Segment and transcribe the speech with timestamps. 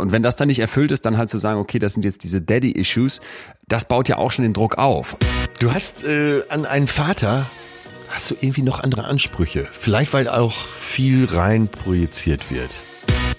[0.00, 2.24] Und wenn das dann nicht erfüllt ist, dann halt zu sagen, okay, das sind jetzt
[2.24, 3.20] diese Daddy-Issues,
[3.68, 5.16] das baut ja auch schon den Druck auf.
[5.58, 7.50] Du hast äh, an einen Vater,
[8.08, 9.68] hast du irgendwie noch andere Ansprüche.
[9.72, 12.80] Vielleicht, weil auch viel rein projiziert wird.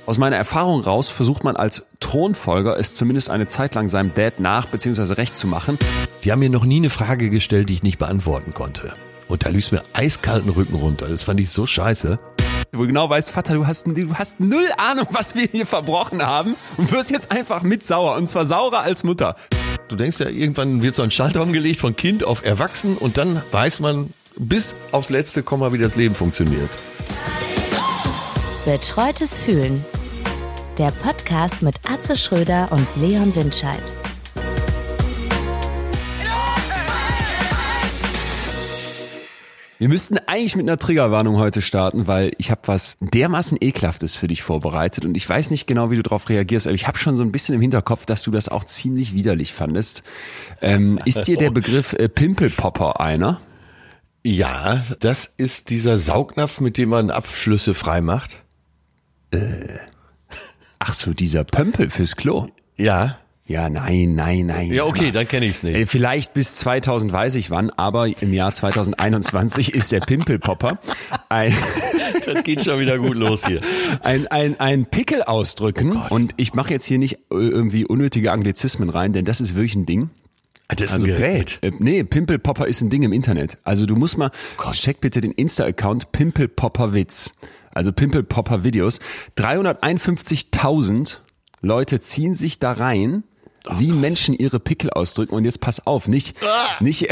[0.05, 4.39] Aus meiner Erfahrung raus versucht man als Thronfolger es zumindest eine Zeit lang seinem Dad
[4.39, 5.13] nach bzw.
[5.13, 5.77] recht zu machen.
[6.23, 8.93] Die haben mir noch nie eine Frage gestellt, die ich nicht beantworten konnte.
[9.27, 11.07] Und da lief mir eiskalten Rücken runter.
[11.07, 12.19] Das fand ich so scheiße.
[12.73, 16.25] Wo du genau weißt, Vater, du hast, du hast null Ahnung, was wir hier verbrochen
[16.25, 19.35] haben und wirst jetzt einfach mit sauer und zwar saurer als Mutter.
[19.89, 23.41] Du denkst ja, irgendwann wird so ein Schalter umgelegt von Kind auf Erwachsen und dann
[23.51, 26.69] weiß man bis aufs letzte Komma, wie das Leben funktioniert.
[28.63, 29.83] Betreutes Fühlen.
[30.77, 33.83] Der Podcast mit Atze Schröder und Leon Windscheid.
[39.81, 44.27] Wir müssten eigentlich mit einer Triggerwarnung heute starten, weil ich habe was dermaßen ekelhaftes für
[44.27, 47.15] dich vorbereitet und ich weiß nicht genau, wie du darauf reagierst, aber ich habe schon
[47.15, 50.03] so ein bisschen im Hinterkopf, dass du das auch ziemlich widerlich fandest.
[50.61, 53.41] Ähm, ist dir der Begriff äh, Pimpelpopper einer?
[54.23, 58.43] Ja, das ist dieser Saugnapf, mit dem man Abflüsse freimacht.
[59.31, 59.79] Äh,
[60.77, 62.49] ach so, dieser Pömpel fürs Klo.
[62.77, 63.17] Ja.
[63.51, 64.71] Ja, nein, nein, nein.
[64.71, 65.75] Ja, okay, dann kenne ich es nicht.
[65.75, 70.79] Äh, Vielleicht bis 2000 weiß ich wann, aber im Jahr 2021 ist der Pimpelpopper
[71.29, 71.53] ein,
[72.25, 73.59] Das geht schon wieder gut los hier.
[74.03, 75.97] ein, ein, ein Pickel ausdrücken.
[75.97, 79.55] Oh und ich mache jetzt hier nicht äh, irgendwie unnötige Anglizismen rein, denn das ist
[79.55, 80.09] wirklich ein Ding.
[80.69, 81.59] Das ist Also ein Gerät.
[81.61, 83.57] Äh, nee, Pimpelpopper ist ein Ding im Internet.
[83.63, 84.31] Also du musst mal,
[84.71, 87.33] check bitte den Insta-Account Pimpelpopper Witz.
[87.73, 88.99] Also Pimpelpopper Videos.
[89.37, 91.17] 351.000
[91.61, 93.23] Leute ziehen sich da rein,
[93.77, 95.35] wie Menschen ihre Pickel ausdrücken.
[95.35, 96.35] Und jetzt pass auf, nicht,
[96.79, 97.07] nicht,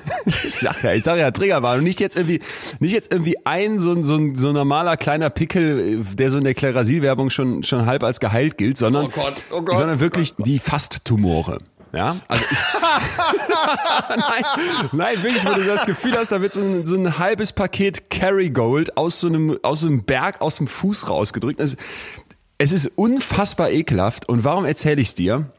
[0.26, 2.40] ich sag ja, ich sag ja, Triggerwarnung, nicht jetzt irgendwie,
[2.78, 6.54] nicht jetzt irgendwie ein so ein, so so normaler kleiner Pickel, der so in der
[6.54, 10.58] Klerasil-Werbung schon, schon halb als geheilt gilt, sondern, Oh Gott, oh Gott, sondern wirklich die
[10.58, 11.58] Fasttumore.
[11.92, 12.58] Ja, also ich,
[14.08, 14.44] nein,
[14.92, 18.10] nein, wirklich, wo du das Gefühl hast, da wird so ein, so ein halbes Paket
[18.10, 21.60] Kerrygold aus so einem, aus so einem Berg, aus dem Fuß rausgedrückt.
[21.60, 21.76] Es,
[22.58, 24.28] es ist unfassbar ekelhaft.
[24.28, 25.52] Und warum erzähle ich es dir?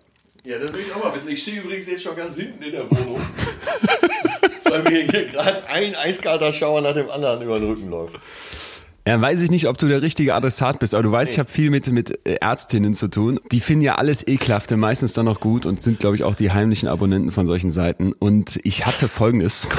[0.46, 1.32] Ja, das will ich auch mal wissen.
[1.32, 3.20] Ich stehe übrigens jetzt schon ganz hinten in der Wohnung.
[4.64, 8.16] Weil mir hier gerade ein eiskalter Schauer nach dem anderen über den Rücken läuft.
[9.08, 11.50] Ja, weiß ich nicht, ob du der richtige Adressat bist, aber du weißt, ich habe
[11.50, 13.40] viel mit, mit äh, Ärztinnen zu tun.
[13.52, 16.52] Die finden ja alles Ekelhafte meistens dann noch gut und sind, glaube ich, auch die
[16.52, 18.14] heimlichen Abonnenten von solchen Seiten.
[18.14, 19.68] Und ich hatte folgendes.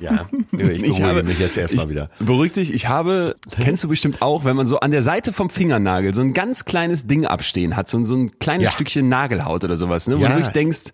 [0.00, 2.10] Ja, ich beruhige habe- mich jetzt erstmal ich, wieder.
[2.18, 5.48] Beruhig dich, ich habe, kennst du bestimmt auch, wenn man so an der Seite vom
[5.50, 8.72] Fingernagel so ein ganz kleines Ding abstehen hat, so, ein- so ein kleines Ja.
[8.72, 10.38] Stückchen Nagelhaut oder sowas, ne, wo Ja.
[10.38, 10.92] du denkst,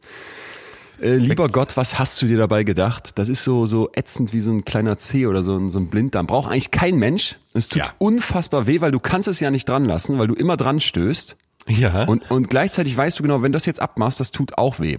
[1.00, 3.18] äh, lieber Gott, was hast du dir dabei gedacht?
[3.18, 5.88] Das ist so, so ätzend wie so ein kleiner Zeh oder so ein, so ein
[5.88, 6.26] Blinddarm.
[6.26, 7.36] Braucht eigentlich kein Mensch.
[7.54, 7.92] Es tut Ja.
[7.98, 11.36] unfassbar weh, weil du kannst es ja nicht dran lassen, weil du immer dran stößt.
[11.68, 12.04] Ja.
[12.06, 14.98] Und, und gleichzeitig weißt du genau, wenn du das jetzt abmachst, das tut auch weh.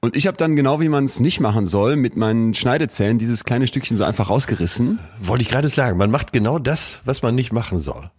[0.00, 3.44] Und ich habe dann genau, wie man es nicht machen soll, mit meinen Schneidezähnen dieses
[3.44, 4.98] kleine Stückchen so einfach rausgerissen.
[5.20, 8.10] wollte ich gerade sagen, man macht genau das, was man nicht machen soll.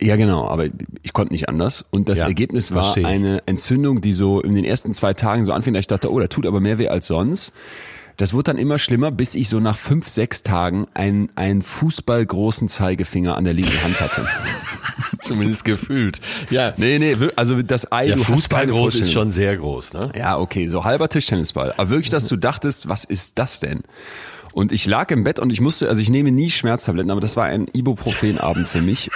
[0.00, 0.66] Ja, genau, aber
[1.02, 1.84] ich konnte nicht anders.
[1.90, 5.52] Und das Ja, Ergebnis war eine Entzündung, die so in den ersten zwei Tagen so
[5.52, 7.52] anfing, dass ich dachte, oh, das tut aber mehr weh als sonst.
[8.16, 12.68] Das wurde dann immer schlimmer, bis ich so nach fünf, sechs Tagen einen, einen fußballgroßen
[12.68, 14.24] Zeigefinger an der linken Hand hatte.
[15.20, 16.20] Zumindest gefühlt.
[16.50, 20.12] Ja, nee, nee, also das Ei, hast Fußball groß ist schon sehr groß, ne?
[20.16, 21.72] Ja, okay, so halber Tischtennisball.
[21.72, 23.82] Aber wirklich, dass du dachtest, was ist das denn?
[24.54, 27.36] Und ich lag im Bett und ich musste, also ich nehme nie Schmerztabletten, aber das
[27.36, 29.10] war ein Ibuprofen-Abend für mich.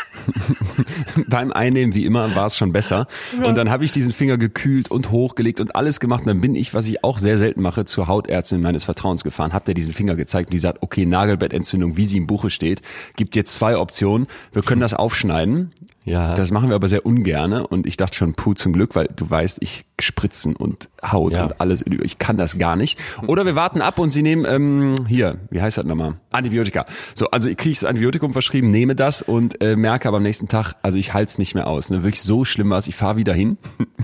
[1.28, 3.06] Beim Einnehmen, wie immer, war es schon besser.
[3.40, 6.22] Und dann habe ich diesen Finger gekühlt und hochgelegt und alles gemacht.
[6.22, 9.52] Und dann bin ich, was ich auch sehr selten mache, zur Hautärztin meines Vertrauens gefahren,
[9.52, 12.82] hab der diesen Finger gezeigt und die sagt, okay, Nagelbettentzündung, wie sie im Buche steht,
[13.14, 14.26] gibt jetzt zwei Optionen.
[14.52, 15.70] Wir können das aufschneiden.
[16.08, 16.34] Ja.
[16.34, 19.28] Das machen wir aber sehr ungerne und ich dachte schon, puh, zum Glück, weil du
[19.28, 21.44] weißt, ich spritzen und Haut Ja.
[21.44, 22.98] und alles, ich kann das gar nicht.
[23.26, 26.14] Oder wir warten ab und sie nehmen, ähm, hier, wie heißt das nochmal?
[26.30, 26.84] Antibiotika.
[27.14, 30.48] So, also ich kriege das Antibiotikum verschrieben, nehme das und äh, merke aber am nächsten
[30.48, 31.90] Tag, also ich halte es nicht mehr aus.
[31.90, 32.02] Ne?
[32.04, 33.58] Wirklich so schlimm war es, ich fahre wieder hin.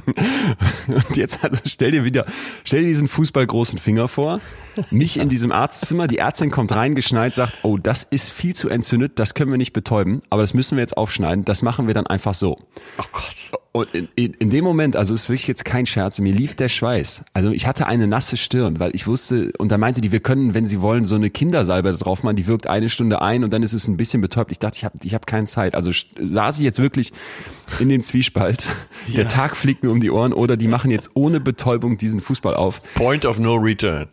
[0.88, 2.24] und jetzt, also stell dir wieder,
[2.64, 4.40] stell dir diesen fußballgroßen Finger vor,
[4.90, 8.68] mich in diesem Arztzimmer, die Ärztin kommt rein, geschneit, sagt, oh, das ist viel zu
[8.68, 11.94] entzündet, das können wir nicht betäuben, aber das müssen wir jetzt aufschneiden, das machen wir
[11.94, 12.56] dann einfach so.
[12.98, 13.60] Oh Gott.
[13.76, 16.54] Und in, in, in dem Moment, also es ist wirklich jetzt kein Scherz, mir lief
[16.54, 17.24] der Schweiß.
[17.32, 20.54] Also ich hatte eine nasse Stirn, weil ich wusste, und da meinte die, wir können,
[20.54, 23.52] wenn Sie wollen, so eine Kindersalbe da drauf machen, die wirkt eine Stunde ein und
[23.52, 24.52] dann ist es ein bisschen betäubt.
[24.52, 25.74] Ich dachte, ich habe ich hab keine Zeit.
[25.74, 27.12] Also saß ich jetzt wirklich
[27.80, 28.68] in dem Zwiespalt.
[29.08, 32.54] Der Tag fliegt mir um die Ohren oder die machen jetzt ohne Betäubung diesen Fußball
[32.54, 32.80] auf.
[32.94, 34.06] Point of no return.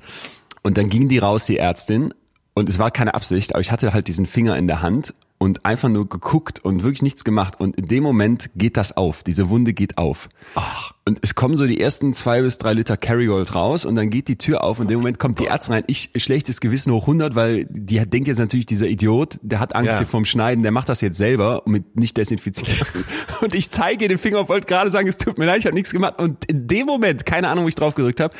[0.64, 2.14] Und dann ging die raus, die Ärztin,
[2.54, 5.66] und es war keine Absicht, aber ich hatte halt diesen Finger in der Hand und
[5.66, 7.60] einfach nur geguckt und wirklich nichts gemacht.
[7.60, 9.24] Und in dem Moment geht das auf.
[9.24, 10.30] Diese Wunde geht auf.
[10.54, 10.92] Ach.
[11.06, 14.28] Und es kommen so die ersten zwei bis drei Liter Kerrygold raus und dann geht
[14.28, 15.84] die Tür auf und in dem Moment kommt die Ärztin rein.
[15.88, 19.94] Ich schlechtes Gewissen hoch 100, weil die denkt jetzt natürlich, dieser Idiot, der hat Angst
[19.94, 19.98] Ja.
[19.98, 22.86] hier vorm Schneiden, der macht das jetzt selber mit nicht desinfizieren.
[23.42, 25.66] und ich zeige ihr den Finger und wollte gerade sagen, es tut mir leid, ich
[25.66, 26.20] habe nichts gemacht.
[26.20, 28.36] Und in dem Moment, keine Ahnung, wo ich drauf gedrückt habe,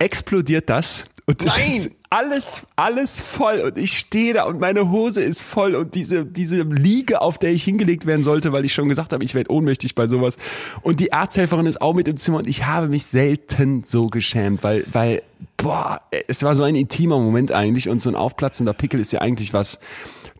[0.00, 1.76] explodiert das und es Nein!
[1.76, 6.26] ist alles, alles voll und ich stehe da und meine Hose ist voll und diese,
[6.26, 9.52] diese Liege, auf der ich hingelegt werden sollte, weil ich schon gesagt habe, ich werde
[9.52, 10.36] ohnmächtig bei sowas
[10.82, 14.64] und die Arzthelferin ist auch mit im Zimmer und ich habe mich selten so geschämt,
[14.64, 15.22] weil, weil,
[15.56, 19.20] boah, es war so ein intimer Moment eigentlich und so ein aufplatzender Pickel ist ja
[19.20, 19.78] eigentlich was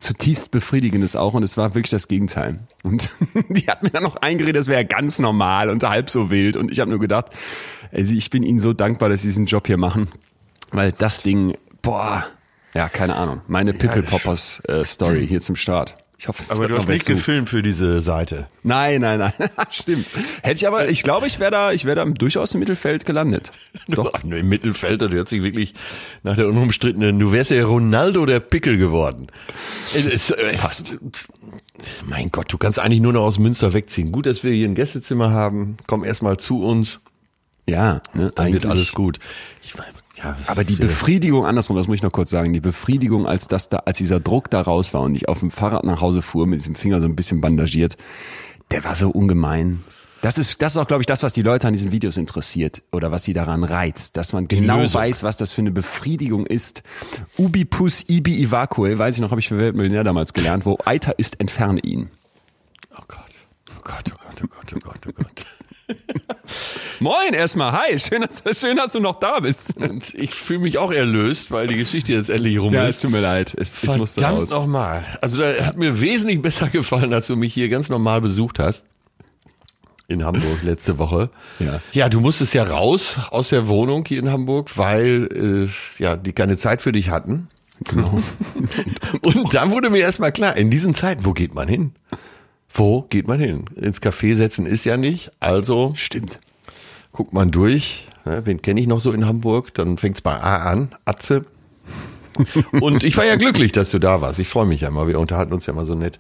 [0.01, 2.59] zutiefst befriedigendes auch und es war wirklich das Gegenteil.
[2.83, 3.11] Und
[3.49, 6.73] die hat mir dann noch eingeredet, das wäre ganz normal und halb so wild und
[6.73, 7.27] ich habe nur gedacht,
[7.93, 10.09] also ich bin ihnen so dankbar, dass sie diesen Job hier machen,
[10.71, 12.27] weil das Ding, boah,
[12.75, 15.95] ja, keine Ahnung, meine Pickle Poppers äh, Story hier zum Start.
[16.21, 17.15] Ich hoffe, es Aber du hast nicht zu.
[17.15, 18.47] gefilmt für diese Seite.
[18.63, 19.33] Nein, nein, nein,
[19.71, 20.07] stimmt.
[20.43, 23.53] Hätte ich aber, ich glaube, ich wäre da, ich wäre da durchaus im Mittelfeld gelandet.
[23.89, 24.11] Doch.
[24.13, 25.73] Ach, nur im Mittelfeld, du hört sich wirklich
[26.23, 29.29] nach der unumstrittenen, du wärst ja Ronaldo der Pickel geworden.
[29.95, 30.99] Es, äh, Fast.
[32.07, 34.13] Mein Gott, du kannst eigentlich nur noch aus Münster wegziehen.
[34.13, 35.79] Gut, dass wir hier ein Gästezimmer haben.
[35.87, 37.01] Komm erstmal zu uns,
[37.67, 38.71] Ja, ne, dann wird eigentlich.
[38.71, 39.19] alles gut.
[39.63, 39.75] Ich
[40.23, 43.69] ja, Aber die Befriedigung, andersrum, das muss ich noch kurz sagen, die Befriedigung, als das
[43.69, 46.47] da, als dieser Druck da raus war und ich auf dem Fahrrad nach Hause fuhr,
[46.47, 47.97] mit diesem Finger so ein bisschen bandagiert,
[48.71, 49.83] der war so ungemein.
[50.21, 52.83] Das ist, das ist auch, glaube ich, das, was die Leute an diesen Videos interessiert
[52.93, 56.83] oder was sie daran reizt, dass man genau weiß, was das für eine Befriedigung ist.
[57.39, 61.19] Ubi pus ibi ivacue, weiß ich noch, habe ich für Weltmillionär damals gelernt, wo Eiter
[61.19, 62.11] ist, entferne ihn.
[62.93, 63.21] Oh Gott.
[63.71, 65.47] Oh Gott, oh Gott, oh Gott, oh Gott, oh Gott.
[67.01, 69.77] Moin erstmal, hi, schön, dass, schön, dass du noch da bist.
[69.77, 72.97] Und ich fühle mich auch erlöst, weil die Geschichte jetzt endlich rum Ja, ist.
[72.97, 74.51] es tut mir leid, es, es musste Verdammt raus.
[74.51, 75.05] nochmal.
[75.21, 78.87] Also da hat mir wesentlich besser gefallen, als du mich hier ganz normal besucht hast.
[80.09, 81.31] In Hamburg letzte Woche.
[81.61, 81.81] Ja.
[81.93, 86.33] Ja, du musstest ja raus aus der Wohnung hier in Hamburg, weil äh, ja die
[86.33, 87.49] keine Zeit für dich hatten.
[87.85, 88.21] Genau.
[89.23, 91.93] Und dann wurde mir erstmal klar, in diesen Zeiten, wo geht man hin?
[92.73, 93.65] Wo geht man hin?
[93.77, 96.39] Ins Café setzen ist ja nicht, also Stimmt.
[97.13, 98.07] guckt man durch.
[98.25, 99.75] Ja, wen kenne ich noch so in Hamburg?
[99.75, 101.45] Dann fängt's bei A an, Atze.
[102.81, 104.39] Und ich war ja glücklich, dass du da warst.
[104.39, 105.07] Ich freue mich ja immer.
[105.09, 106.19] Wir unterhalten uns ja immer so nett.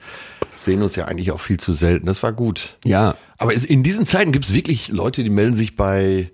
[0.55, 2.06] Sehen uns ja eigentlich auch viel zu selten.
[2.06, 2.76] Das war gut.
[2.85, 6.31] Ja, Aber es, in diesen Zeiten gibt es wirklich Leute, die melden sich bei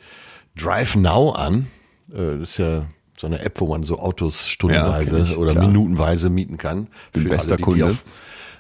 [0.57, 1.67] Drive Now an.
[2.11, 2.87] Äh, Das ist ja
[3.19, 5.67] so eine App, wo man so Autos stundenweise ich, oder klar.
[5.67, 6.87] minutenweise mieten kann.
[7.13, 7.87] Bin Für bester alle, die, die Kunde.
[7.87, 8.03] auf,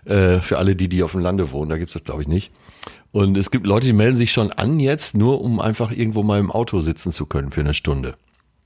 [0.06, 1.69] äh, für alle, die, die auf dem Lande wohnen.
[1.70, 2.50] Da gibt's das, glaube ich, nicht.
[3.12, 6.38] Und es gibt Leute, die melden sich schon an jetzt, nur um einfach irgendwo mal
[6.38, 8.14] im Auto sitzen zu können für eine Stunde.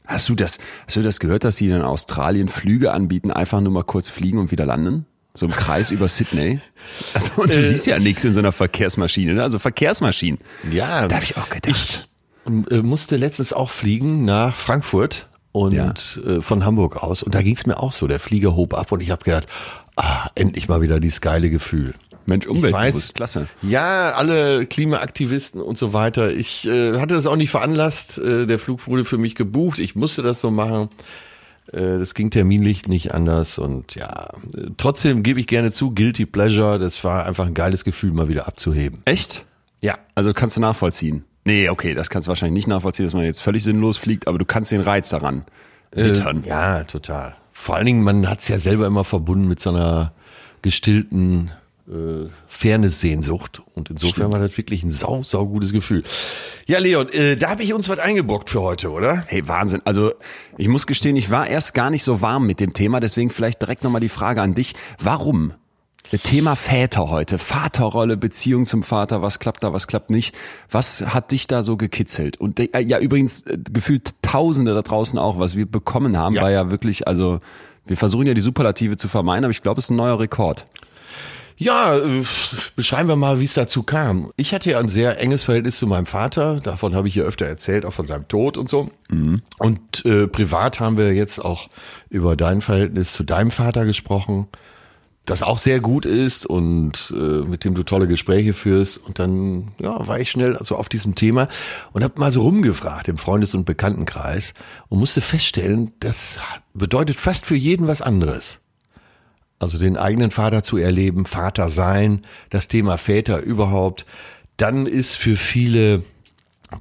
[0.06, 3.72] Hast du das, hast du das gehört, dass sie in Australien Flüge anbieten, einfach nur
[3.72, 5.06] mal kurz fliegen und wieder landen?
[5.34, 6.60] So im Kreis über Sydney.
[7.14, 9.42] Also, und du Äh, siehst ja nichts in so einer Verkehrsmaschine, ne?
[9.44, 10.40] Also Verkehrsmaschinen.
[10.72, 12.08] Ja, Da habe ich auch gedacht.
[12.44, 15.92] Und, äh, musste letztens auch fliegen nach Frankfurt und Ja.
[16.26, 17.22] äh, von Hamburg aus.
[17.22, 18.08] Und da ging es mir auch so.
[18.08, 19.46] Der Flieger hob ab und ich habe gedacht,
[20.00, 21.94] ah, endlich mal wieder dieses geile Gefühl.
[22.26, 23.48] Mensch, Umweltbewusst, klasse.
[23.62, 26.30] Ja, alle Klimaaktivisten und so weiter.
[26.30, 28.18] Ich äh, hatte das auch nicht veranlasst.
[28.18, 29.78] Äh, der Flug wurde für mich gebucht.
[29.78, 30.90] Ich musste das so machen.
[31.72, 33.58] Äh, das ging terminlich nicht anders.
[33.58, 36.78] Und ja, äh, trotzdem gebe ich gerne zu, Guilty Pleasure.
[36.78, 39.00] Das war einfach ein geiles Gefühl, mal wieder abzuheben.
[39.06, 39.44] Echt?
[39.80, 39.98] Ja.
[40.14, 41.24] Also kannst du nachvollziehen.
[41.44, 44.38] Nee, okay, das kannst du wahrscheinlich nicht nachvollziehen, dass man jetzt völlig sinnlos fliegt, aber
[44.38, 45.44] du kannst den Reiz daran
[45.90, 46.44] wittern.
[46.44, 47.34] Äh, ja, total.
[47.60, 50.14] Vor allen Dingen, man hat es ja selber immer verbunden mit so einer
[50.62, 51.50] gestillten
[51.86, 53.60] äh, Fairness-Sehnsucht.
[53.74, 56.02] Und insofern war das wirklich ein sau, sau gutes Gefühl.
[56.66, 59.24] Ja, Leon, äh, da habe ich uns was eingebrockt für heute, oder?
[59.26, 59.82] Hey, Wahnsinn.
[59.84, 60.14] Also
[60.56, 63.60] ich muss gestehen, ich war erst gar nicht so warm mit dem Thema, deswegen vielleicht
[63.60, 64.74] direkt nochmal die Frage an dich.
[64.98, 65.52] Warum?
[66.18, 70.36] Thema Väter heute, Vaterrolle, Beziehung zum Vater, was klappt da, was klappt nicht.
[70.70, 72.36] Was hat dich da so gekitzelt?
[72.38, 76.42] Und äh, ja, übrigens äh, gefühlt Tausende da draußen auch, was wir bekommen haben, Ja.
[76.42, 77.38] war ja wirklich, also
[77.86, 80.64] wir versuchen ja die Superlative zu vermeiden, aber ich glaube, es ist ein neuer Rekord.
[81.56, 82.22] Ja, äh,
[82.74, 84.32] beschreiben wir mal, wie es dazu kam.
[84.36, 86.58] Ich hatte ja ein sehr enges Verhältnis zu meinem Vater.
[86.60, 88.90] Davon habe ich ja öfter erzählt, auch von seinem Tod und so.
[89.58, 91.68] Und äh, privat haben wir jetzt auch
[92.08, 94.46] über dein Verhältnis zu deinem Vater gesprochen,
[95.26, 98.98] das auch sehr gut ist und äh, mit dem du tolle Gespräche führst.
[98.98, 101.48] Und dann ja, war ich schnell also auf diesem Thema
[101.92, 104.54] und habe mal so rumgefragt im Freundes- und Bekanntenkreis
[104.88, 106.38] und musste feststellen, das
[106.74, 108.58] bedeutet fast für jeden was anderes.
[109.60, 114.06] Also den eigenen Vater zu erleben, Vater sein, das Thema Väter überhaupt.
[114.56, 116.02] Dann ist für viele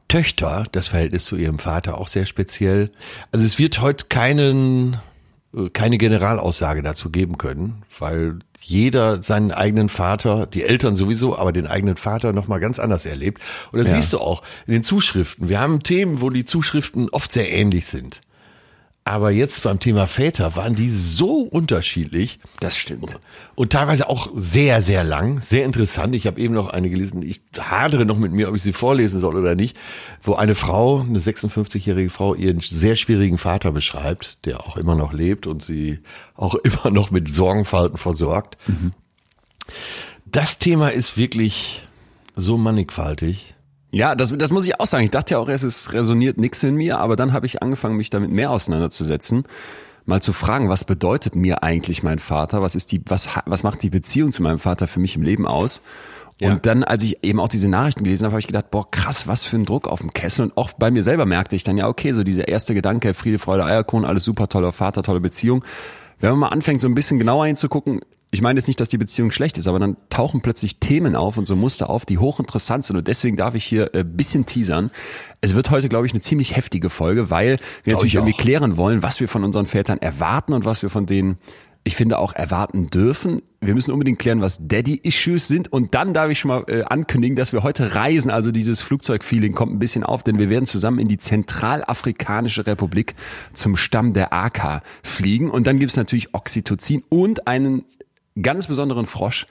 [0.08, 2.92] Töchter das Verhältnis zu ihrem Vater auch sehr speziell.
[3.32, 4.98] Also es wird heute keinen,
[5.74, 11.66] keine Generalaussage dazu geben können, weil jeder seinen eigenen Vater, die Eltern sowieso, aber den
[11.66, 13.42] eigenen Vater nochmal ganz anders erlebt.
[13.72, 13.96] Und das Ja.
[13.96, 15.50] siehst du auch in den Zuschriften.
[15.50, 18.22] Wir haben Themen, wo die Zuschriften oft sehr ähnlich sind.
[19.06, 22.40] Aber jetzt beim Thema Väter waren die so unterschiedlich.
[22.60, 23.20] Das stimmt.
[23.56, 26.14] Und teilweise auch sehr, sehr lang, sehr interessant.
[26.14, 29.20] Ich habe eben noch eine gelesen, ich hadere noch mit mir, ob ich sie vorlesen
[29.20, 29.76] soll oder nicht,
[30.22, 35.12] wo eine Frau, eine 56-jährige Frau, ihren sehr schwierigen Vater beschreibt, der auch immer noch
[35.12, 36.00] lebt und sie
[36.36, 38.58] auch immer noch mit Sorgenfalten versorgt.
[40.26, 41.88] Das Thema ist wirklich
[42.36, 43.56] so mannigfaltig.
[43.92, 45.04] Ja, das, das muss ich auch sagen.
[45.04, 47.96] Ich dachte ja auch erst, es resoniert nichts in mir, aber dann habe ich angefangen,
[47.98, 49.44] mich damit mehr auseinanderzusetzen.
[50.06, 52.62] Mal zu fragen, was bedeutet mir eigentlich mein Vater?
[52.62, 55.48] Was ist die, was, was macht die Beziehung zu meinem Vater für mich im Leben
[55.48, 55.82] aus?
[56.42, 56.56] Und Ja.
[56.56, 59.44] dann, als ich eben auch diese Nachrichten gelesen habe, habe ich gedacht, boah, krass, was
[59.44, 60.46] für ein Druck auf dem Kessel.
[60.46, 63.40] Und auch bei mir selber merkte ich dann, ja, okay, so dieser erste Gedanke, Friede,
[63.40, 65.66] Freude, Eierkuchen, alles super, toller Vater, tolle Beziehung.
[66.20, 68.02] Wenn man mal anfängt, so ein bisschen genauer hinzugucken,
[68.32, 71.38] ich meine jetzt nicht, dass die Beziehung schlecht ist, aber dann tauchen plötzlich Themen auf
[71.38, 72.98] und so Muster auf, die hochinteressant sind.
[72.98, 74.92] Und deswegen darf ich hier ein bisschen teasern.
[75.42, 78.78] Es wird heute, glaube ich, eine ziemlich heftige Folge, weil wir natürlich ich irgendwie klären
[78.78, 81.38] wollen, was wir von unseren Vätern erwarten und was wir von denen,
[81.84, 83.42] ich finde, auch erwarten dürfen.
[83.62, 85.74] Wir müssen unbedingt klären, was Daddy-Issues sind.
[85.74, 88.30] Und dann darf ich schon mal äh, ankündigen, dass wir heute reisen.
[88.30, 93.16] Also dieses Flugzeugfeeling kommt ein bisschen auf, denn wir werden zusammen in die Zentralafrikanische Republik
[93.54, 95.50] zum Stamm der AK fliegen.
[95.50, 97.86] Und dann gibt's natürlich Oxytocin und einen
[98.42, 99.48] ganz besonderen Frosch,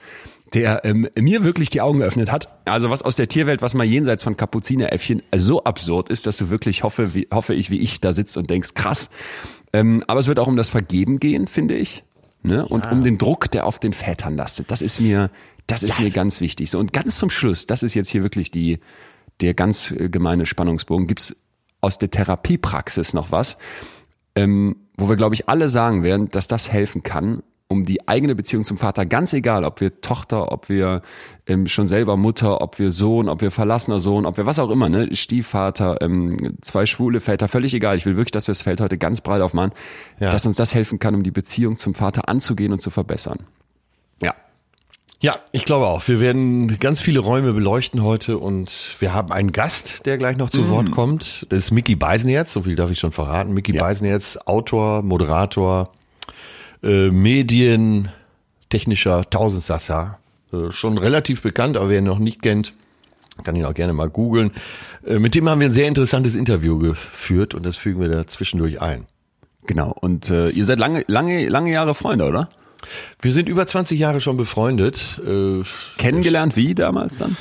[0.53, 2.49] der ähm, mir wirklich die Augen geöffnet hat.
[2.65, 6.49] Also was aus der Tierwelt, was mal jenseits von Kapuzineräffchen so absurd ist, dass du
[6.49, 9.09] wirklich hoffe, wie, hoffe ich, wie ich da sitzt und denkst, krass.
[9.73, 12.03] Ähm, aber es wird auch um das Vergeben gehen, finde ich.
[12.41, 12.65] Ne?
[12.65, 14.71] Und um den Druck, der auf den Vätern lastet.
[14.71, 15.29] Das ist mir,
[15.67, 16.69] das ist mir ganz wichtig.
[16.69, 18.79] So, und ganz zum Schluss, das ist jetzt hier wirklich die,
[19.41, 21.35] der ganz äh, gemeine Spannungsbogen, gibt's
[21.81, 23.57] aus der Therapiepraxis noch was,
[24.35, 28.33] ähm, wo wir, glaube ich, alle sagen werden, dass das helfen kann, um die eigene
[28.33, 31.03] Beziehung zum Vater, ganz egal, ob wir Tochter, ob wir
[31.45, 34.71] ähm, schon selber Mutter, ob wir Sohn, ob wir verlassener Sohn, ob wir was auch
[34.71, 37.95] immer, ne, Stiefvater, ähm, zwei schwule Väter, völlig egal.
[37.95, 39.71] Ich will wirklich, dass wir das Feld heute ganz breit aufmachen,
[40.19, 40.31] Ja.
[40.31, 43.45] dass uns das helfen kann, um die Beziehung zum Vater anzugehen und zu verbessern.
[44.23, 44.33] Ja.
[45.21, 46.07] Ja, ich glaube auch.
[46.07, 50.49] Wir werden ganz viele Räume beleuchten heute und wir haben einen Gast, der gleich noch
[50.49, 51.45] zu Wort kommt.
[51.49, 53.53] Das ist Mickey Beisenherz, so viel darf ich schon verraten.
[53.53, 53.83] Mickey Ja.
[53.83, 55.91] Beisenherz, Autor, Moderator,
[56.83, 58.09] äh, Medien,
[58.69, 60.19] technischer Tausendsassa.
[60.51, 62.73] Äh, schon relativ bekannt, aber wer ihn noch nicht kennt,
[63.43, 64.51] kann ihn auch gerne mal googeln.
[65.05, 68.27] Äh, mit dem haben wir ein sehr interessantes Interview geführt und das fügen wir da
[68.27, 69.05] zwischendurch ein.
[69.65, 69.93] Genau.
[69.99, 72.49] Und äh, ihr seid lange, lange, lange Jahre Freunde, oder?
[73.21, 75.21] Wir sind über 20 Jahre schon befreundet.
[75.25, 75.63] Äh,
[75.97, 77.37] Kennengelernt wie damals dann?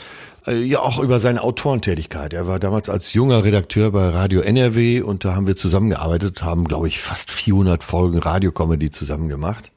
[0.48, 2.32] Äh, Ja, auch über seine Autorentätigkeit.
[2.32, 6.64] Er war damals als junger Redakteur bei Radio NRW und da haben wir zusammengearbeitet, haben,
[6.64, 9.70] glaube ich, fast 400 Folgen Radiocomedy zusammen gemacht.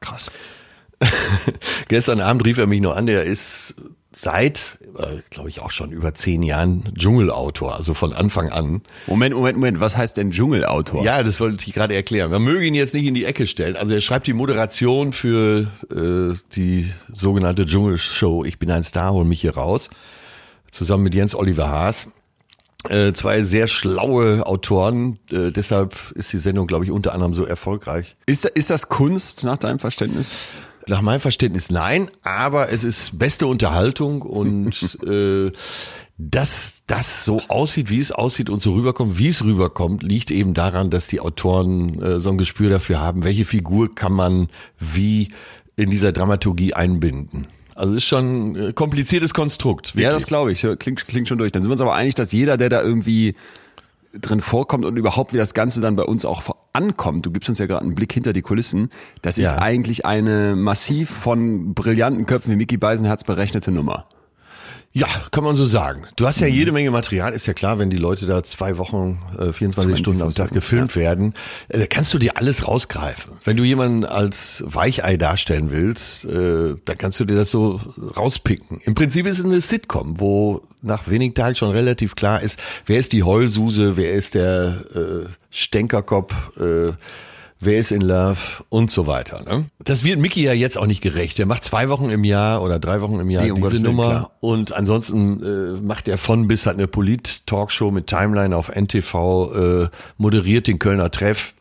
[0.00, 0.30] Krass.
[1.88, 3.74] Gestern Abend rief er mich noch an, der ist
[4.18, 8.80] seit, äh, glaube ich, auch schon über zehn Jahren Dschungelautor, also von Anfang an.
[9.06, 9.80] Moment, Moment, Moment.
[9.80, 11.04] Was heißt denn Dschungelautor?
[11.04, 12.30] Ja, das wollte ich gerade erklären.
[12.30, 13.76] Man möge ihn jetzt nicht in die Ecke stellen.
[13.76, 19.26] Also er schreibt die Moderation für äh, die sogenannte Dschungelshow Ich bin ein Star, hol
[19.26, 19.90] mich hier raus.
[20.70, 22.08] Zusammen mit Jens Oliver Haas.
[22.88, 25.18] Äh, zwei sehr schlaue Autoren.
[25.30, 28.16] Äh, deshalb ist die Sendung, glaube ich, unter anderem so erfolgreich.
[28.24, 30.32] Ist, ist das Kunst nach deinem Verständnis?
[30.88, 35.50] Nach meinem Verständnis nein, aber es ist beste Unterhaltung und äh,
[36.18, 40.54] dass das so aussieht, wie es aussieht und so rüberkommt, wie es rüberkommt, liegt eben
[40.54, 45.28] daran, dass die Autoren äh, so ein Gespür dafür haben, welche Figur kann man wie
[45.76, 47.48] in dieser Dramaturgie einbinden.
[47.74, 49.92] Also ist schon ein äh, kompliziertes Konstrukt.
[49.94, 50.26] Ja, das wirklich.
[50.26, 50.78] glaube ich.
[50.78, 51.52] Klingt, klingt schon durch.
[51.52, 53.34] Dann sind wir uns aber einig, dass jeder, der da irgendwie
[54.12, 57.58] drin vorkommt und überhaupt wie das Ganze dann bei uns auch ankommt, du gibst uns
[57.58, 58.90] ja gerade einen Blick hinter die Kulissen,
[59.22, 59.58] das ist Ja.
[59.58, 64.08] eigentlich eine massiv von brillanten Köpfen wie Mickey Beisenherz berechnete Nummer.
[64.96, 66.04] Ja, kann man so sagen.
[66.16, 69.20] Du hast ja jede Menge Material, ist ja klar, wenn die Leute da zwei Wochen,
[69.38, 71.34] äh, 24 Stunden am Tag 24, gefilmt werden,
[71.68, 73.34] äh, kannst du dir alles rausgreifen.
[73.44, 77.78] Wenn du jemanden als Weichei darstellen willst, äh, dann kannst du dir das so
[78.16, 78.80] rauspicken.
[78.84, 82.98] Im Prinzip ist es eine Sitcom, wo nach wenigen Tagen schon relativ klar ist, wer
[82.98, 86.94] ist die Heulsuse, wer ist der äh, Stänkerkopf, äh,
[87.58, 89.42] Wer ist in Love und so weiter.
[89.42, 89.64] Ne?
[89.78, 91.38] Das wird Mickey ja jetzt auch nicht gerecht.
[91.38, 94.08] Er macht zwei Wochen im Jahr oder drei Wochen im Jahr Nee, um diese Nummer
[94.08, 94.32] klar.
[94.40, 99.88] und ansonsten äh, macht er von bis hat eine Polit-Talkshow mit Timeline auf NTV, äh,
[100.18, 101.54] moderiert den Kölner Treff,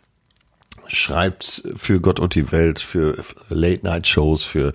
[0.88, 4.74] schreibt für Gott und die Welt, für Late-Night-Shows, für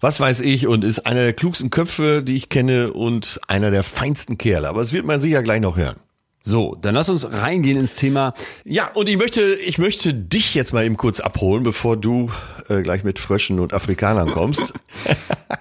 [0.00, 3.82] was weiß ich und ist einer der klugsten Köpfe, die ich kenne und einer der
[3.82, 4.68] feinsten Kerle.
[4.68, 5.96] Aber es wird man sicher gleich noch hören.
[6.48, 8.32] So, dann lass uns reingehen ins Thema.
[8.64, 12.30] Ja, und ich möchte, ich möchte dich jetzt mal eben kurz abholen, bevor du
[12.68, 14.72] äh, gleich mit Fröschen und Afrikanern kommst.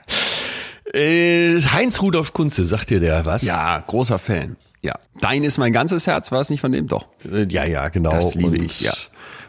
[0.94, 3.42] äh, Heinz Rudolf Kunze, sagt dir der was?
[3.42, 4.58] Ja, großer Fan.
[4.84, 6.86] Ja, dein ist mein ganzes Herz, war es nicht von dem?
[6.88, 7.08] Doch.
[7.24, 8.12] Äh, Ja, ja, genau.
[8.12, 8.94] Das liebe Und ich, ja.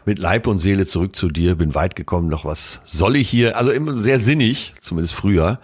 [0.05, 3.57] Mit Leib und Seele zurück zu dir, bin weit gekommen, noch was soll ich hier?
[3.57, 5.59] Also immer sehr sinnig, zumindest früher.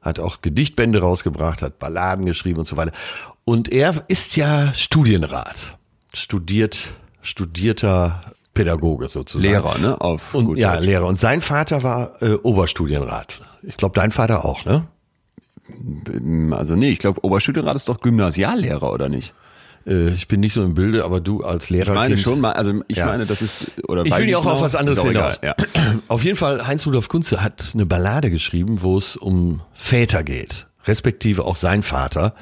[0.00, 2.92] Hat auch Gedichtbände rausgebracht, hat Balladen geschrieben und so weiter.
[3.48, 5.78] Und er ist ja Studienrat.
[6.12, 6.88] Studiert,
[7.22, 8.20] studierter
[8.52, 9.50] Pädagoge sozusagen.
[9.50, 9.98] Lehrer, ne?
[10.02, 10.84] Auf Und, ja, Deutsch.
[10.84, 11.06] Lehrer.
[11.06, 13.40] Und sein Vater war äh, Oberstudienrat.
[13.62, 14.86] Ich glaube, dein Vater auch, ne?
[16.50, 19.32] Also nee, ich glaube, Oberstudienrat ist doch Gymnasiallehrer, oder nicht?
[19.86, 21.92] Äh, ich bin nicht so im Bilde, aber du als Lehrer.
[21.92, 23.06] Ich meine Kind- schon mal, also ich Ja.
[23.06, 25.40] meine, das ist, oder Ich will ja auch genau, auf was anderes hinaus.
[25.42, 25.54] Ja.
[26.08, 30.66] Auf jeden Fall, Heinz Rudolf Kunze hat eine Ballade geschrieben, wo es um Väter geht,
[30.84, 32.34] respektive auch sein Vater.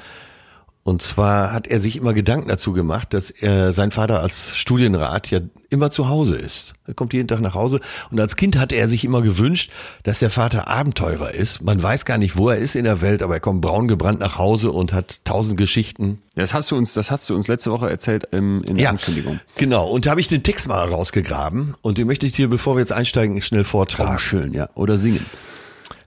[0.87, 5.29] Und zwar hat er sich immer Gedanken dazu gemacht, dass er sein Vater als Studienrat
[5.29, 6.75] ja immer zu Hause ist.
[6.85, 9.69] Er kommt jeden Tag nach Hause und als Kind hatte er sich immer gewünscht,
[10.03, 11.61] dass der Vater Abenteurer ist.
[11.61, 14.21] Man weiß gar nicht, wo er ist in der Welt, aber er kommt braun gebrannt
[14.21, 16.21] nach Hause und hat tausend Geschichten.
[16.35, 19.41] Das hast du uns, das hast du uns letzte Woche erzählt ähm, in der Ankündigung.
[19.57, 19.89] genau.
[19.89, 22.79] Und da habe ich den Text mal rausgegraben und den möchte ich dir, bevor wir
[22.79, 24.13] jetzt einsteigen, schnell vortragen.
[24.15, 24.69] Oh, schön, ja.
[24.73, 25.25] Oder singen.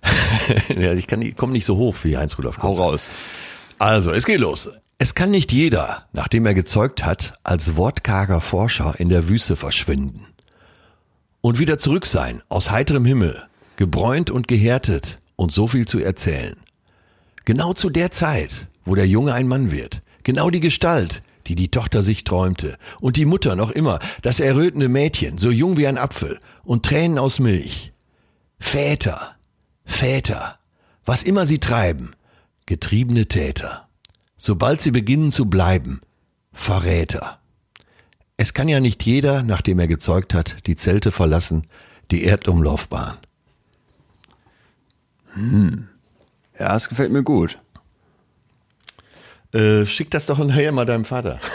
[0.75, 3.07] ja, ich kann, ich komme nicht so hoch wie Heinz Rudolf Hau raus.
[3.81, 4.69] Also, es geht los.
[4.99, 10.27] Es kann nicht jeder, nachdem er gezeugt hat, als wortkarger Forscher in der Wüste verschwinden.
[11.41, 13.43] Und wieder zurück sein, aus heiterem Himmel,
[13.77, 16.57] gebräunt und gehärtet und so viel zu erzählen.
[17.47, 20.03] Genau zu der Zeit, wo der Junge ein Mann wird.
[20.25, 22.77] Genau die Gestalt, die die Tochter sich träumte.
[23.01, 27.17] Und die Mutter noch immer, das errötende Mädchen, so jung wie ein Apfel und Tränen
[27.17, 27.95] aus Milch.
[28.59, 29.37] Väter,
[29.87, 30.59] Väter,
[31.07, 32.11] was immer sie treiben,
[32.71, 33.89] getriebene Täter.
[34.37, 36.03] Sobald sie beginnen zu bleiben,
[36.53, 37.41] Verräter.
[38.37, 41.67] Es kann ja nicht jeder, nachdem er gezeugt hat, die Zelte verlassen,
[42.13, 43.19] die Erdumlaufbahn.
[46.57, 47.59] Ja, das gefällt mir gut.
[49.53, 51.39] Äh, schick das doch nachher mal deinem Vater.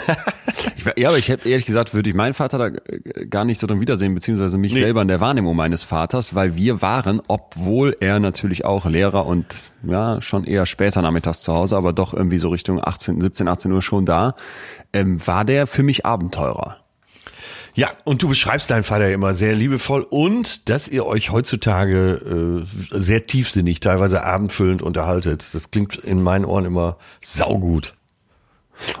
[0.96, 3.66] Ja, aber ich hätte ehrlich gesagt, würde ich meinen Vater da äh, gar nicht so
[3.66, 4.78] drin wiedersehen, beziehungsweise mich Nee.
[4.80, 9.46] selber in der Wahrnehmung meines Vaters, weil wir waren, obwohl er natürlich auch Lehrer und
[9.82, 13.72] ja, schon eher später nachmittags zu Hause, aber doch irgendwie so Richtung 18, 17, 18
[13.72, 14.36] Uhr schon da,
[14.92, 16.76] ähm, war der für mich Abenteurer.
[17.76, 22.98] Ja, und du beschreibst deinen Vater immer sehr liebevoll und dass ihr euch heutzutage äh,
[22.98, 25.46] sehr tiefsinnig, teilweise abendfüllend unterhaltet.
[25.52, 27.92] Das klingt in meinen Ohren immer saugut.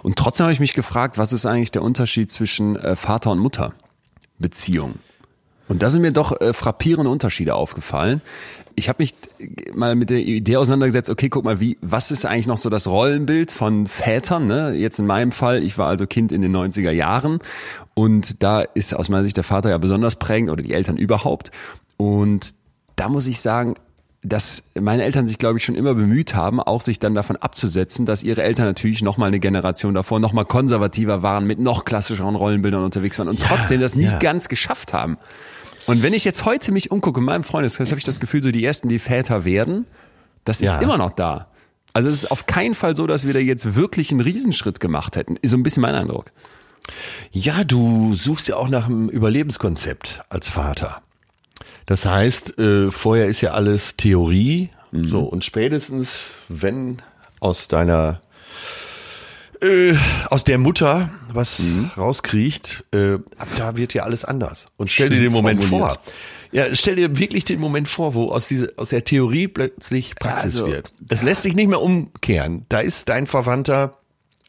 [0.02, 3.38] Und trotzdem habe ich mich gefragt, was ist eigentlich der Unterschied zwischen äh, Vater und
[3.38, 3.72] Mutter
[4.38, 4.96] Beziehung?
[5.68, 8.22] Und da sind mir doch äh, frappierende Unterschiede aufgefallen.
[8.74, 9.14] Ich habe mich
[9.74, 12.86] mal mit der Idee auseinandergesetzt, okay, guck mal, wie, was ist eigentlich noch so das
[12.86, 14.46] Rollenbild von Vätern?
[14.46, 14.74] Ne?
[14.74, 17.38] Jetzt in meinem Fall, ich war also Kind in den 90er Jahren
[17.94, 21.50] und da ist aus meiner Sicht der Vater ja besonders prägend oder die Eltern überhaupt.
[21.96, 22.54] Und
[22.96, 23.76] da muss ich sagen,
[24.22, 28.06] dass meine Eltern sich, glaube ich, schon immer bemüht haben, auch sich dann davon abzusetzen,
[28.06, 31.84] dass ihre Eltern natürlich noch mal eine Generation davor noch mal konservativer waren, mit noch
[31.84, 34.18] klassischeren Rollenbildern unterwegs waren und trotzdem das nie ja.
[34.18, 35.16] ganz geschafft haben.
[35.86, 38.50] Und wenn ich jetzt heute mich umgucke, in meinem Freundeskreis, habe ich das Gefühl, so
[38.50, 39.86] die ersten, die Väter werden,
[40.44, 40.80] das ist Ja.
[40.80, 41.48] immer noch da.
[41.92, 45.16] Also es ist auf keinen Fall so, dass wir da jetzt wirklich einen Riesenschritt gemacht
[45.16, 45.36] hätten.
[45.36, 46.32] Ist so ein bisschen mein Eindruck.
[47.32, 51.02] Ja, du suchst ja auch nach einem Überlebenskonzept als Vater.
[51.86, 57.02] Das heißt, äh, vorher ist ja alles Theorie, so und spätestens, wenn
[57.40, 58.20] aus deiner
[59.62, 59.94] äh,
[60.30, 61.60] aus der Mutter was
[61.96, 64.66] rauskriecht, äh, ab da wird ja alles anders.
[64.76, 65.98] Und stell dir Schön den Moment formuliert.
[66.04, 66.12] vor.
[66.52, 70.56] Ja, stell dir wirklich den Moment vor, wo aus, diese, aus der Theorie plötzlich Praxis
[70.56, 70.92] Also, wird.
[71.00, 72.64] Das lässt sich nicht mehr umkehren.
[72.68, 73.98] Da ist dein Verwandter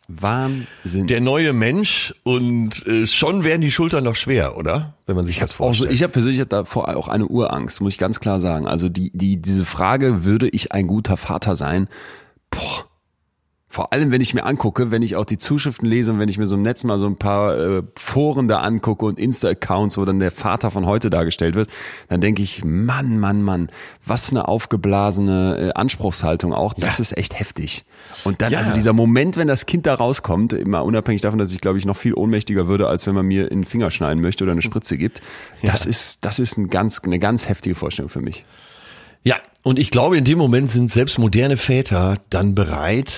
[0.08, 1.08] Wahnsinn.
[1.08, 4.94] der neue Mensch und äh, schon werden die Schultern noch schwer, oder?
[5.06, 5.92] Wenn man sich das Also vorstellt.
[5.92, 8.68] ich habe persönlich davor auch eine Urangst, muss ich ganz klar sagen.
[8.68, 11.90] Also die, die, diese Frage, würde ich ein guter Vater sein?
[12.52, 12.86] Boah.
[13.70, 16.38] Vor allem, wenn ich mir angucke, wenn ich auch die Zuschriften lese und wenn ich
[16.38, 20.06] mir so im Netz mal so ein paar äh, Foren da angucke und Insta-Accounts, wo
[20.06, 21.70] dann der Vater von heute dargestellt wird,
[22.08, 23.70] dann denke ich, Mann, Mann, Mann,
[24.06, 26.74] was eine aufgeblasene äh, Anspruchshaltung auch.
[26.76, 27.02] Das Ja.
[27.02, 27.84] ist echt heftig.
[28.24, 28.60] Und dann, Ja.
[28.60, 31.86] also dieser Moment, wenn das Kind da rauskommt, immer unabhängig davon, dass ich, glaube ich,
[31.86, 34.62] noch viel ohnmächtiger würde, als wenn man mir in den Finger schneiden möchte oder eine
[34.62, 35.22] Spritze gibt,
[35.62, 38.46] das ist, das ist ein ganz, eine ganz heftige Vorstellung für mich.
[39.24, 43.12] ja, und ich glaube, in dem Moment sind selbst moderne Väter dann bereit,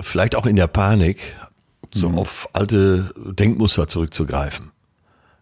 [0.00, 1.36] vielleicht auch in der Panik,
[1.92, 4.70] so auf alte Denkmuster zurückzugreifen.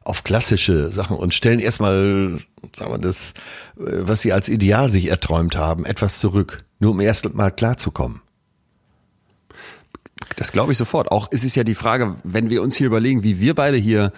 [0.04, 2.38] Auf klassische Sachen und stellen erstmal,
[2.74, 3.34] sagen wir das,
[3.78, 8.20] äh, was sie als Ideal sich erträumt haben, etwas zurück, nur um erst mal klarzukommen.
[10.36, 11.10] Das glaube ich sofort.
[11.10, 14.12] Auch es ist ja die Frage, wenn wir uns hier überlegen, wie wir beide hier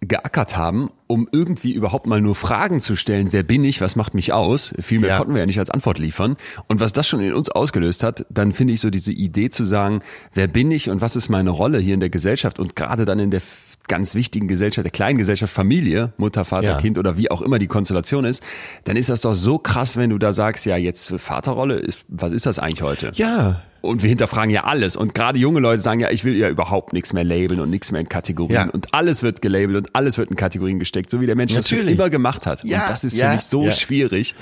[0.00, 4.14] geackert haben, um irgendwie überhaupt mal nur Fragen zu stellen, wer bin ich, was macht
[4.14, 4.74] mich aus?
[4.80, 5.18] Viel mehr Ja.
[5.18, 6.36] konnten wir ja nicht als Antwort liefern.
[6.68, 9.64] Und was das schon in uns ausgelöst hat, dann finde ich so diese Idee zu
[9.64, 10.02] sagen,
[10.34, 13.18] wer bin ich und was ist meine Rolle hier in der Gesellschaft und gerade dann
[13.18, 13.40] in der
[13.88, 16.80] ganz wichtigen Gesellschaft, der kleinen Gesellschaft Familie, Mutter, Vater, Ja.
[16.80, 18.42] Kind oder wie auch immer die Konstellation ist,
[18.84, 22.32] dann ist das doch so krass, wenn du da sagst, ja, jetzt Vaterrolle, ist, was
[22.32, 23.12] ist das eigentlich heute?
[23.14, 24.96] Ja, Und wir hinterfragen ja alles.
[24.96, 27.92] Und gerade junge Leute sagen ja, ich will ja überhaupt nichts mehr labeln und nichts
[27.92, 28.66] mehr in Kategorien.
[28.66, 28.70] Ja.
[28.72, 31.70] Und alles wird gelabelt und alles wird in Kategorien gesteckt, so wie der Mensch das
[31.70, 31.94] Natürlich.
[31.94, 32.64] immer gemacht hat.
[32.64, 33.70] Ja, und das ist ja, für mich so ja.
[33.70, 34.34] schwierig.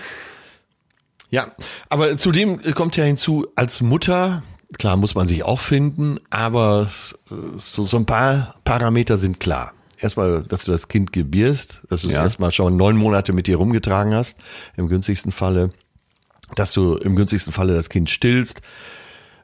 [1.31, 1.49] Ja,
[1.89, 4.43] aber zudem kommt ja hinzu, als Mutter,
[4.79, 6.91] klar muss man sich auch finden, aber
[7.31, 9.73] äh, so, so ein paar Parameter sind klar.
[9.99, 12.23] Erstmal, dass du das Kind gebierst, dass du es Ja.
[12.23, 14.39] erstmal schon neun Monate mit dir rumgetragen hast,
[14.77, 15.71] im günstigsten Falle,
[16.57, 18.61] dass du im günstigsten Falle das Kind stillst,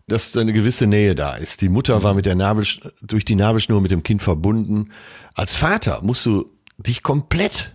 [0.09, 1.61] dass da eine gewisse Nähe da ist.
[1.63, 2.67] Die Mutter war mit der Nabel,
[3.01, 4.91] durch die Nabelschnur mit dem Kind verbunden.
[5.35, 7.73] Als Vater musst du dich komplett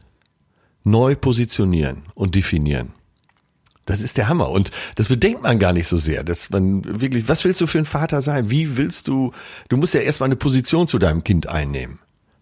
[0.84, 2.91] neu positionieren und definieren.
[3.86, 4.50] Das ist der Hammer.
[4.50, 7.78] Und das bedenkt man gar nicht so sehr, dass man wirklich, was willst du für
[7.78, 8.50] ein Vater sein?
[8.50, 9.32] Wie willst du,
[9.69, 12.00] du musst ja erstmal eine Position zu deinem Kind einnehmen.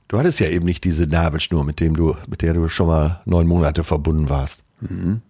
[0.07, 3.21] Du hattest ja eben nicht diese Nabelschnur, mit dem du, mit der du schon mal
[3.25, 4.63] neun Monate verbunden warst.
[4.81, 5.21] Deinem-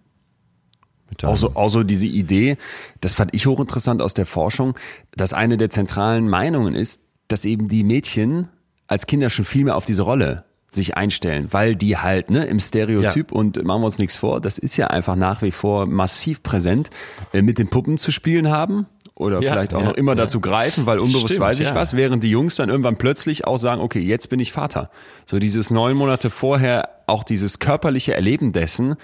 [1.22, 2.56] Auch so, auch so diese Idee,
[3.00, 4.76] das fand ich hochinteressant aus der Forschung,
[5.16, 8.48] dass eine der zentralen Meinungen ist, dass eben die Mädchen
[8.86, 12.60] als Kinder schon viel mehr auf diese Rolle sich einstellen, weil die halt ne, im
[12.60, 16.42] Stereotyp und machen wir uns nichts vor, das ist ja einfach nach wie vor massiv
[16.42, 16.90] präsent,
[17.32, 20.16] äh, mit den Puppen zu spielen haben oder Ja, vielleicht auch ja, noch immer ja.
[20.16, 21.74] dazu greifen, weil unbewusst Stimmt, weiß ich ja.
[21.74, 24.90] was, während die Jungs dann irgendwann plötzlich auch sagen, okay, jetzt bin ich Vater.
[25.26, 28.96] So dieses neun Monate vorher auch dieses körperliche Erleben dessen,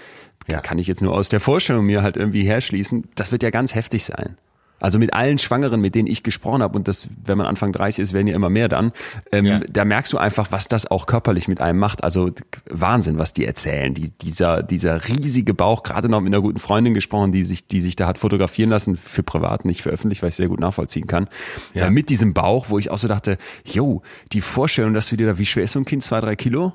[0.48, 0.60] Ja.
[0.60, 3.74] kann ich jetzt nur aus der Vorstellung mir halt irgendwie herschließen, das wird ja ganz
[3.74, 4.36] heftig sein.
[4.80, 8.02] Also mit allen Schwangeren, mit denen ich gesprochen habe, und das, wenn man Anfang 30
[8.02, 8.92] ist, werden ja immer mehr dann,
[9.30, 9.60] ähm, Ja.
[9.70, 12.02] da merkst du einfach, was das auch körperlich mit einem macht.
[12.02, 12.30] Also
[12.68, 13.94] Wahnsinn, was die erzählen.
[13.94, 17.80] Die, dieser, dieser riesige Bauch, gerade noch mit einer guten Freundin gesprochen, die sich, die
[17.80, 21.06] sich da hat fotografieren lassen, für privat, nicht für öffentlich, weil ich sehr gut nachvollziehen
[21.06, 21.28] kann.
[21.74, 21.86] Ja.
[21.86, 25.26] Äh, mit diesem Bauch, wo ich auch so dachte, yo, die Vorstellung, dass du dir
[25.26, 26.02] da, wie schwer ist so ein Kind?
[26.02, 26.72] Zwei, drei Kilo?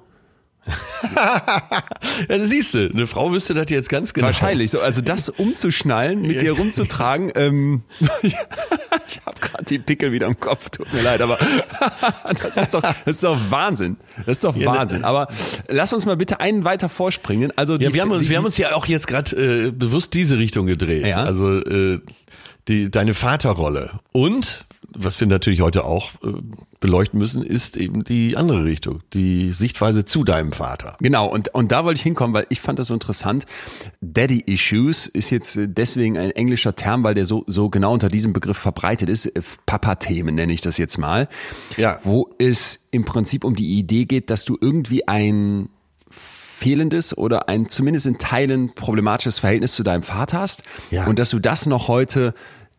[2.30, 2.90] Ja, das siehst du.
[2.90, 4.28] Eine Frau wüsste das jetzt ganz genau.
[4.28, 4.72] Wahrscheinlich.
[4.72, 7.32] So, also das umzuschnallen, mit dir rumzutragen.
[7.36, 7.84] Ähm,
[8.22, 8.36] ich
[9.26, 10.70] habe gerade die Pickel wieder im Kopf.
[10.70, 11.38] Tut mir leid, aber
[12.42, 13.98] das ist doch, das ist doch Wahnsinn.
[14.26, 15.04] Das ist doch ne- Wahnsinn.
[15.04, 15.28] Aber
[15.68, 17.52] lass uns mal bitte einen weiter vorspringen.
[17.56, 19.36] Also Ja, die- wir haben uns, die- wir haben uns ja auch jetzt gerade
[19.68, 21.06] äh, bewusst diese Richtung gedreht.
[21.06, 21.24] Ja.
[21.24, 22.00] Also äh,
[22.68, 24.00] die, deine Vaterrolle.
[24.12, 24.66] Und
[24.98, 26.32] was wir natürlich heute auch äh,
[26.80, 30.98] beleuchten müssen, ist eben die andere Richtung, die Sichtweise zu deinem Vater.
[31.00, 33.46] Genau, und, und da wollte ich hinkommen, weil ich fand das so interessant.
[34.02, 38.10] Daddy Issues ist jetzt äh, deswegen ein englischer Term, weil der so, so genau unter
[38.10, 39.26] diesem Begriff verbreitet ist.
[39.28, 41.28] Äh, Papa-Themen nenne ich das jetzt mal.
[41.78, 42.00] Ja.
[42.04, 45.70] Wo es im Prinzip um die Idee geht, dass du irgendwie ein
[46.10, 51.06] fehlendes oder ein zumindest in Teilen problematisches Verhältnis zu deinem Vater hast Ja.
[51.06, 52.34] und dass du das noch heute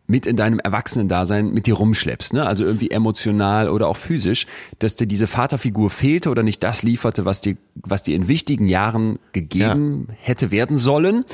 [0.07, 2.45] mit in deinem Erwachsenendasein mit dir rumschleppst, ne?
[2.45, 4.47] Also irgendwie emotional oder auch physisch,
[4.79, 8.67] dass dir diese Vaterfigur fehlte oder nicht das lieferte, was dir, was dir in wichtigen
[8.67, 11.25] Jahren gegeben hätte werden sollen.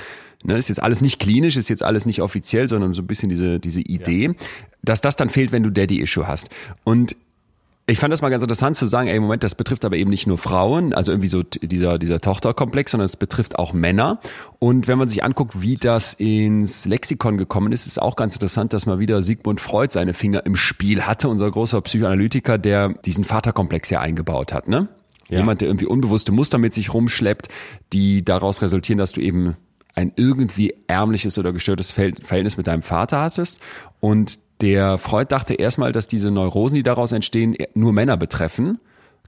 [0.46, 3.30] Ne, ist jetzt alles nicht klinisch, ist jetzt alles nicht offiziell, sondern so ein bisschen
[3.30, 4.32] diese, diese Idee,
[4.82, 6.50] dass das dann fehlt, wenn du Daddy-Issue hast.
[6.84, 7.16] Und
[7.86, 10.26] ich fand das mal ganz interessant zu sagen, ey, Moment, das betrifft aber eben nicht
[10.26, 14.20] nur Frauen, also irgendwie so dieser, dieser Tochterkomplex, sondern es betrifft auch Männer.
[14.60, 18.72] Und wenn man sich anguckt, wie das ins Lexikon gekommen ist, ist auch ganz interessant,
[18.72, 23.26] dass mal wieder Sigmund Freud seine Finger im Spiel hatte, unser großer Psychoanalytiker, der diesen
[23.26, 24.88] Vaterkomplex ja eingebaut hat, ne?
[25.30, 25.40] Ja.
[25.40, 27.48] Jemand, der irgendwie unbewusste Muster mit sich rumschleppt,
[27.92, 29.56] die daraus resultieren, dass du eben
[29.96, 33.60] ein irgendwie ärmliches oder gestörtes Verhält- Verhältnis mit deinem Vater hattest.
[34.00, 38.80] Und der Freud dachte erstmal, dass diese Neurosen, die daraus entstehen, nur Männer betreffen.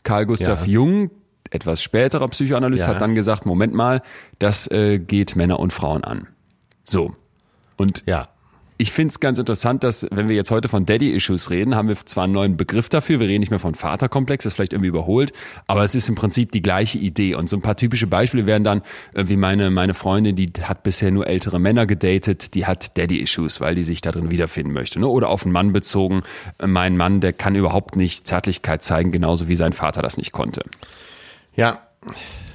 [0.04, 0.74] Carl Gustav Ja.
[0.74, 1.12] Jung,
[1.52, 2.94] etwas späterer Psychoanalyst, Ja.
[2.94, 4.02] hat dann gesagt, Moment mal,
[4.40, 6.28] das äh, geht Männer und Frauen an.
[6.86, 7.16] So.
[7.78, 8.30] Und Ja.
[8.78, 11.96] Ich finde es ganz interessant, dass, wenn wir jetzt heute von Daddy-Issues reden, haben wir
[11.96, 14.90] zwar einen neuen Begriff dafür, wir reden nicht mehr von Vaterkomplex, das ist vielleicht irgendwie
[14.90, 15.32] überholt,
[15.66, 17.36] aber es ist im Prinzip die gleiche Idee.
[17.36, 18.82] Und so ein paar typische Beispiele wären dann,
[19.14, 23.62] äh, wie meine, meine Freundin, die hat bisher nur ältere Männer gedatet, die hat Daddy-Issues,
[23.62, 25.00] weil die sich da drin wiederfinden möchte.
[25.00, 25.08] Ne?
[25.08, 26.24] Oder auf einen Mann bezogen,
[26.60, 30.34] äh, mein Mann, der kann überhaupt nicht Zärtlichkeit zeigen, genauso wie sein Vater das nicht
[30.34, 30.64] konnte.
[31.56, 31.80] Ja.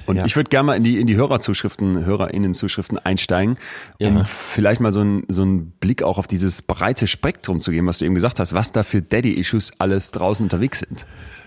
[0.05, 0.25] Und Ja.
[0.25, 3.57] ich würde gerne mal in die, in die Hörerzuschriften, HörerInnen-Zuschriften einsteigen,
[3.99, 4.23] um Ja.
[4.23, 7.97] vielleicht mal so einen so einen Blick auch auf dieses breite Spektrum zu geben, was
[7.99, 11.05] du eben gesagt hast, was da für Daddy-Issues alles draußen unterwegs sind.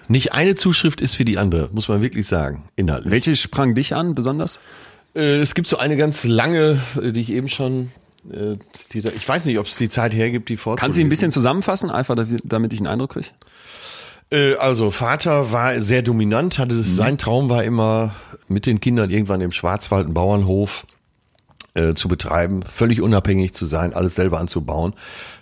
[0.08, 3.10] Nicht eine Zuschrift ist für die andere, muss man wirklich sagen, inhaltlich.
[3.10, 4.58] Welche sprang dich an besonders?
[5.14, 7.90] Äh, Es gibt so eine ganz lange, äh, die ich eben schon
[8.30, 9.12] äh, zitiert.
[9.16, 10.80] Ich weiß nicht, ob es die Zeit hergibt, die vorzulesen.
[10.80, 13.26] Kannst du ein bisschen zusammenfassen, einfach damit ich einen Eindruck kriege?
[14.30, 16.82] Äh, also Vater war sehr dominant, hatte mhm.
[16.82, 18.14] sein Traum war immer
[18.48, 20.86] mit den Kindern irgendwann im Schwarzwald einen Bauernhof
[21.74, 24.94] äh, zu betreiben, völlig unabhängig zu sein, alles selber anzubauen.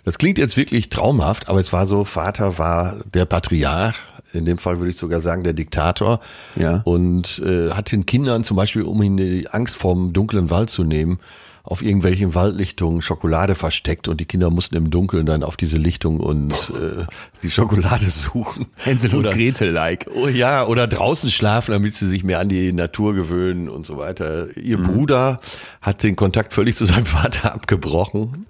[0.03, 3.95] Das klingt jetzt wirklich traumhaft, aber es war so, Vater war der Patriarch,
[4.33, 6.19] in dem Fall würde ich sogar sagen der Diktator
[6.55, 6.81] ja.
[6.85, 10.83] und äh, hat den Kindern zum Beispiel, um ihnen die Angst vorm dunklen Wald zu
[10.83, 11.19] nehmen,
[11.65, 16.19] auf irgendwelchen Waldlichtungen Schokolade versteckt und die Kinder mussten im Dunkeln dann auf diese Lichtung
[16.19, 17.05] und äh,
[17.41, 18.65] die Schokolade suchen.
[18.75, 20.07] Hänsel und Gretel-like.
[20.13, 23.97] Oh ja, oder draußen schlafen, damit sie sich mehr an die Natur gewöhnen und so
[23.97, 24.55] weiter.
[24.57, 24.83] Ihr mhm.
[24.83, 25.39] Bruder
[25.81, 28.45] hat den Kontakt völlig zu seinem Vater abgebrochen.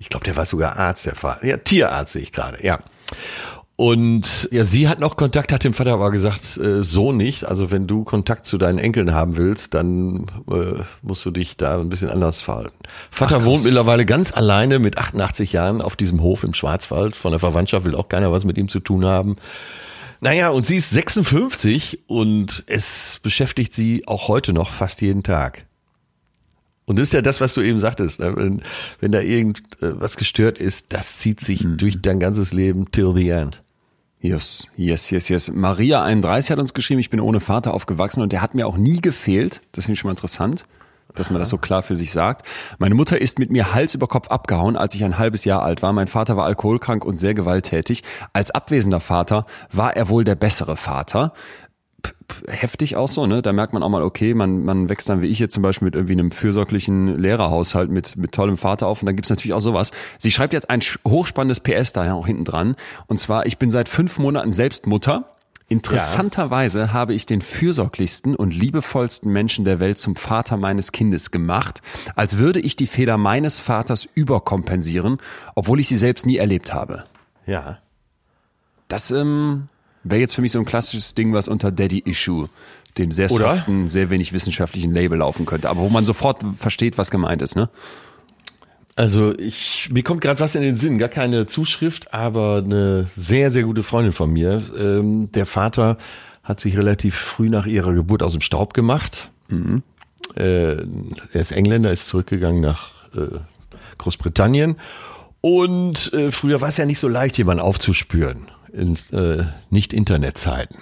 [0.00, 1.46] Ich glaube, der war sogar Arzt, der Vater.
[1.46, 2.80] Ja, Tierarzt sehe ich gerade, ja.
[3.76, 7.44] Und ja, sie hat noch Kontakt, hat dem Vater aber gesagt, äh, so nicht.
[7.44, 11.80] Also wenn du Kontakt zu deinen Enkeln haben willst, dann äh, musst du dich da
[11.80, 12.76] ein bisschen anders verhalten.
[13.10, 17.16] Vater Ach, wohnt mittlerweile ganz alleine mit 88 Jahren auf diesem Hof im Schwarzwald.
[17.16, 19.36] Von der Verwandtschaft will auch keiner was mit ihm zu tun haben.
[20.20, 25.64] Naja, und sie ist 56 und es beschäftigt sie auch heute noch fast jeden Tag.
[26.84, 28.20] Und das ist ja das, was du eben sagtest.
[28.20, 28.34] Ne?
[28.36, 28.62] Wenn,
[29.00, 31.76] wenn da irgendwas gestört ist, das zieht sich mhm.
[31.76, 33.62] durch dein ganzes Leben till the end.
[34.22, 35.50] Yes, yes, yes, yes.
[35.50, 38.76] Maria 31 hat uns geschrieben, ich bin ohne Vater aufgewachsen und der hat mir auch
[38.76, 39.62] nie gefehlt.
[39.72, 40.64] Das finde ich schon mal interessant,
[41.14, 42.46] dass man das so klar für sich sagt.
[42.78, 45.82] Meine Mutter ist mit mir Hals über Kopf abgehauen, als ich ein halbes Jahr alt
[45.82, 45.92] war.
[45.92, 48.04] Mein Vater war alkoholkrank und sehr gewalttätig.
[48.32, 51.32] Als abwesender Vater war er wohl der bessere Vater
[52.48, 53.42] heftig auch so, ne?
[53.42, 55.86] Da merkt man auch mal, okay, man, man wächst dann wie ich jetzt zum Beispiel
[55.86, 59.60] mit irgendwie einem fürsorglichen Lehrerhaushalt mit, mit tollem Vater auf und dann gibt's natürlich auch
[59.60, 59.92] sowas.
[60.18, 62.76] Sie schreibt jetzt ein hochspannendes PS da ja auch hinten dran.
[63.06, 65.28] Und zwar, ich bin seit fünf Monaten selbst Mutter.
[65.68, 66.92] Interessanterweise ja.
[66.92, 71.80] habe ich den fürsorglichsten und liebevollsten Menschen der Welt zum Vater meines Kindes gemacht,
[72.14, 75.18] als würde ich die Fehler meines Vaters überkompensieren,
[75.54, 77.04] obwohl ich sie selbst nie erlebt habe.
[77.46, 77.78] Ja.
[78.88, 79.68] Das ähm,
[80.04, 82.48] Wäre jetzt für mich so ein klassisches Ding, was unter Daddy Issue,
[82.98, 87.10] dem sehr soften, sehr wenig wissenschaftlichen Label laufen könnte, aber wo man sofort versteht, was
[87.10, 87.68] gemeint ist, ne?
[88.94, 93.50] Also ich, mir kommt gerade was in den Sinn, gar keine Zuschrift, aber eine sehr,
[93.50, 94.62] sehr gute Freundin von mir.
[94.78, 95.96] Ähm, der Vater
[96.42, 99.30] hat sich relativ früh nach ihrer Geburt aus dem Staub gemacht.
[99.48, 99.82] Mhm.
[100.34, 100.84] Äh, er
[101.32, 103.38] ist Engländer, ist zurückgegangen nach äh,
[103.96, 104.76] Großbritannien.
[105.40, 110.78] Und äh, früher war es ja nicht so leicht, jemanden aufzuspüren in äh, Nicht-Internet-Zeiten.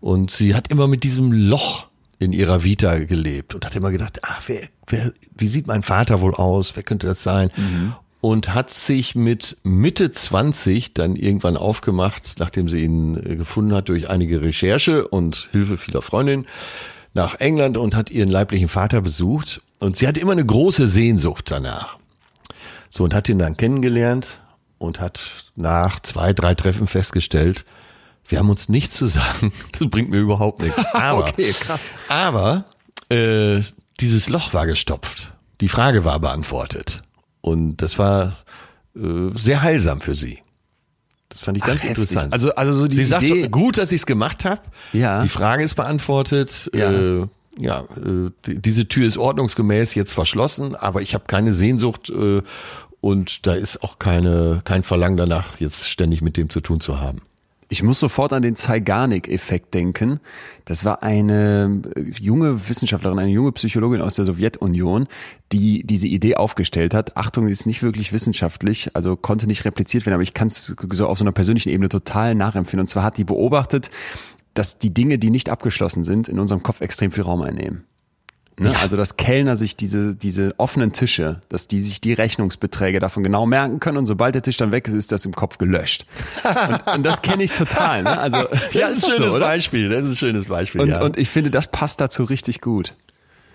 [0.00, 1.86] Und sie hat immer mit diesem Loch
[2.18, 6.20] in ihrer Vita gelebt und hat immer gedacht, ach, wer, wer, wie sieht mein Vater
[6.20, 6.76] wohl aus?
[6.76, 7.50] Wer könnte das sein?
[7.56, 7.94] Mhm.
[8.20, 13.88] Und hat sich mit Mitte 20 dann irgendwann aufgemacht, nachdem sie ihn äh, gefunden hat
[13.88, 16.46] durch einige Recherche und Hilfe vieler Freundinnen,
[17.14, 19.60] nach England und hat ihren leiblichen Vater besucht.
[19.80, 21.98] Und sie hatte immer eine große Sehnsucht danach.
[22.90, 24.41] So, und hat ihn dann kennengelernt
[24.82, 27.64] und hat nach zwei, drei Treffen festgestellt,
[28.26, 29.52] wir haben uns nichts zu sagen.
[29.78, 30.84] Das bringt mir überhaupt nichts.
[30.94, 31.92] Aber, okay, krass.
[32.08, 32.64] Aber
[33.08, 33.62] äh,
[34.00, 35.32] dieses Loch war gestopft.
[35.60, 37.02] Die Frage war beantwortet.
[37.40, 38.36] Und das war
[38.96, 40.40] äh, sehr heilsam für sie.
[41.28, 42.32] Das fand ich ganz Ach, interessant.
[42.32, 44.60] Also, also so die Sie sagt so, gut, dass ich es gemacht habe.
[44.92, 45.22] Ja.
[45.22, 46.70] Die Frage ist beantwortet.
[46.74, 46.92] Ja.
[46.92, 47.26] Äh,
[47.58, 52.42] ja, äh, diese Tür ist ordnungsgemäß jetzt verschlossen, aber ich habe keine Sehnsucht äh,
[53.02, 57.00] und da ist auch keine, kein Verlangen danach, jetzt ständig mit dem zu tun zu
[57.00, 57.18] haben.
[57.68, 60.20] Ich muss sofort an den Zeigarnik-Effekt denken.
[60.66, 61.80] Das war eine
[62.20, 65.08] junge Wissenschaftlerin, eine junge Psychologin aus der Sowjetunion,
[65.52, 67.16] die diese Idee aufgestellt hat.
[67.16, 71.06] Achtung, ist nicht wirklich wissenschaftlich, also konnte nicht repliziert werden, aber ich kann es so
[71.08, 72.82] auf so einer persönlichen Ebene total nachempfinden.
[72.82, 73.90] Und zwar hat die beobachtet,
[74.54, 77.84] dass die Dinge, die nicht abgeschlossen sind, in unserem Kopf extrem viel Raum einnehmen.
[78.58, 78.72] Ne?
[78.72, 78.80] Ja.
[78.80, 83.46] Also dass Kellner sich diese, diese offenen Tische, dass die sich die Rechnungsbeträge davon genau
[83.46, 86.06] merken können und sobald der Tisch dann weg ist, ist das im Kopf gelöscht.
[86.44, 88.02] Und, und das kenne ich total.
[88.02, 88.18] Ne?
[88.18, 89.88] Also, das ja, ist ein schönes so, Beispiel.
[89.88, 90.82] Das ist ein schönes Beispiel.
[90.82, 91.02] Und, ja.
[91.02, 92.94] und ich finde, das passt dazu richtig gut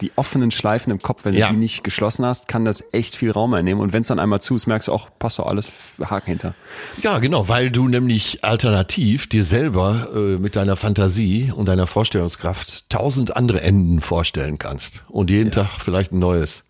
[0.02, 1.48] die offenen Schleifen im Kopf, wenn ja.
[1.48, 3.82] du die nicht geschlossen hast, kann das echt viel Raum einnehmen.
[3.82, 6.54] Und wenn es dann einmal zu ist, merkst du auch, passt doch alles, Haken hinter.
[7.02, 12.90] Ja, genau, weil du nämlich alternativ dir selber äh, mit deiner Fantasie und deiner Vorstellungskraft
[12.90, 15.04] tausend andere Enden vorstellen kannst.
[15.08, 15.64] Und jeden ja.
[15.64, 16.64] Tag vielleicht ein neues.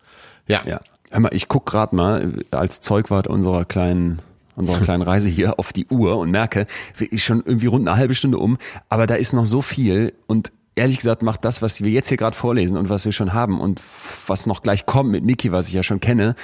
[0.46, 0.62] Ja.
[0.66, 0.80] ja.
[1.10, 4.20] Hör mal, ich guck gerade mal als Zeugwart unserer kleinen
[4.58, 6.66] unserer kleinen Reise hier auf die Uhr und merke,
[6.98, 10.50] ich schon irgendwie rund eine halbe Stunde um, aber da ist noch so viel und
[10.78, 13.60] ehrlich gesagt macht das, was wir jetzt hier gerade vorlesen und was wir schon haben
[13.60, 13.80] und
[14.26, 16.34] was noch gleich kommt mit Miki, was ich ja schon kenne,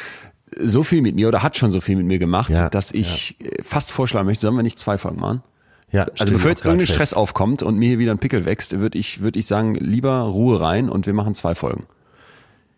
[0.58, 3.36] so viel mit mir oder hat schon so viel mit mir gemacht, ja, dass ich
[3.40, 3.48] ja.
[3.62, 5.42] fast vorschlagen möchte, sollen wir nicht zwei Folgen machen?
[5.90, 8.98] Ja, also bevor jetzt irgendein Stress aufkommt und mir hier wieder ein Pickel wächst, würde
[8.98, 11.86] ich, würde ich sagen, lieber Ruhe rein und wir machen zwei Folgen.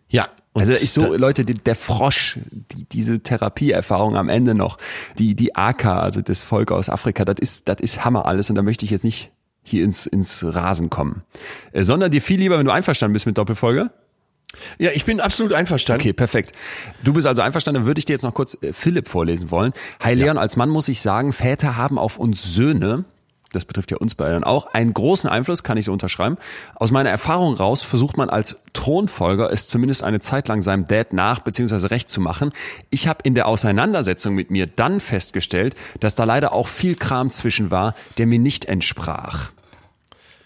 [0.09, 0.27] Ja.
[0.53, 4.77] Also ich so, Leute, die, der Frosch, die, diese Therapieerfahrung am Ende noch,
[5.19, 8.55] die, die Aka, also das Volk aus Afrika, das ist, das ist Hammer alles und
[8.55, 9.31] da möchte ich jetzt nicht
[9.67, 11.23] hier ins, ins Rasen kommen.
[11.71, 13.91] Äh, sondern dir viel lieber, wenn du einverstanden bist mit Doppelfolge.
[14.79, 16.01] Ja, ich bin absolut einverstanden.
[16.01, 16.53] Okay, perfekt.
[17.03, 19.73] Du bist also einverstanden, dann würde ich dir jetzt noch kurz äh, Philipp vorlesen wollen.
[20.01, 23.05] Hi Leon, als Mann muss ich sagen, Väter haben auf uns Söhne
[23.51, 26.37] das betrifft ja uns beide dann auch, einen großen Einfluss, kann ich so unterschreiben.
[26.75, 31.13] Aus meiner Erfahrung raus versucht man als Thronfolger es zumindest eine Zeit lang seinem Dad
[31.13, 31.87] nach bzw.
[31.87, 32.51] recht zu machen.
[32.89, 37.29] Ich habe in der Auseinandersetzung mit mir dann festgestellt, dass da leider auch viel Kram
[37.29, 39.51] zwischen war, der mir nicht entsprach.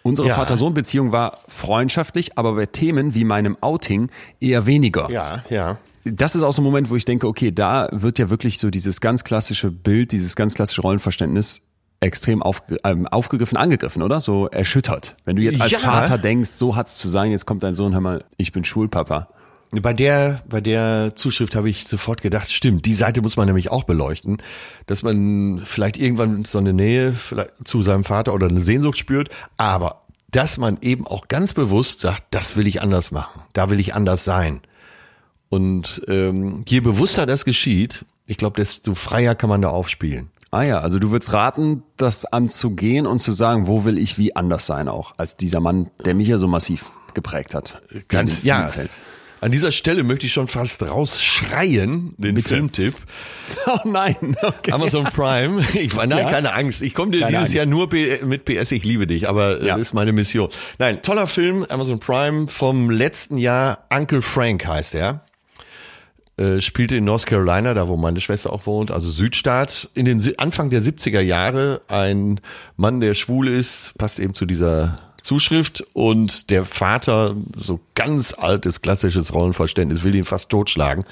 [0.04, 0.36] Unsere Ja.
[0.36, 4.10] Vater-Sohn-Beziehung war freundschaftlich, aber bei Themen wie meinem Outing
[4.40, 5.78] eher weniger Ja, ja.
[6.04, 8.70] das ist auch so ein Moment, wo ich denke, okay, da wird ja wirklich so
[8.70, 11.62] dieses ganz klassische Bild, dieses ganz klassische Rollenverständnis
[12.00, 14.22] extrem aufge ähm, aufgegriffen, angegriffen, oder?
[14.22, 15.16] So erschüttert.
[15.24, 15.80] Wenn du jetzt als Ja.
[15.80, 19.28] Vater denkst, so hat's zu sein, jetzt kommt dein Sohn, hör mal, ich bin Schulpapa.
[19.72, 23.72] Bei der, bei der Zuschrift habe ich sofort gedacht, stimmt, die Seite muss man nämlich
[23.72, 24.42] auch beleuchten,
[24.86, 29.30] dass man vielleicht irgendwann so eine Nähe vielleicht zu seinem Vater oder eine Sehnsucht spürt,
[29.56, 33.80] aber dass man eben auch ganz bewusst sagt, das will ich anders machen, da will
[33.80, 34.60] ich anders sein.
[35.48, 40.32] Und ähm, je bewusster das geschieht, ich glaube, desto freier kann man da aufspielen.
[40.52, 44.36] Ah ja, also du würdest raten, das anzugehen und zu sagen, wo will ich wie
[44.36, 47.82] anders sein auch, als dieser Mann, der mich ja so massiv geprägt hat.
[48.10, 48.68] Ganz, ja.
[48.68, 48.90] Fällen.
[49.42, 52.50] An dieser Stelle möchte ich schon fast rausschreien, den Bitte.
[52.50, 52.96] Filmtipp.
[53.68, 54.72] Oh nein, okay.
[54.72, 55.62] Amazon Prime.
[55.74, 56.30] Ich war, nein, Ja.
[56.30, 56.82] keine Angst.
[56.82, 57.54] Ich komme dir Keine dieses Angst.
[57.56, 57.90] Jahr nur
[58.26, 59.74] mit PS Ich liebe dich, aber Ja.
[59.74, 60.50] das ist meine Mission.
[60.80, 63.86] Nein, toller Film, Amazon Prime vom letzten Jahr.
[63.94, 65.26] Uncle Frank heißt er.
[66.38, 69.90] Äh, spielte in North Carolina, da wo meine Schwester auch wohnt, also Südstaat.
[69.96, 72.40] In den Anfang der 70er Jahre ein
[72.78, 78.82] Mann, der schwul ist, passt eben zu dieser Zuschrift und der Vater, so ganz altes
[78.82, 81.04] klassisches Rollenverständnis, will ihn fast totschlagen.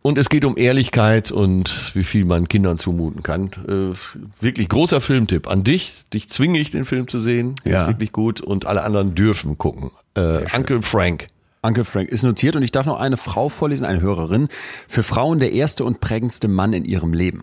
[0.00, 3.50] Und es geht um Ehrlichkeit und wie viel man Kindern zumuten kann.
[3.68, 3.96] Äh,
[4.40, 6.04] wirklich großer Filmtipp an dich.
[6.14, 7.56] Dich zwinge ich, den Film zu sehen.
[7.64, 7.82] Ja.
[7.82, 8.40] Ist wirklich gut.
[8.40, 9.90] Und alle anderen dürfen gucken.
[10.14, 11.28] Äh, Uncle Frank.
[11.62, 14.48] Uncle Frank ist notiert und ich darf noch eine Frau vorlesen, eine Hörerin.
[14.86, 17.42] Für Frauen der erste und prägendste Mann in ihrem Leben.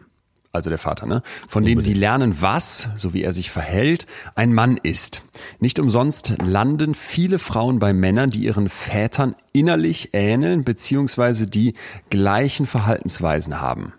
[0.56, 1.22] Also der Vater, ne?
[1.48, 5.22] Von dem sie lernen, was, so wie er sich verhält, ein Mann ist.
[5.60, 11.74] Nicht umsonst landen viele Frauen bei Männern, die ihren Vätern innerlich ähneln, beziehungsweise die
[12.10, 13.94] gleichen Verhaltensweisen haben.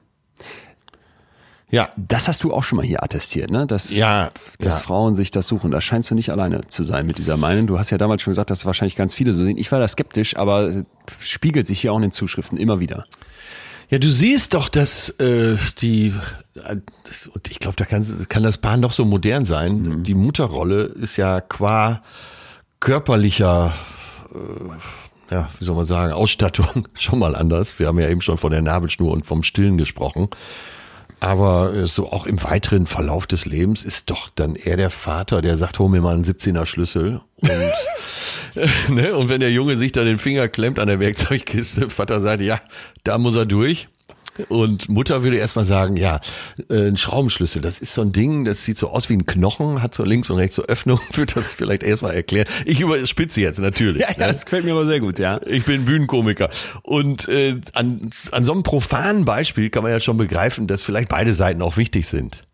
[1.68, 1.90] Ja.
[1.96, 3.66] Das hast du auch schon mal hier attestiert, ne?
[3.66, 4.80] Dass, Ja, dass ja.
[4.80, 5.70] Frauen sich das suchen.
[5.70, 7.66] Da scheinst du nicht alleine zu sein mit dieser Meinung.
[7.66, 9.58] Du hast ja damals schon gesagt, dass wahrscheinlich ganz viele so sehen.
[9.58, 10.84] Ich war da skeptisch, aber
[11.18, 13.04] spiegelt sich hier auch in den Zuschriften immer wieder.
[13.88, 16.12] Ja, du siehst doch, dass äh, die,
[16.56, 20.02] äh, das- und ich glaube, da kann, kann das Paar noch so modern sein.
[20.02, 22.02] Die Mutterrolle ist ja qua
[22.80, 23.74] körperlicher,
[24.34, 27.78] äh, ja, wie soll man sagen, Ausstattung schon mal anders.
[27.78, 30.28] Wir haben ja eben schon von der Nabelschnur und vom Stillen gesprochen.
[31.20, 35.40] Aber äh, so auch im weiteren Verlauf des Lebens ist doch dann eher der Vater,
[35.40, 37.20] der sagt, hol mir mal einen 17er Schlüssel.
[37.36, 37.50] Und,
[38.94, 42.42] ne, und wenn der Junge sich dann den Finger klemmt an der Werkzeugkiste, Vater sagt,
[42.42, 42.60] ja,
[43.04, 43.88] da muss er durch.
[44.48, 46.20] Und Mutter würde erstmal sagen, ja,
[46.68, 49.82] äh, ein Schraubenschlüssel, das ist so ein Ding, das sieht so aus wie ein Knochen,
[49.82, 52.46] hat so links und rechts so Öffnungen, würde das vielleicht erstmal erklären.
[52.64, 54.00] Ich überspitze jetzt natürlich.
[54.00, 54.26] Ja, ja, ne?
[54.26, 55.40] das gefällt mir aber sehr gut, ja.
[55.46, 56.50] Ich bin Bühnenkomiker.
[56.82, 61.08] Und äh, an, an so einem profanen Beispiel kann man ja schon begreifen, dass vielleicht
[61.08, 62.45] beide Seiten auch wichtig sind.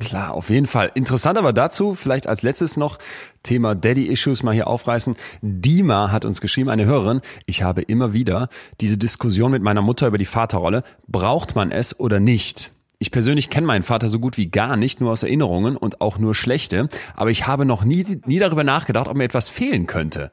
[0.00, 0.90] Klar, auf jeden Fall.
[0.94, 2.98] Interessant aber dazu, vielleicht als letztes noch
[3.42, 5.16] Thema Daddy Issues mal hier aufreißen.
[5.42, 8.48] Dima hat uns geschrieben, eine Hörerin, ich habe immer wieder
[8.80, 10.84] diese Diskussion mit meiner Mutter über die Vaterrolle.
[11.06, 12.72] Braucht man es oder nicht?
[12.98, 16.18] Ich persönlich kenne meinen Vater so gut wie gar nicht, nur aus Erinnerungen und auch
[16.18, 16.88] nur schlechte.
[17.14, 20.30] Aber ich habe noch nie, nie darüber nachgedacht, ob mir etwas fehlen könnte.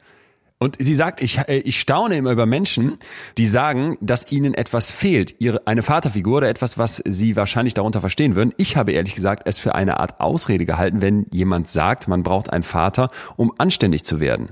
[0.61, 2.97] Und sie sagt, ich, äh, ich staune immer über Menschen,
[3.39, 7.99] die sagen, dass ihnen etwas fehlt, ihre, eine Vaterfigur oder etwas, was sie wahrscheinlich darunter
[7.99, 8.53] verstehen würden.
[8.57, 12.53] Ich habe ehrlich gesagt es für eine Art Ausrede gehalten, wenn jemand sagt, man braucht
[12.53, 14.49] einen Vater, um anständig zu werden.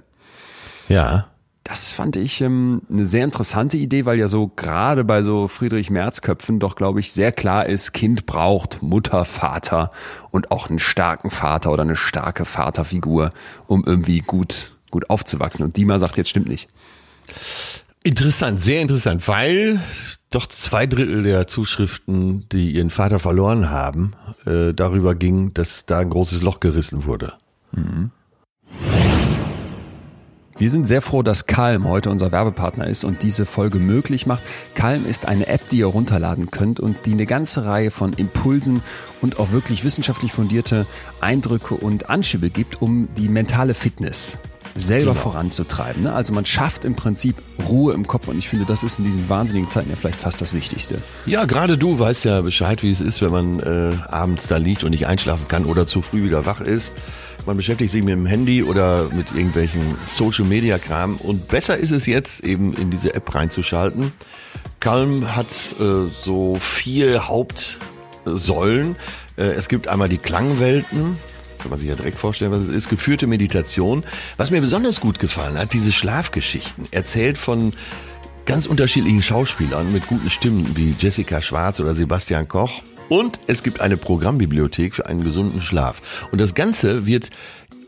[0.87, 1.27] Ja.
[1.63, 5.91] Das fand ich ähm, eine sehr interessante Idee, weil ja so gerade bei so Friedrich
[5.91, 9.91] Merz Köpfen doch, glaube ich, sehr klar ist, Kind braucht Mutter, Vater
[10.31, 13.29] und auch einen starken Vater oder eine starke Vaterfigur,
[13.67, 15.65] um irgendwie gut, gut aufzuwachsen.
[15.65, 16.67] Und Dima sagt, jetzt stimmt nicht.
[18.01, 19.81] Interessant, sehr interessant, weil
[20.29, 24.13] doch zwei Drittel der Zuschriften, die ihren Vater verloren haben,
[24.45, 27.33] äh, darüber ging, dass da ein großes Loch gerissen wurde.
[30.59, 34.43] Wir sind sehr froh, dass Calm heute unser Werbepartner ist und diese Folge möglich macht.
[34.75, 38.81] Calm ist eine App, die ihr runterladen könnt und die eine ganze Reihe von Impulsen
[39.21, 40.85] und auch wirklich wissenschaftlich fundierte
[41.21, 44.37] Eindrücke und Anschiebe gibt, um die mentale Fitness
[44.79, 46.03] selber voranzutreiben.
[46.03, 46.13] Ne?
[46.13, 47.35] Also man schafft im Prinzip
[47.67, 50.41] Ruhe im Kopf und ich finde, das ist in diesen wahnsinnigen Zeiten ja vielleicht fast
[50.41, 51.01] das Wichtigste.
[51.25, 54.83] Ja, gerade du weißt ja Bescheid, wie es ist, wenn man äh, abends da liegt
[54.83, 56.93] und nicht einschlafen kann oder zu früh wieder wach ist.
[57.45, 61.91] Man beschäftigt sich mit dem Handy oder mit irgendwelchen Social Media Kram und besser ist
[61.91, 64.11] es jetzt eben in diese App reinzuschalten.
[64.79, 65.47] Calm hat
[65.79, 68.95] äh, so vier Hauptsäulen.
[69.37, 71.17] Äh, es gibt einmal die Klangwelten,
[71.59, 74.03] kann man sich ja direkt vorstellen, was es ist, geführte Meditation.
[74.37, 77.73] Was mir besonders gut gefallen hat, diese Schlafgeschichten, erzählt von
[78.45, 82.81] ganz unterschiedlichen Schauspielern mit guten Stimmen wie Jessica Schwarz oder Sebastian Koch.
[83.09, 86.27] Und es gibt eine Programmbibliothek für einen gesunden Schlaf.
[86.31, 87.29] Und das Ganze wird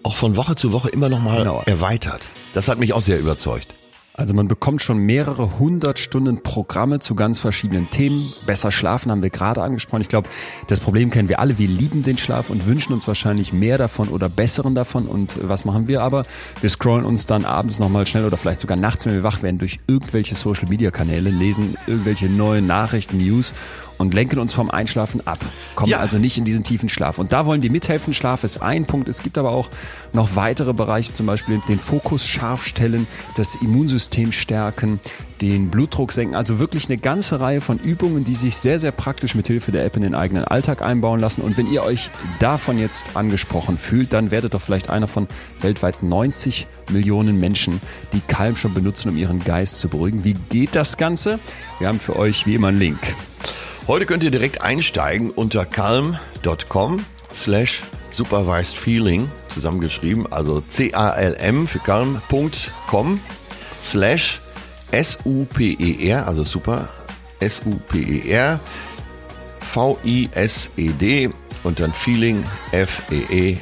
[0.04, 1.62] auch von Woche zu Woche immer noch mal Genau.
[1.66, 2.22] erweitert.
[2.54, 3.74] Das hat mich auch sehr überzeugt.
[4.22, 8.34] Also man bekommt schon mehrere hundert Stunden Programme zu ganz verschiedenen Themen.
[8.46, 10.02] Besser schlafen haben wir gerade angesprochen.
[10.02, 10.30] Ich glaube,
[10.68, 11.58] das Problem kennen wir alle.
[11.58, 15.08] Wir lieben den Schlaf und wünschen uns wahrscheinlich mehr davon oder besseren davon.
[15.08, 16.24] Und was machen wir aber?
[16.60, 19.58] Wir scrollen uns dann abends nochmal schnell oder vielleicht sogar nachts, wenn wir wach werden,
[19.58, 23.56] durch irgendwelche Social-Media-Kanäle, lesen irgendwelche neuen Nachrichten, News
[23.98, 25.40] und lenken uns vom Einschlafen ab.
[25.74, 25.98] Kommen Ja.
[25.98, 27.18] also nicht in diesen tiefen Schlaf.
[27.18, 28.14] Und da wollen die mithelfen.
[28.14, 29.08] Schlaf ist ein Punkt.
[29.08, 29.70] Es gibt aber auch
[30.14, 35.00] noch weitere Bereiche, zum Beispiel den Fokus scharf stellen, das Immunsystem stärken,
[35.42, 36.36] den Blutdruck senken.
[36.36, 39.86] Also wirklich eine ganze Reihe von Übungen, die sich sehr, sehr praktisch mit Hilfe der
[39.86, 41.42] App in den eigenen Alltag einbauen lassen.
[41.42, 42.10] Und wenn ihr euch
[42.40, 45.28] davon jetzt angesprochen fühlt, dann werdet doch vielleicht einer von
[45.62, 47.82] weltweit 90 Millionen Menschen,
[48.14, 50.24] die Calm schon benutzen, um ihren Geist zu beruhigen.
[50.24, 51.40] Wie geht das Ganze?
[51.80, 53.00] Wir haben für euch wie immer einen Link.
[53.88, 57.04] Heute könnt ihr direkt einsteigen unter calm.com
[57.34, 57.82] slash
[58.12, 63.20] supervised feeling zusammengeschrieben, also C-A-L-M für calm.com
[63.82, 64.40] slash
[64.92, 66.90] S-U-P-E-R, also super,
[67.40, 68.60] S-U-P-E-R,
[69.60, 71.30] V-I-S-E-D
[71.64, 73.62] und dann Feeling, F-E-E-L-I-N-G.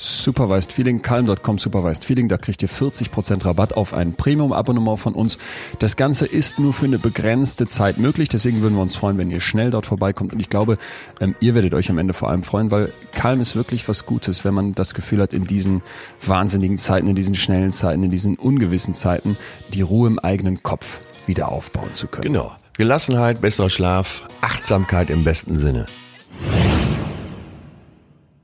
[0.00, 5.38] Supervised Feeling, calm.com Supervised Feeling, da kriegt ihr 40% Rabatt auf ein Premium-Abonnement von uns.
[5.80, 9.28] Das Ganze ist nur für eine begrenzte Zeit möglich, deswegen würden wir uns freuen, wenn
[9.28, 10.32] ihr schnell dort vorbeikommt.
[10.32, 10.78] Und ich glaube,
[11.20, 14.44] ähm, ihr werdet euch am Ende vor allem freuen, weil Calm ist wirklich was Gutes,
[14.44, 15.82] wenn man das Gefühl hat, in diesen
[16.24, 19.36] wahnsinnigen Zeiten, in diesen schnellen Zeiten, in diesen ungewissen Zeiten,
[19.74, 22.22] die Ruhe im eigenen Kopf wieder aufbauen zu können.
[22.22, 22.52] Genau.
[22.76, 25.86] Gelassenheit, besserer Schlaf, Achtsamkeit im besten Sinne.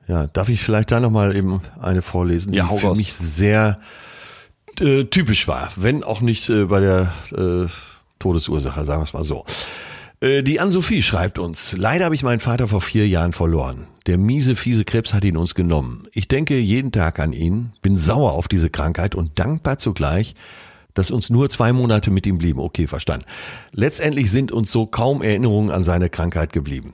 [0.06, 2.98] Ja, darf ich vielleicht da nochmal eben eine vorlesen, die Ja, für raus.
[2.98, 3.80] mich sehr
[4.80, 7.66] äh, typisch war, wenn auch nicht äh, bei der äh,
[8.18, 9.44] Todesursache, sagen wir es mal so.
[10.20, 13.86] Äh, Die Ann-Sophie schreibt uns, leider habe ich meinen Vater vor vier Jahren verloren.
[14.06, 16.06] Der miese, fiese Krebs hat ihn uns genommen.
[16.12, 20.34] Ich denke jeden Tag an ihn, bin sauer auf diese Krankheit und dankbar zugleich,
[20.92, 22.60] dass uns nur zwei Monate mit ihm blieben.
[22.60, 23.24] Okay, verstanden.
[23.72, 26.92] Letztendlich sind uns so kaum Erinnerungen an seine Krankheit geblieben.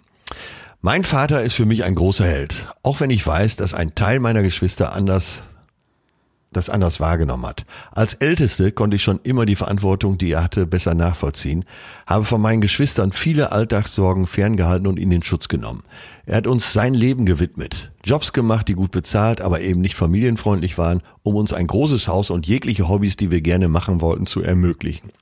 [0.82, 4.18] Mein Vater ist für mich ein großer Held, auch wenn ich weiß, dass ein Teil
[4.18, 5.42] meiner Geschwister anders
[6.52, 7.66] das anders wahrgenommen hat.
[7.92, 11.66] Als Älteste konnte ich schon immer die Verantwortung, die er hatte, besser nachvollziehen,
[12.06, 15.84] habe von meinen Geschwistern viele Alltagssorgen ferngehalten und ihnen in Schutz genommen.
[16.24, 20.78] Er hat uns sein Leben gewidmet, Jobs gemacht, die gut bezahlt, aber eben nicht familienfreundlich
[20.78, 24.42] waren, um uns ein großes Haus und jegliche Hobbys, die wir gerne machen wollten, zu
[24.42, 25.12] ermöglichen.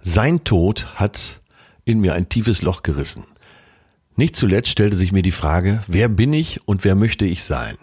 [0.00, 1.42] Sein Tod hat
[1.84, 3.24] in mir ein tiefes Loch gerissen.
[4.18, 7.76] Nicht zuletzt stellte sich mir die Frage, wer bin ich und wer möchte ich sein?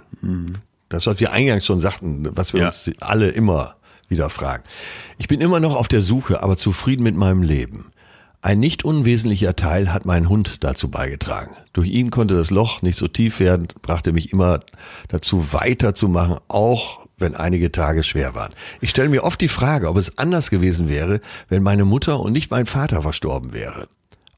[0.89, 2.65] Das, was wir eingangs schon sagten, was wir Ja.
[2.67, 3.75] uns alle immer
[4.09, 4.63] wieder fragen.
[5.17, 7.91] Ich bin immer noch auf der Suche, aber zufrieden mit meinem Leben.
[8.41, 11.55] Ein nicht unwesentlicher Teil hat mein Hund dazu beigetragen.
[11.71, 14.59] Durch ihn konnte das Loch nicht so tief werden, brachte mich immer
[15.07, 18.53] dazu weiterzumachen, auch wenn einige Tage schwer waren.
[18.81, 22.33] Ich stelle mir oft die Frage, ob es anders gewesen wäre, wenn meine Mutter und
[22.33, 23.87] nicht mein Vater verstorben wäre.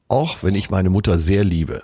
[0.08, 1.82] Auch wenn ich meine Mutter sehr liebe.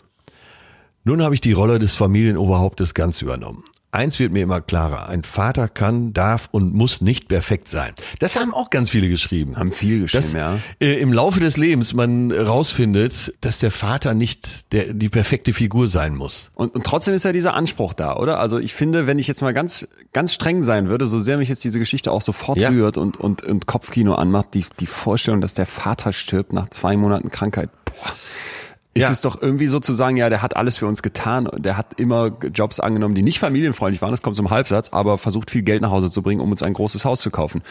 [1.04, 3.62] Nun habe ich die Rolle des Familienoberhauptes ganz übernommen.
[3.92, 7.92] Eins wird mir immer klarer, ein Vater kann, darf und muss nicht perfekt sein.
[8.18, 9.56] Das haben auch ganz viele geschrieben.
[9.56, 10.58] Haben viel geschrieben, dass, ja.
[10.80, 15.86] äh, im Laufe des Lebens man rausfindet, dass der Vater nicht der, die perfekte Figur
[15.86, 16.50] sein muss.
[16.54, 18.40] Und, und trotzdem ist ja dieser Anspruch da, oder?
[18.40, 21.48] Also ich finde, wenn ich jetzt mal ganz, ganz streng sein würde, so sehr mich
[21.48, 22.70] jetzt diese Geschichte auch sofort Ja.
[22.70, 26.96] rührt und, und, und Kopfkino anmacht, die, die Vorstellung, dass der Vater stirbt nach zwei
[26.96, 27.70] Monaten Krankheit.
[28.96, 29.10] Ist Ja.
[29.10, 31.98] es doch irgendwie so zu sagen, ja, der hat alles für uns getan, der hat
[31.98, 35.82] immer Jobs angenommen, die nicht familienfreundlich waren, das kommt zum Halbsatz, aber versucht viel Geld
[35.82, 37.62] nach Hause zu bringen, um uns ein großes Haus zu kaufen.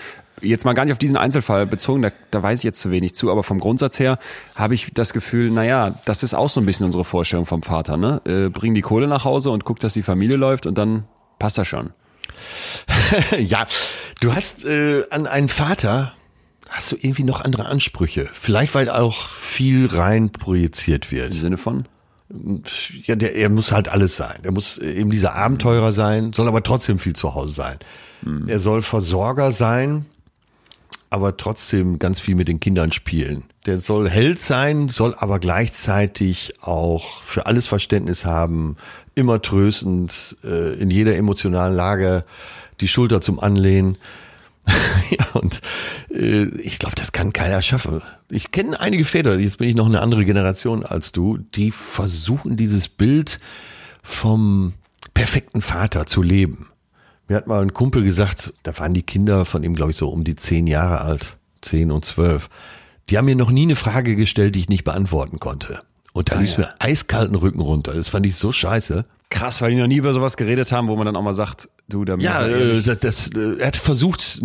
[0.42, 3.16] Jetzt mal gar nicht auf diesen Einzelfall bezogen, da, da weiß ich jetzt zu wenig
[3.16, 4.20] zu, aber vom Grundsatz her
[4.58, 7.96] habe ich das Gefühl, naja, das ist auch so ein bisschen unsere Vorstellung vom Vater,
[7.96, 8.22] ne?
[8.26, 11.06] Äh, bring die Kohle nach Hause und guck, dass die Familie läuft und dann
[11.40, 11.92] passt das schon.
[13.40, 13.66] ja,
[14.20, 16.12] du hast äh, an einen Vater
[16.74, 18.28] hast du irgendwie noch andere Ansprüche.
[18.34, 21.34] Vielleicht weil auch viel rein projiziert Im wird.
[21.34, 21.86] Sinne von?
[23.06, 24.40] ja, der, er muss halt alles sein.
[24.44, 27.78] Er muss eben dieser Abenteurer sein, soll aber trotzdem viel zu Hause sein.
[28.24, 28.48] Mhm.
[28.48, 30.06] Er soll Versorger sein,
[31.12, 33.44] aber trotzdem ganz viel mit den Kindern spielen.
[33.68, 38.78] Der soll Held sein, soll aber gleichzeitig auch für alles Verständnis haben,
[39.14, 42.26] immer tröstend, äh, in jeder emotionalen Lage
[42.82, 43.98] die Schulter zum Anlehnen.
[45.10, 45.62] ja, und
[46.10, 48.02] äh, ich glaube, das kann keiner schaffen.
[48.30, 52.58] Ich kenne einige Väter, jetzt bin ich noch eine andere Generation als du, die versuchen
[52.58, 53.40] dieses Bild
[54.02, 54.74] vom
[55.14, 56.70] perfekten Vater zu leben.
[57.28, 60.10] Mir hat mal ein Kumpel gesagt, da waren die Kinder von ihm, glaube ich, so
[60.10, 62.50] um die zehn Jahre alt, zehn und zwölf.
[63.10, 65.82] Die haben mir noch nie eine Frage gestellt, die ich nicht beantworten konnte.
[66.14, 66.60] Und da ah, ließ ja.
[66.60, 67.94] mir eiskalten Rücken runter.
[67.94, 69.06] Das fand ich so scheiße.
[69.30, 71.68] Krass, weil die noch nie über sowas geredet haben, wo man dann auch mal sagt,
[71.90, 74.40] du, da Ja, äh, das, das, äh, er hat versucht,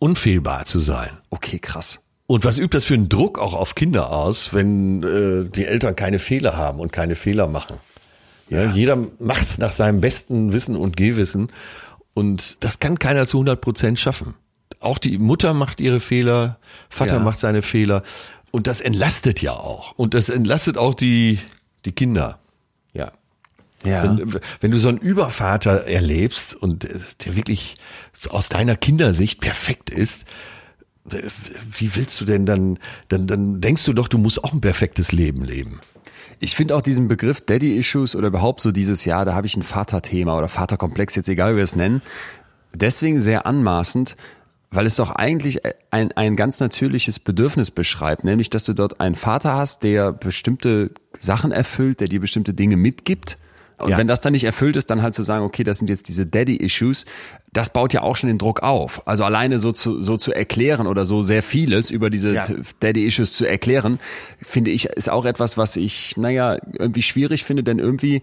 [0.00, 1.10] unfehlbar zu sein.
[1.30, 2.00] Okay, krass.
[2.26, 5.94] Und was übt das für einen Druck auch auf Kinder aus, wenn äh, die Eltern
[5.94, 7.76] keine Fehler haben und keine Fehler machen?
[8.48, 8.72] Ja, ja.
[8.72, 11.52] Jeder macht's nach seinem besten Wissen und Gehwissen.
[12.14, 14.34] Und das kann keiner zu 100 Prozent schaffen.
[14.80, 16.58] Auch die Mutter macht ihre Fehler,
[16.88, 17.20] Vater ja.
[17.20, 18.02] macht seine Fehler.
[18.50, 19.92] Und das entlastet ja auch.
[19.96, 21.38] Und das entlastet auch die,
[21.84, 22.38] die Kinder.
[22.92, 23.12] Ja.
[23.84, 24.04] Ja.
[24.04, 26.88] Wenn, wenn du so einen Übervater erlebst und
[27.24, 27.76] der wirklich
[28.30, 30.24] aus deiner Kindersicht perfekt ist,
[31.70, 32.78] wie willst du denn dann,
[33.08, 35.80] dann, dann denkst du doch, du musst auch ein perfektes Leben leben.
[36.40, 39.56] Ich finde auch diesen Begriff Daddy Issues oder überhaupt so dieses Jahr, da habe ich
[39.56, 42.02] ein Vaterthema oder Vaterkomplex, jetzt egal wie wir es nennen,
[42.74, 44.16] deswegen sehr anmaßend,
[44.76, 45.60] weil es doch eigentlich
[45.90, 50.90] ein, ein ganz natürliches Bedürfnis beschreibt, nämlich dass du dort einen Vater hast, der bestimmte
[51.18, 53.38] Sachen erfüllt, der dir bestimmte Dinge mitgibt
[53.78, 53.98] und ja.
[53.98, 56.26] wenn das dann nicht erfüllt ist, dann halt zu sagen, okay, das sind jetzt diese
[56.26, 57.04] Daddy-Issues,
[57.52, 59.06] das baut ja auch schon den Druck auf.
[59.06, 62.46] Also alleine so zu, so zu erklären oder so sehr vieles über diese ja.
[62.80, 63.98] Daddy-Issues zu erklären,
[64.40, 68.22] finde ich, ist auch etwas, was ich, naja, irgendwie schwierig finde, denn irgendwie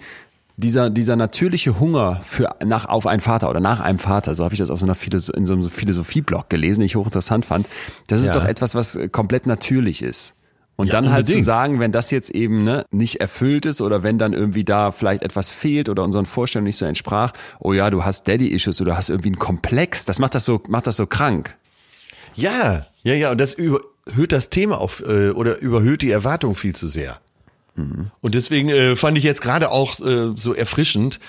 [0.58, 4.54] dieser, dieser natürliche Hunger für, nach, auf einen Vater oder nach einem Vater, so habe
[4.54, 7.68] ich das auf so einer Philosoph in so einem Philosophie-Blog gelesen, den ich hochinteressant fand.
[8.08, 8.34] Das ist ja.
[8.36, 10.36] doch etwas, was komplett natürlich ist.
[10.76, 14.02] Und ja, dann halt zu sagen, wenn das jetzt eben ne, nicht erfüllt ist oder
[14.02, 17.92] wenn dann irgendwie da vielleicht etwas fehlt oder unseren Vorstellungen nicht so entsprach, oh ja,
[17.92, 20.98] du hast Daddy-Issues oder du hast irgendwie einen Komplex, das macht das so, macht das
[20.98, 21.56] so krank.
[22.36, 26.76] Ja, ja, ja, und das überhöht das Thema auf äh, oder überhöht die Erwartung viel
[26.76, 27.20] zu sehr.
[27.76, 28.12] Mhm.
[28.22, 31.20] Und deswegen äh, fand ich jetzt gerade auch äh, so erfrischend,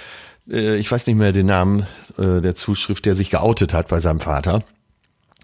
[0.49, 1.87] äh, ich weiß nicht mehr den Namen
[2.19, 4.63] äh, der Zuschrift, der sich geoutet hat bei seinem Vater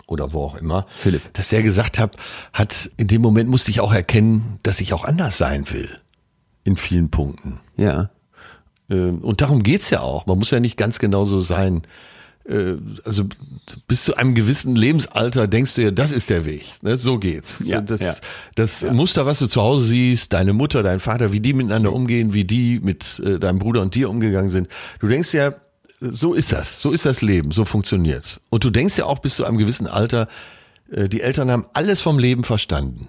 [0.06, 2.16] oder wo auch immer, Philipp, dass der gesagt hat,
[2.52, 5.88] hat in dem Moment musste ich auch erkennen, dass ich auch anders sein will.
[6.64, 7.60] In vielen Punkten.
[7.76, 8.10] Ja.
[8.90, 10.26] Ähm, und darum geht's ja auch.
[10.26, 11.82] Man muss ja nicht ganz genau so sein.
[12.50, 13.24] Äh, also
[13.86, 16.66] bis zu einem gewissen Lebensalter denkst du ja, das ist der Weg.
[16.82, 16.96] Ne?
[16.96, 17.62] So geht's.
[17.64, 18.14] Ja, das ja.
[18.56, 18.92] das ja.
[18.92, 22.44] Muster, was du zu Hause siehst, deine Mutter, dein Vater, wie die miteinander umgehen, wie
[22.44, 24.68] die mit äh, deinem Bruder und dir umgegangen sind.
[24.98, 25.54] Du denkst ja,
[26.00, 28.40] so ist das, so ist das Leben, so funktioniert's.
[28.50, 30.28] Und du denkst ja auch bis zu einem gewissen Alter,
[30.90, 33.06] äh, die Eltern haben alles vom Leben verstanden.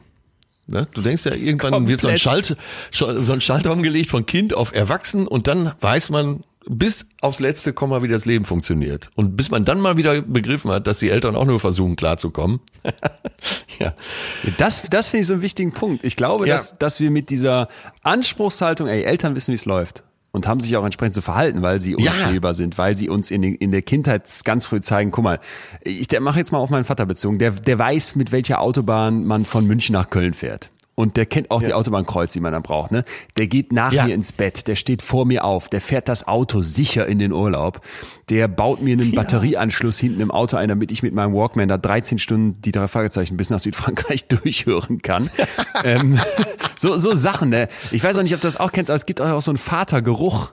[0.67, 0.87] Ne?
[0.93, 1.89] Du denkst ja, irgendwann Komplett.
[1.89, 2.55] wird so ein, Schalt,
[2.91, 7.73] so ein Schalter umgelegt von Kind auf Erwachsen und dann weiß man bis aufs letzte
[7.73, 9.09] Komma, wie das Leben funktioniert.
[9.15, 12.59] Und bis man dann mal wieder begriffen hat, dass die Eltern auch nur versuchen, klarzukommen.
[13.79, 13.93] ja.
[14.57, 16.03] Das, das finde ich so einen wichtigen Punkt.
[16.03, 16.55] Ich glaube, ja.
[16.55, 17.67] dass, dass wir mit dieser
[18.03, 21.81] Anspruchshaltung, ey, Eltern wissen, wie es läuft und haben sich auch entsprechend zu verhalten, weil
[21.81, 22.53] sie unfehlbar ja.
[22.53, 25.39] sind, weil sie uns in, den, in der Kindheit ganz früh zeigen, guck mal,
[25.83, 29.45] ich mache jetzt mal auf meinen Vater bezogen, der, der weiß, mit welcher Autobahn man
[29.45, 31.69] von München nach Köln fährt und der kennt auch ja.
[31.69, 32.91] die Autobahnkreuz, die man dann braucht.
[32.91, 33.03] Ne?
[33.37, 34.05] Der geht nach ja.
[34.05, 37.31] mir ins Bett, der steht vor mir auf, der fährt das Auto sicher in den
[37.31, 37.81] Urlaub,
[38.29, 39.21] der baut mir einen ja.
[39.21, 42.87] Batterieanschluss hinten im Auto ein, damit ich mit meinem Walkman da 13 Stunden die drei
[42.87, 45.29] Fragezeichen bis nach Südfrankreich durchhören kann.
[45.83, 46.19] ähm,
[46.75, 47.49] so, so Sachen.
[47.49, 47.67] Ne?
[47.91, 49.57] Ich weiß auch nicht, ob du das auch kennst, aber es gibt auch so einen
[49.57, 50.51] Vatergeruch.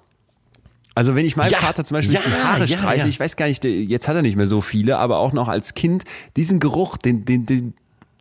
[0.95, 3.37] Also wenn ich meinem ja, Vater zum Beispiel ja, die Haare ja, streiche, ich weiß
[3.37, 6.03] gar nicht, jetzt hat er nicht mehr so viele, aber auch noch als Kind,
[6.37, 7.75] diesen Geruch, den, den, den,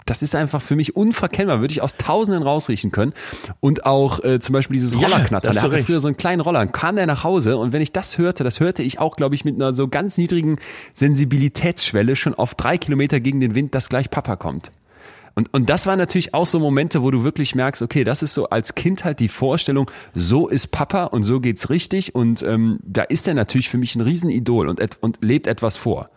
[0.10, 3.14] das ist einfach für mich unverkennbar, würde ich aus Tausenden rausriechen können.
[3.60, 5.52] Und auch äh, zum Beispiel dieses Rollerknatter.
[5.52, 7.92] Ja, der hatte früher so einen kleinen Roller, kam der nach Hause und wenn ich
[7.92, 10.58] das hörte, das hörte ich auch, glaube ich, mit einer so ganz niedrigen
[10.94, 14.72] Sensibilitätsschwelle schon auf drei Kilometer gegen den Wind, dass gleich Papa kommt.
[15.36, 18.34] Und, und das waren natürlich auch so Momente, wo du wirklich merkst, okay, das ist
[18.34, 22.16] so als Kind halt die Vorstellung, so ist Papa und so geht's richtig.
[22.16, 26.10] Und ähm, da ist er natürlich für mich ein Riesenidol und, und lebt etwas vor.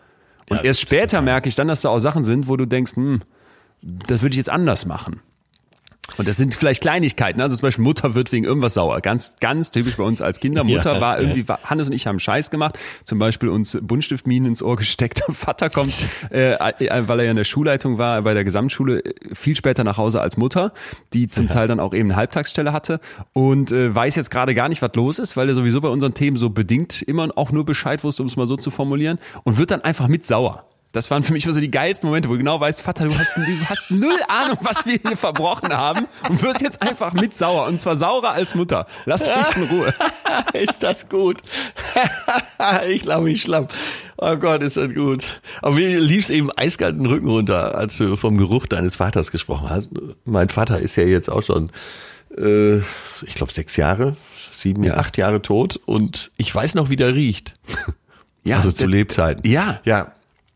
[0.49, 2.95] Und ja, erst später merke ich dann, dass da auch Sachen sind, wo du denkst,
[2.95, 3.21] hm,
[3.81, 5.21] das würde ich jetzt anders machen.
[6.17, 7.39] Und das sind vielleicht Kleinigkeiten.
[7.41, 8.99] Also zum Beispiel Mutter wird wegen irgendwas sauer.
[9.01, 10.63] Ganz, ganz typisch bei uns als Kinder.
[10.63, 12.77] Mutter Ja, war irgendwie, war, Hannes und ich haben Scheiß gemacht.
[13.03, 15.23] Zum Beispiel uns Buntstiftminen ins Ohr gesteckt.
[15.29, 19.13] Vater kommt, äh, äh, weil er ja in der Schulleitung war, bei der Gesamtschule, äh,
[19.33, 20.73] viel später nach Hause als Mutter,
[21.13, 22.99] die zum Teil dann auch eben eine Halbtagsstelle hatte
[23.33, 26.13] und äh, weiß jetzt gerade gar nicht, was los ist, weil er sowieso bei unseren
[26.13, 29.57] Themen so bedingt immer auch nur Bescheid wusste, um es mal so zu formulieren und
[29.57, 30.65] wird dann einfach mit sauer.
[30.93, 33.17] Das waren für mich immer so die geilsten Momente, wo du genau weißt, Vater, du
[33.17, 37.33] hast, du hast null Ahnung, was wir hier verbrochen haben und wirst jetzt einfach mit
[37.33, 37.67] sauer.
[37.67, 38.85] Und zwar saurer als Mutter.
[39.05, 39.93] Lass mich in Ruhe.
[40.53, 41.37] ist das gut?
[42.89, 43.73] ich glaube, ich schlapp.
[44.17, 45.41] Oh Gott, ist das gut.
[45.61, 49.69] Aber mir lief's eben eiskalt den Rücken runter, als du vom Geruch deines Vaters gesprochen
[49.69, 49.89] hast.
[50.25, 51.71] Mein Vater ist ja jetzt auch schon,
[52.37, 54.17] äh, ich glaube, sechs Jahre,
[54.57, 54.95] sieben, Ja.
[54.95, 55.79] acht Jahre tot.
[55.85, 57.53] Und ich weiß noch, wie der riecht.
[58.43, 59.49] Ja, also zu Lebzeiten.
[59.49, 59.79] Ja.
[59.85, 60.11] Ja.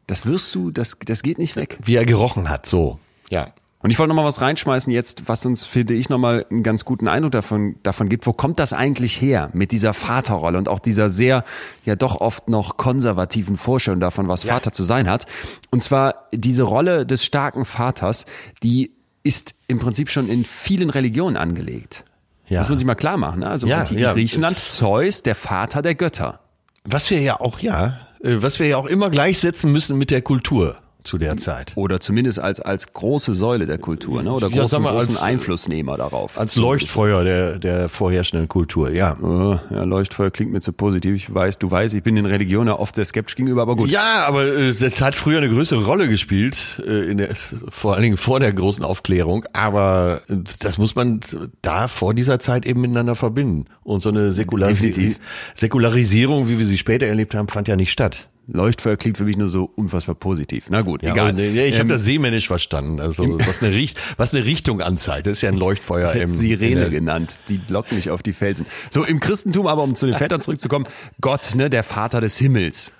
[0.07, 1.77] Das wirst du, das, das geht nicht weg.
[1.83, 2.99] Wie er gerochen hat, so.
[3.29, 3.47] Ja.
[3.79, 6.63] Und ich wollte noch mal was reinschmeißen jetzt, was uns, finde ich, noch mal einen
[6.63, 8.25] ganz guten Eindruck davon, davon gibt.
[8.25, 11.43] Wo kommt das eigentlich her mit dieser Vaterrolle und auch dieser sehr,
[11.83, 15.27] ja doch oft noch konservativen Vorstellung davon, was Vater zu sein hat?
[15.69, 18.25] Und zwar diese Rolle des starken Vaters,
[18.63, 18.91] die
[19.21, 22.05] ist im Prinzip schon in vielen Religionen angelegt.
[22.47, 22.61] Ja.
[22.61, 23.41] Muss man sich mal klar machen.
[23.41, 23.49] Ne?
[23.49, 24.13] Also Ja, antiken ja.
[24.13, 26.39] Griechenland Zeus, der Vater der Götter.
[26.85, 30.77] Was wir ja auch, ja, was wir ja auch immer gleichsetzen müssen mit der Kultur
[31.05, 31.71] zu der Zeit.
[31.75, 34.31] Oder zumindest als, als große Säule der Kultur, ne?
[34.31, 36.37] oder Ja, großen, mal, großen als- Einflussnehmer darauf.
[36.39, 39.17] Als Leuchtfeuer der, der vorherrschenden Kultur, ja.
[39.21, 41.15] Oh, ja, Leuchtfeuer klingt mir zu positiv.
[41.15, 43.89] Ich weiß, du weißt, ich bin den Religionen ja oft sehr skeptisch gegenüber, aber gut.
[43.89, 47.29] Ja, aber äh, es hat früher eine größere Rolle gespielt, äh, in der,
[47.69, 49.45] vor allen Dingen vor der großen Aufklärung.
[49.53, 51.21] Aber äh, das muss man
[51.61, 53.65] da vor dieser Zeit eben miteinander verbinden.
[53.83, 55.19] Und so eine Säkularisi Definitiv.
[55.55, 58.27] Säkularisierung, wie wir sie später erlebt haben, fand ja nicht statt.
[58.47, 60.67] Leuchtfeuer klingt für mich nur so unfassbar positiv.
[60.69, 61.29] Na gut, Ja, egal.
[61.29, 62.99] aber, nee, ich Ähm, habe das seemännisch verstanden.
[62.99, 65.25] Also was eine, Richt was eine Richtung anzeigt.
[65.25, 67.39] Das ist ja ein Leuchtfeuer im Sirene genannt.
[67.49, 68.65] Die locken mich auf die Felsen.
[68.91, 70.85] So, im Christentum aber, um zu den Vätern zurückzukommen,
[71.21, 72.91] Gott, ne, der Vater des Himmels.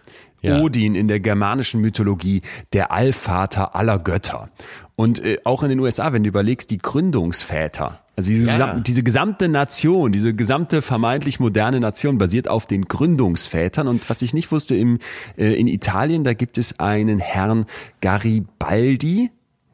[0.41, 0.61] Ja.
[0.61, 2.41] Odin in der germanischen Mythologie,
[2.73, 4.49] der Allvater aller Götter.
[4.95, 7.99] Und äh, auch in den USA, wenn du überlegst, die Gründungsväter.
[8.17, 8.51] Also diese, Ja.
[8.53, 13.87] gesam diese gesamte Nation, diese gesamte vermeintlich moderne Nation basiert auf den Gründungsvätern.
[13.89, 14.99] Und was ich nicht wusste, im,
[15.37, 17.65] äh, in Italien, da gibt es einen Herrn
[18.01, 19.31] Garibaldi,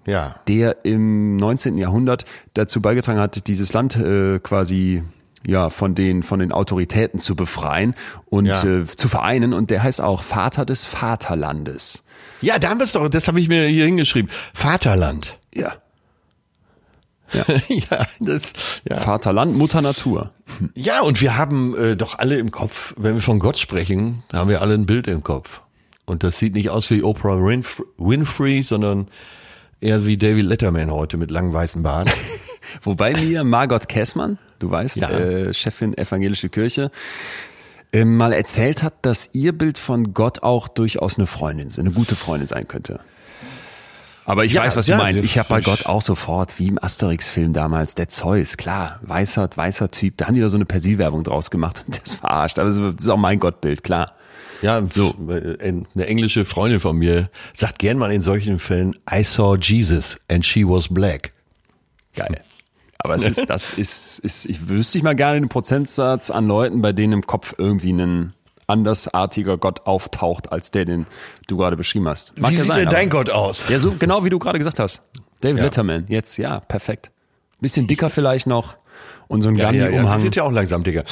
[0.07, 0.35] Ja.
[0.47, 1.77] der im 19.
[1.77, 5.03] Jahrhundert dazu beigetragen hat, dieses Land äh, quasi
[5.45, 8.63] ja von den von den Autoritäten zu befreien und Ja.
[8.63, 12.03] äh, zu vereinen und der heißt auch Vater des Vaterlandes.
[12.41, 14.29] Ja, da haben wir es doch, das habe ich mir hier hingeschrieben.
[14.53, 15.37] Vaterland.
[15.53, 15.73] Ja.
[17.67, 18.53] ja, das,
[18.87, 18.97] ja.
[18.97, 20.31] Vaterland, Mutter Natur.
[20.75, 24.49] Ja, und wir haben äh, doch alle im Kopf, wenn wir von Gott sprechen, haben
[24.49, 25.61] wir alle ein Bild im Kopf.
[26.05, 29.07] Und das sieht nicht aus wie Oprah Winf Winfrey, sondern
[29.79, 32.09] eher wie David Letterman heute mit langem weißen Bart.
[32.83, 35.09] Wobei mir Margot Kessmann, du weißt, Ja.
[35.11, 36.91] äh, Chefin evangelische Kirche,
[37.93, 42.15] äh, mal erzählt hat, dass ihr Bild von Gott auch durchaus eine Freundin, eine gute
[42.15, 42.99] Freundin sein könnte.
[44.25, 45.23] Aber ich Ja, weiß, was ja, du meinst.
[45.23, 49.89] Ich habe bei Gott auch sofort, wie im Asterix-Film damals, der Zeus, klar, weißer, weißer
[49.91, 50.17] Typ.
[50.17, 51.83] Da haben die da so eine Persilwerbung draus gemacht.
[52.03, 52.59] Das verarscht.
[52.59, 54.13] Aber das ist auch mein Gottbild, klar.
[54.61, 55.15] Ja, so.
[55.27, 60.45] Eine englische Freundin von mir sagt gern mal in solchen Fällen, I saw Jesus and
[60.45, 61.31] she was black.
[62.15, 62.41] Geil.
[62.99, 66.81] Aber es ist, das ist, ist, ich wüsste ich mal gerne den Prozentsatz an Leuten,
[66.81, 68.33] bei denen im Kopf irgendwie ein
[68.71, 71.05] andersartiger Gott auftaucht, als der, den
[71.47, 72.33] du gerade beschrieben hast.
[72.37, 73.65] Mag Wie ja sieht sein, denn dein Gott aus?
[73.69, 75.01] Ja, so genau wie du gerade gesagt hast.
[75.41, 75.63] David Ja.
[75.65, 77.11] Letterman, jetzt, ja, perfekt.
[77.59, 78.75] Bisschen dicker vielleicht noch
[79.27, 80.23] und so ein Ja, ja, ja, Gandhi-Umhang.
[80.23, 81.03] wird ja auch langsam, Digga.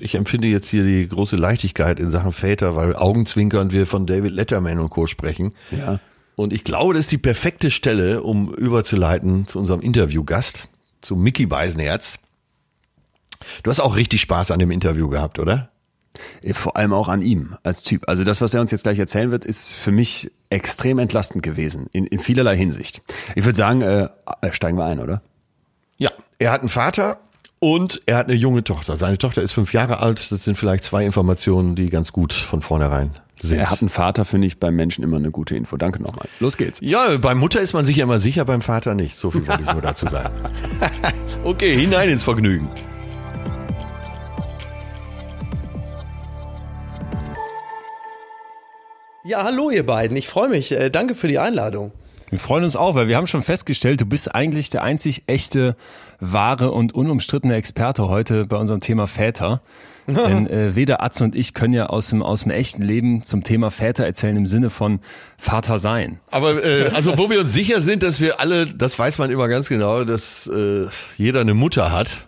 [0.00, 4.32] Ich empfinde jetzt hier die große Leichtigkeit in Sachen Väter, weil augenzwinkernd wir von David
[4.32, 5.06] Letterman und Co.
[5.06, 5.52] sprechen.
[5.70, 6.00] Ja.
[6.36, 10.68] Und ich glaube, das ist die perfekte Stelle, um überzuleiten zu unserem Interviewgast,
[11.00, 12.18] zu Mickey Beisenherz.
[13.62, 15.70] Du hast auch richtig Spaß an dem Interview gehabt, oder?
[16.52, 18.08] Vor allem auch an ihm als Typ.
[18.08, 21.86] Also das, was er uns jetzt gleich erzählen wird, ist für mich extrem entlastend gewesen,
[21.92, 23.02] in, in vielerlei Hinsicht.
[23.34, 24.08] Ich würde sagen, äh,
[24.50, 25.22] steigen wir ein, oder?
[25.96, 26.10] Ja.
[26.38, 27.18] Er hat einen Vater
[27.58, 28.96] und er hat eine junge Tochter.
[28.96, 30.30] Seine Tochter ist fünf Jahre alt.
[30.30, 33.58] Das sind vielleicht zwei Informationen, die ganz gut von vornherein sind.
[33.58, 35.76] Er hat einen Vater, finde ich beim Menschen immer eine gute Info.
[35.76, 36.28] Danke nochmal.
[36.40, 36.80] Los geht's.
[36.82, 39.16] Ja, bei Mutter ist man sich ja immer sicher, beim Vater nicht.
[39.16, 40.34] So viel wollte ich nur dazu sagen.
[41.44, 42.68] okay, hinein ins Vergnügen.
[49.26, 50.18] Ja, hallo ihr beiden.
[50.18, 50.70] Ich freue mich.
[50.70, 51.92] Äh, danke für die Einladung.
[52.28, 55.76] Wir freuen uns auch, weil wir haben schon festgestellt, du bist eigentlich der einzig echte,
[56.20, 59.62] wahre und unumstrittene Experte heute bei unserem Thema Väter.
[60.06, 63.42] Denn äh, weder Atze und ich können ja aus dem, aus dem echten Leben zum
[63.44, 65.00] Thema Väter erzählen im Sinne von
[65.38, 66.20] Vater sein.
[66.30, 69.48] Aber äh, also wo wir uns sicher sind, dass wir alle, das weiß man immer
[69.48, 72.26] ganz genau, dass äh, jeder eine Mutter hat.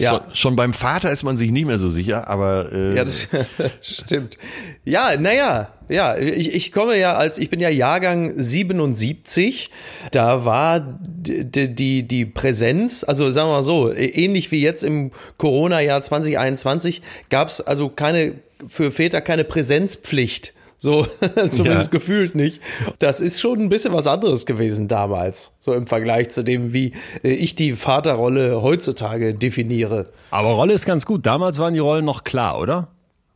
[0.00, 0.10] Ja.
[0.10, 3.28] Schon, schon beim Vater ist man sich nicht mehr so sicher, aber äh, Ja, das
[3.80, 4.38] stimmt.
[4.84, 9.70] Ja, naja, ja, ich, ich komme ja als, ich bin ja Jahrgang 77,
[10.10, 15.12] da war die, die, die Präsenz, also sagen wir mal so, ähnlich wie jetzt im
[15.38, 18.34] Corona-Jahr 2021, gab es also keine,
[18.66, 20.52] für Väter keine Präsenzpflicht.
[20.80, 21.04] So,
[21.50, 21.98] zumindest Ja.
[21.98, 22.62] gefühlt nicht.
[23.00, 25.50] Das ist schon ein bisschen was anderes gewesen damals.
[25.58, 26.92] So im Vergleich zu dem, wie
[27.24, 30.10] äh, ich die Vaterrolle heutzutage definiere.
[30.30, 31.26] Aber Rolle ist ganz gut.
[31.26, 32.88] Damals waren die Rollen noch klar, oder?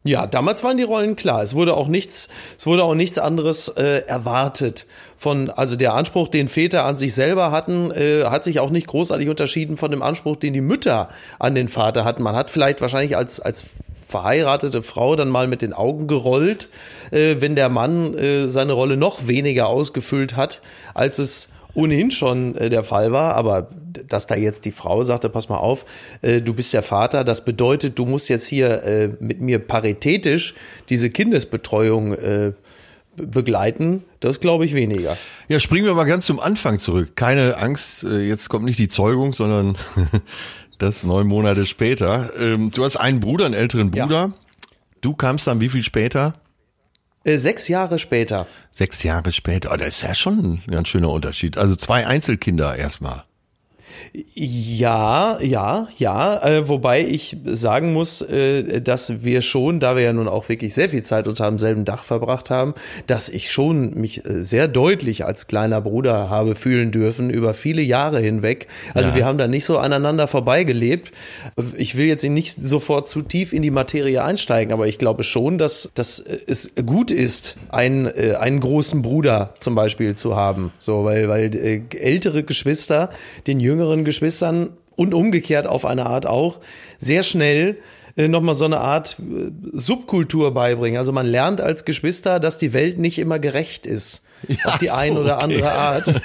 [0.05, 1.43] Ja, damals waren die Rollen klar.
[1.43, 2.29] Es wurde auch nichts,
[2.59, 4.87] es wurde auch nichts anderes äh, erwartet.
[5.17, 8.89] Von, also der Anspruch, den Väter an sich selber hatten, äh, hat sich auch nicht
[8.89, 12.25] großartig unterschieden von dem Anspruch, den die Mütter an den Vater hatten.
[12.25, 13.63] Man hat vielleicht wahrscheinlich als, als
[14.13, 16.69] verheiratete Frau dann mal mit den Augen gerollt,
[17.11, 20.63] äh, wenn der Mann äh, seine Rolle noch weniger ausgefüllt hat,
[20.95, 23.69] als es ohnehin schon äh, der Fall war, aber
[24.07, 25.87] dass da jetzt die Frau sagte, pass mal auf,
[26.21, 30.55] äh, du bist der Vater, das bedeutet, du musst jetzt hier äh, mit mir paritätisch
[30.91, 32.53] diese Kindesbetreuung äh,
[33.17, 35.17] be- begleiten, das glaube ich weniger.
[35.49, 37.17] ja, springen wir mal ganz zum Anfang zurück.
[37.17, 39.77] Keine Angst, jetzt kommt nicht die Zeugung, sondern
[40.83, 42.31] das neun Monate später.
[42.39, 44.05] Ähm, du hast einen Bruder, einen älteren Ja.
[44.05, 44.33] Bruder.
[45.01, 46.35] Du kamst dann wie viel später?
[47.25, 48.47] Äh, sechs Jahre später.
[48.71, 49.71] Sechs Jahre später.
[49.73, 51.57] Oh, das ist ja schon ein ganz schöner Unterschied.
[51.57, 53.25] Also zwei Einzelkinder erstmal.
[54.35, 60.13] Ja, ja, ja, äh, wobei ich sagen muss, äh, dass wir schon, da wir ja
[60.13, 62.75] nun auch wirklich sehr viel Zeit unter dem selben Dach verbracht haben,
[63.07, 67.83] dass ich schon mich äh, sehr deutlich als kleiner Bruder habe fühlen dürfen über viele
[67.83, 68.67] Jahre hinweg.
[68.95, 69.17] Also Ja.
[69.17, 71.13] wir haben da nicht so aneinander vorbeigelebt.
[71.77, 75.59] Ich will jetzt nicht sofort zu tief in die Materie einsteigen, aber ich glaube schon,
[75.59, 80.73] dass, dass äh, es gut ist, einen, äh, einen großen Bruder zum Beispiel zu haben.
[80.79, 81.51] So, weil, weil
[81.99, 83.11] ältere Geschwister
[83.47, 83.72] den jüngeren
[84.05, 86.61] Geschwistern und umgekehrt auf eine Art auch
[86.99, 87.79] sehr schnell
[88.17, 90.99] äh, nochmal so eine Art äh, Subkultur beibringen.
[90.99, 94.23] Also man lernt als Geschwister, dass die Welt nicht immer gerecht ist.
[94.65, 95.45] auf die so, eine oder okay.
[95.45, 96.15] andere Art.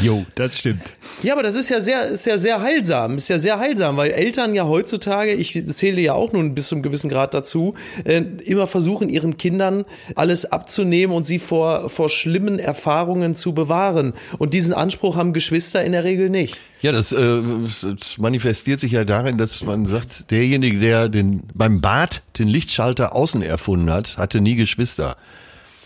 [0.00, 0.92] Jo, das stimmt.
[1.22, 4.10] Ja, aber das ist ja sehr, ist ja sehr heilsam, ist ja sehr heilsam, weil
[4.10, 7.74] Eltern ja heutzutage, ich zähle ja auch nun bis zum gewissen Grad dazu,
[8.04, 9.84] äh, immer versuchen, ihren Kindern
[10.14, 14.14] alles abzunehmen und sie vor, vor schlimmen Erfahrungen zu bewahren.
[14.38, 16.58] Und diesen Anspruch haben Geschwister in der Regel nicht.
[16.80, 17.42] Ja, das, äh,
[17.82, 23.14] das manifestiert sich ja darin, dass man sagt, derjenige, der den beim Bad den Lichtschalter
[23.14, 25.16] außen erfunden hat, hatte nie Geschwister.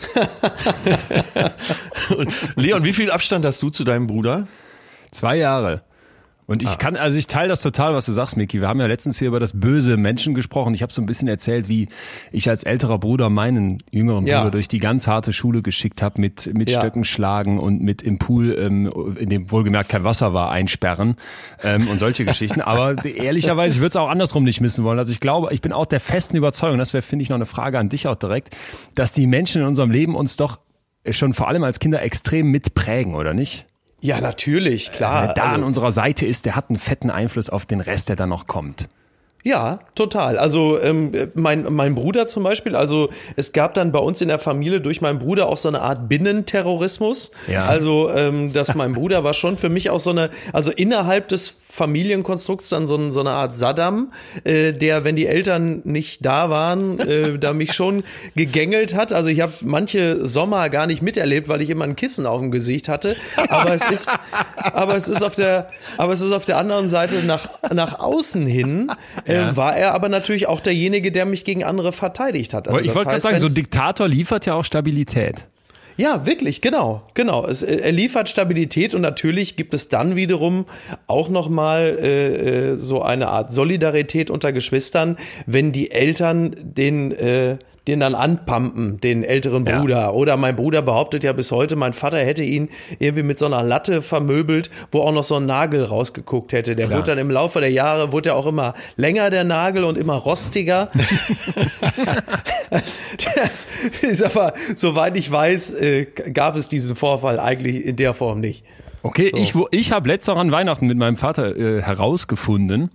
[2.56, 4.46] Leon, wie viel Abstand hast du zu deinem Bruder?
[5.10, 5.82] Zwei Jahre.
[6.46, 8.60] Und ich kann, also ich teile das total, was du sagst, Miki.
[8.60, 10.74] Wir haben ja letztens hier über das böse Menschen gesprochen.
[10.74, 11.88] Ich habe so ein bisschen erzählt, wie
[12.32, 14.40] ich als älterer Bruder meinen jüngeren Ja.
[14.40, 16.80] Bruder durch die ganz harte Schule geschickt habe mit mit Ja.
[16.80, 21.16] Stöcken schlagen und mit im Pool, ähm, in dem wohlgemerkt kein Wasser war, einsperren
[21.62, 22.60] ähm, und solche Geschichten.
[22.62, 24.98] Aber ehrlicherweise, ich würde es auch andersrum nicht missen wollen.
[24.98, 27.46] Also ich glaube, ich bin auch der festen Überzeugung, das wäre, finde ich, noch eine
[27.46, 28.54] Frage an dich auch direkt,
[28.94, 30.58] dass die Menschen in unserem Leben uns doch
[31.10, 33.66] schon vor allem als Kinder extrem mitprägen, oder nicht?
[34.02, 35.12] Ja, natürlich, klar.
[35.12, 37.80] Also wer da Also- an unserer Seite ist, der hat einen fetten Einfluss auf den
[37.80, 38.88] Rest, der dann noch kommt.
[39.44, 40.38] Ja, total.
[40.38, 44.38] Also ähm, mein, mein Bruder zum Beispiel, also es gab dann bei uns in der
[44.38, 47.32] Familie durch meinen Bruder auch so eine Art Binnenterrorismus.
[47.48, 47.66] Ja.
[47.66, 51.54] Also, ähm, dass mein Bruder war schon für mich auch so eine, also innerhalb des
[51.72, 54.12] Familienkonstrukts dann so, so eine Art Saddam,
[54.44, 58.04] äh, der, wenn die Eltern nicht da waren, äh, da mich schon
[58.36, 59.14] gegängelt hat.
[59.14, 62.50] Also ich habe manche Sommer gar nicht miterlebt, weil ich immer ein Kissen auf dem
[62.50, 63.16] Gesicht hatte.
[63.48, 64.10] Aber es ist,
[64.56, 68.44] aber es ist auf der, aber es ist auf der anderen Seite nach, nach außen
[68.44, 68.92] hin,
[69.26, 69.48] Ja.
[69.50, 72.68] äh, war er aber natürlich auch derjenige, der mich gegen andere verteidigt hat.
[72.68, 75.46] Also ich wollte gerade sagen, so ein Diktator liefert ja auch Stabilität.
[75.96, 77.46] Ja, wirklich, genau, genau.
[77.46, 80.66] Es, äh, er liefert Stabilität und natürlich gibt es dann wiederum
[81.06, 85.16] auch noch mal äh, äh, so eine Art Solidarität unter Geschwistern,
[85.46, 87.58] wenn die Eltern den äh,
[87.88, 89.80] den dann anpumpen, den älteren Ja.
[89.80, 90.14] Bruder.
[90.14, 92.68] Oder mein Bruder behauptet ja bis heute, mein Vater hätte ihn
[93.00, 96.76] irgendwie mit so einer Latte vermöbelt, wo auch noch so ein Nagel rausgeguckt hätte.
[96.76, 96.98] Der Klar.
[97.00, 100.14] wurde dann im Laufe der Jahre, wurde ja auch immer länger, der Nagel, und immer
[100.14, 100.90] rostiger.
[103.36, 103.66] Das
[104.00, 108.64] ist aber, soweit ich weiß, äh, gab es diesen Vorfall eigentlich in der Form nicht.
[109.02, 112.90] Okay, ich, wo- ich habe letztes Jahr an Weihnachten mit meinem Vater äh, herausgefunden,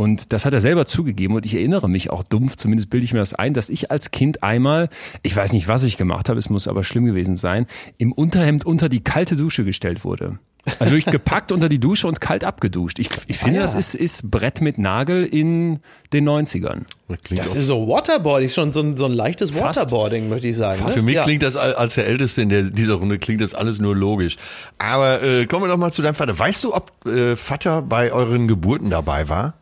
[0.00, 3.12] Und das hat er selber zugegeben und ich erinnere mich auch dumpf, zumindest bilde ich
[3.12, 4.88] mir das ein, dass ich als Kind einmal,
[5.22, 7.66] ich weiß nicht, was ich gemacht habe, es muss aber schlimm gewesen sein,
[7.98, 10.38] im Unterhemd unter die kalte Dusche gestellt wurde.
[10.78, 12.98] Also wirklich gepackt unter die Dusche und kalt abgeduscht.
[12.98, 13.62] Ich, ich finde, Ah, ja.
[13.62, 15.80] das ist, ist Brett mit Nagel in
[16.14, 16.80] den 90ern.
[17.08, 19.78] Das klingt Das ist so Waterboarding, ist schon so ein, so ein leichtes Fast.
[19.80, 20.82] Waterboarding, möchte ich sagen.
[20.82, 20.92] ne?
[20.92, 21.24] Für mich ja.
[21.24, 24.36] klingt das al- als der Älteste in der, dieser Runde klingt das alles nur logisch.
[24.78, 26.38] Aber äh, kommen wir doch mal zu deinem Vater.
[26.38, 29.54] Weißt du, ob äh, Vater bei euren Geburten dabei war?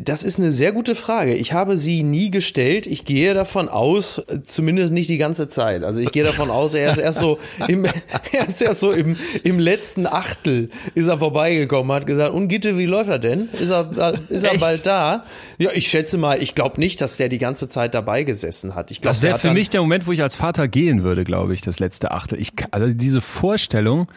[0.00, 1.34] Das ist eine sehr gute Frage.
[1.34, 2.86] Ich habe sie nie gestellt.
[2.86, 5.84] Ich gehe davon aus, zumindest nicht die ganze Zeit.
[5.84, 7.84] Also ich gehe davon aus, er ist erst so im,
[8.32, 12.76] er ist erst so im, im letzten Achtel ist er vorbeigekommen, hat gesagt, und Gitte,
[12.76, 13.48] wie läuft das denn?
[13.52, 14.60] Ist er, ist er Echt?
[14.60, 15.24] bald da?
[15.58, 18.90] Ja, ich schätze mal, ich glaube nicht, dass der die ganze Zeit dabei gesessen hat.
[18.90, 21.54] Ich glaub, Das wäre für mich der Moment, wo ich als Vater gehen würde, glaube
[21.54, 22.40] ich, das letzte Achtel.
[22.40, 24.08] Ich, also diese Vorstellung,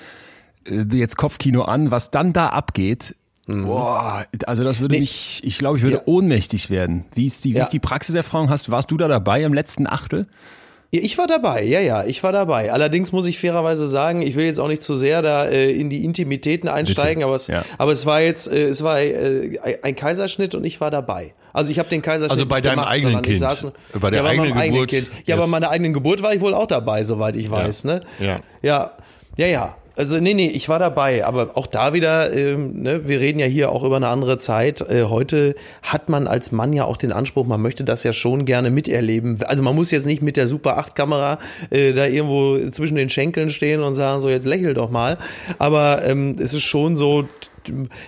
[0.66, 3.16] äh, jetzt Kopfkino an, was dann da abgeht,
[3.48, 6.02] boah, also das würde mich, ich glaube, ich würde Ja.
[6.06, 7.06] ohnmächtig werden.
[7.14, 7.64] Wie ist die, wie Ja.
[7.64, 8.50] ist die Praxiserfahrung?
[8.50, 10.26] Hast, warst du da dabei im letzten Achtel?
[10.92, 12.72] Ja, ich war dabei, ja, ja, ich war dabei.
[12.72, 15.90] Allerdings muss ich fairerweise sagen, ich will jetzt auch nicht zu sehr da äh, in
[15.90, 17.66] die Intimitäten einsteigen, aber es, Ja.
[17.80, 21.34] aber es war jetzt, äh, es war äh, ein Kaiserschnitt und ich war dabei.
[21.52, 23.38] Also ich habe den Kaiserschnitt Also bei deinem gemacht, eigenen Kind.
[23.40, 25.12] saß- Bei der ja, eigenen meinem eigenen Geburt Kind.
[25.26, 25.52] Ja, bei jetzt.
[25.52, 28.02] meiner eigenen Geburt war ich wohl auch dabei, soweit ich weiß, ne?
[28.20, 28.40] Ja.
[28.62, 28.92] Ja,
[29.36, 29.76] ja, ja.
[29.96, 33.46] Also nee, nee, ich war dabei, aber auch da wieder, ähm, ne, wir reden ja
[33.46, 34.82] hier auch über eine andere Zeit.
[34.82, 38.46] Äh, heute hat man als Mann ja auch den Anspruch, man möchte das ja schon
[38.46, 39.44] gerne miterleben.
[39.44, 41.38] Also man muss jetzt nicht mit der Super 8 Kamera
[41.70, 45.20] äh, da irgendwo zwischen den Schenkeln stehen und sagen, so jetzt lächel doch mal.
[45.60, 47.26] Aber ähm, es ist schon so,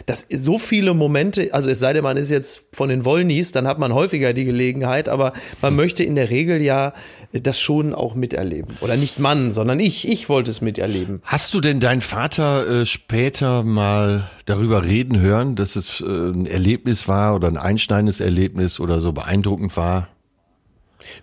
[0.05, 3.67] dass so viele Momente, also es sei denn, man ist jetzt von den Wollnies, dann
[3.67, 6.93] hat man häufiger die Gelegenheit, aber man möchte in der Regel ja
[7.33, 8.77] das schon auch miterleben.
[8.81, 11.21] Oder nicht Mann, sondern ich, ich wollte es miterleben.
[11.23, 16.45] Hast du denn deinen Vater äh, später mal darüber reden hören, dass es äh, ein
[16.45, 20.09] Erlebnis war oder ein einschneidendes Erlebnis oder so beeindruckend war?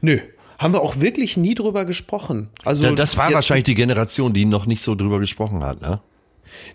[0.01, 0.18] Nö.
[0.59, 2.49] Haben wir auch wirklich nie drüber gesprochen.
[2.64, 6.01] Also das war wahrscheinlich die Generation, die noch nicht so drüber gesprochen hat, ne?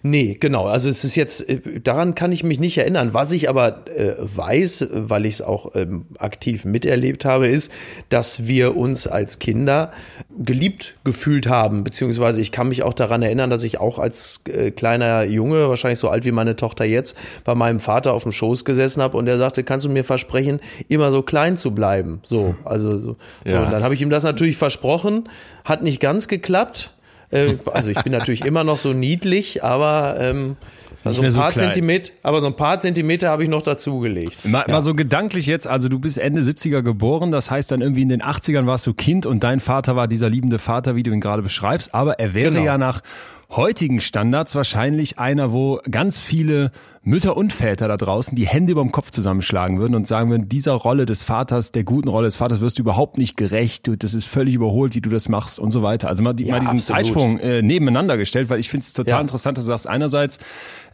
[0.03, 0.65] Nee, genau.
[0.65, 3.13] Also es ist jetzt, äh, daran kann ich mich nicht erinnern.
[3.13, 7.71] Was ich aber äh, weiß, weil ich es auch ähm, aktiv miterlebt habe, ist,
[8.09, 9.91] dass wir uns als Kinder
[10.38, 11.84] geliebt gefühlt haben.
[11.84, 15.99] Beziehungsweise ich kann mich auch daran erinnern, dass ich auch als äh, kleiner Junge, wahrscheinlich
[15.99, 19.25] so alt wie meine Tochter jetzt, bei meinem Vater auf dem Schoß gesessen habe und
[19.25, 22.21] der sagte, kannst du mir versprechen, immer so klein zu bleiben?
[22.23, 23.15] So, also so.
[23.45, 23.51] so.
[23.51, 23.63] Ja.
[23.63, 25.30] Und dann habe ich ihm das natürlich versprochen,
[25.63, 26.93] hat nicht ganz geklappt.
[27.32, 30.55] Äh, Also ich bin natürlich immer noch so niedlich, aber ähm,
[31.03, 31.65] so mehr ein so paar klein.
[31.65, 34.45] Zentimeter, aber so ein paar Zentimeter habe ich noch dazugelegt.
[34.45, 38.01] Mal, mal so gedanklich jetzt, also du bist Ende 70er geboren, das heißt dann irgendwie
[38.01, 41.11] in den 80ern warst du Kind und dein Vater war dieser liebende Vater, wie du
[41.11, 42.63] ihn gerade beschreibst, aber er wäre Genau.
[42.65, 43.01] ja nach
[43.49, 46.71] heutigen Standards wahrscheinlich einer, wo ganz viele
[47.01, 50.49] Mütter und Väter da draußen die Hände über dem Kopf zusammenschlagen würden und sagen würden,
[50.49, 53.95] dieser Rolle des Vaters, der guten Rolle des Vaters wirst du überhaupt nicht gerecht, du,
[53.95, 56.09] das ist völlig überholt, wie du das machst und so weiter.
[56.09, 57.05] Also mal, die, Ja, mal diesen absolut.
[57.05, 59.21] Zeitsprung äh, nebeneinander gestellt, weil ich finde es total Ja.
[59.21, 60.39] interessant, dass du sagst, einerseits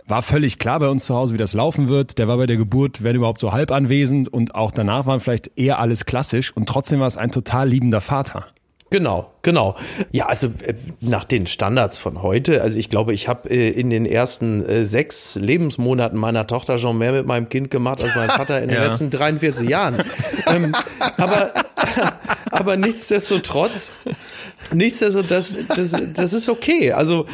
[0.05, 2.19] war völlig klar bei uns zu Hause, wie das laufen wird.
[2.19, 5.51] Der war bei der Geburt, wenn überhaupt, so halb anwesend und auch danach waren vielleicht
[5.57, 8.45] eher alles klassisch und trotzdem war es ein total liebender Vater.
[8.93, 9.75] Genau, genau.
[10.11, 13.89] Ja, also äh, nach den Standards von heute, also ich glaube, ich habe äh, in
[13.89, 18.29] den ersten äh, sechs Lebensmonaten meiner Tochter schon mehr mit meinem Kind gemacht als mein
[18.29, 18.85] Vater in den Ja.
[18.85, 20.03] letzten 43 Jahren.
[20.45, 20.73] ähm,
[21.17, 21.53] aber,
[22.51, 23.93] aber nichtsdestotrotz,
[24.71, 26.91] nichtsdestotrotz, das, das, das ist okay.
[26.91, 27.25] Also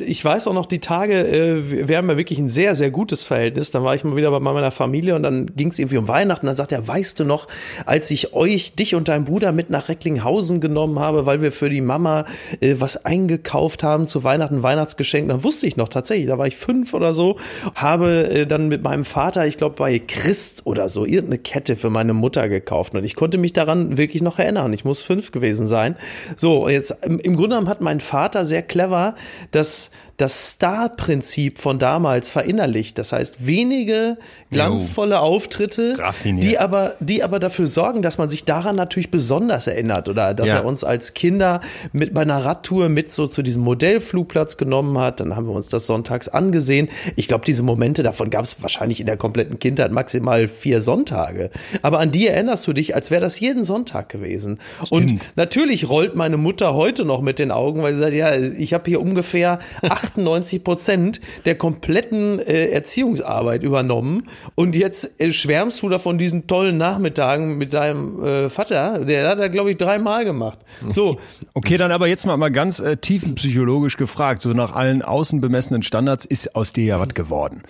[0.00, 3.24] ich weiß auch noch die Tage, äh, wir haben ja wirklich ein sehr, sehr gutes
[3.24, 3.70] Verhältnis.
[3.70, 6.44] Dann war ich mal wieder bei meiner Familie und dann ging es irgendwie um Weihnachten.
[6.44, 7.48] Dann sagt er, weißt du noch,
[7.86, 11.70] als ich euch, dich und deinen Bruder mit nach Recklinghausen genommen habe, weil wir für
[11.70, 12.24] die Mama
[12.60, 15.28] äh, was eingekauft haben zu Weihnachten, Weihnachtsgeschenk.
[15.28, 17.36] Dann wusste ich noch tatsächlich, da war ich fünf oder so,
[17.74, 21.90] habe äh, dann mit meinem Vater, ich glaube bei Christ oder so, irgendeine Kette für
[21.90, 22.94] meine Mutter gekauft.
[22.94, 24.72] Und ich konnte mich daran wirklich noch erinnern.
[24.72, 25.96] Ich muss fünf gewesen sein.
[26.36, 29.14] So, jetzt im, im Grunde genommen hat mein Vater sehr clever
[29.50, 29.90] das,
[30.20, 32.98] das Star-Prinzip von damals verinnerlicht.
[32.98, 34.16] Das heißt, wenige
[34.50, 36.44] glanzvolle Auftritte, Raffiniert.
[36.44, 40.48] die aber, die aber dafür sorgen, dass man sich daran natürlich besonders erinnert oder dass
[40.48, 40.56] Ja.
[40.56, 41.60] er uns als Kinder
[41.92, 45.20] mit bei einer Radtour mit so zu diesem Modellflugplatz genommen hat.
[45.20, 46.88] Dann haben wir uns das sonntags angesehen.
[47.16, 51.50] Ich glaube, diese Momente, davon gab es wahrscheinlich in der kompletten Kindheit maximal vier Sonntage.
[51.82, 54.58] Aber an die erinnerst du dich, als wäre das jeden Sonntag gewesen.
[54.90, 55.30] Und Stimmt.
[55.36, 58.90] natürlich rollt meine Mutter heute noch mit den Augen, weil sie sagt, ja, ich habe
[58.90, 65.88] hier ungefähr acht 98 Prozent der kompletten äh, Erziehungsarbeit übernommen und jetzt äh, schwärmst du
[65.88, 69.04] da von diesen tollen Nachmittagen mit deinem äh, Vater.
[69.04, 70.58] Der hat er, glaube ich, dreimal gemacht.
[70.88, 71.18] So.
[71.52, 75.82] Okay, dann aber jetzt mal, mal ganz äh, tiefenpsychologisch gefragt, so nach allen außen bemessenen
[75.82, 77.62] Standards ist aus dir ja was geworden.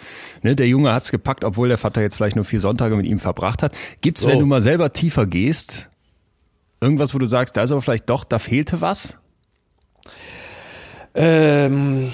[0.42, 3.18] Ne, der Junge hat's gepackt, obwohl der Vater jetzt vielleicht nur vier Sonntage mit ihm
[3.18, 3.72] verbracht hat.
[4.00, 4.28] Gibt's, So.
[4.28, 5.90] wenn du mal selber tiefer gehst,
[6.80, 9.18] irgendwas, wo du sagst, da ist aber vielleicht doch, da fehlte was?
[11.14, 12.12] Ähm,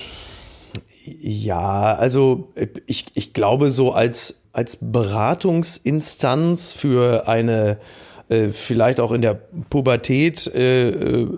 [1.05, 2.53] ja, also
[2.87, 7.79] ich, ich glaube so als, als Beratungsinstanz für eine
[8.29, 9.35] äh, vielleicht auch in der
[9.71, 11.29] Pubertät äh, äh,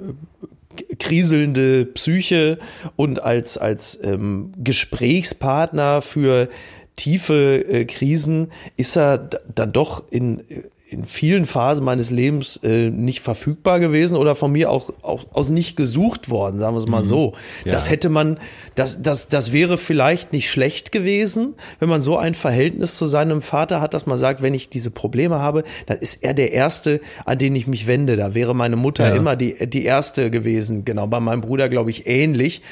[0.98, 2.58] kriselnde Psyche
[2.96, 6.48] und als, als ähm, Gesprächspartner für
[6.96, 10.44] tiefe äh, Krisen ist er dann doch in,
[10.90, 15.50] in vielen Phasen meines Lebens äh, nicht verfügbar gewesen oder von mir auch, auch aus
[15.50, 17.34] nicht gesucht worden, sagen wir es mal so.
[17.64, 18.38] Das hätte man,
[18.74, 23.42] das, das, das wäre vielleicht nicht schlecht gewesen, wenn man so ein Verhältnis zu seinem
[23.42, 27.00] Vater hat, dass man sagt, wenn ich diese Probleme habe, dann ist er der Erste,
[27.26, 28.16] an den ich mich wende.
[28.16, 30.86] Da wäre meine Mutter immer die, die Erste gewesen.
[30.86, 32.62] Genau, bei meinem Bruder glaube ich ähnlich.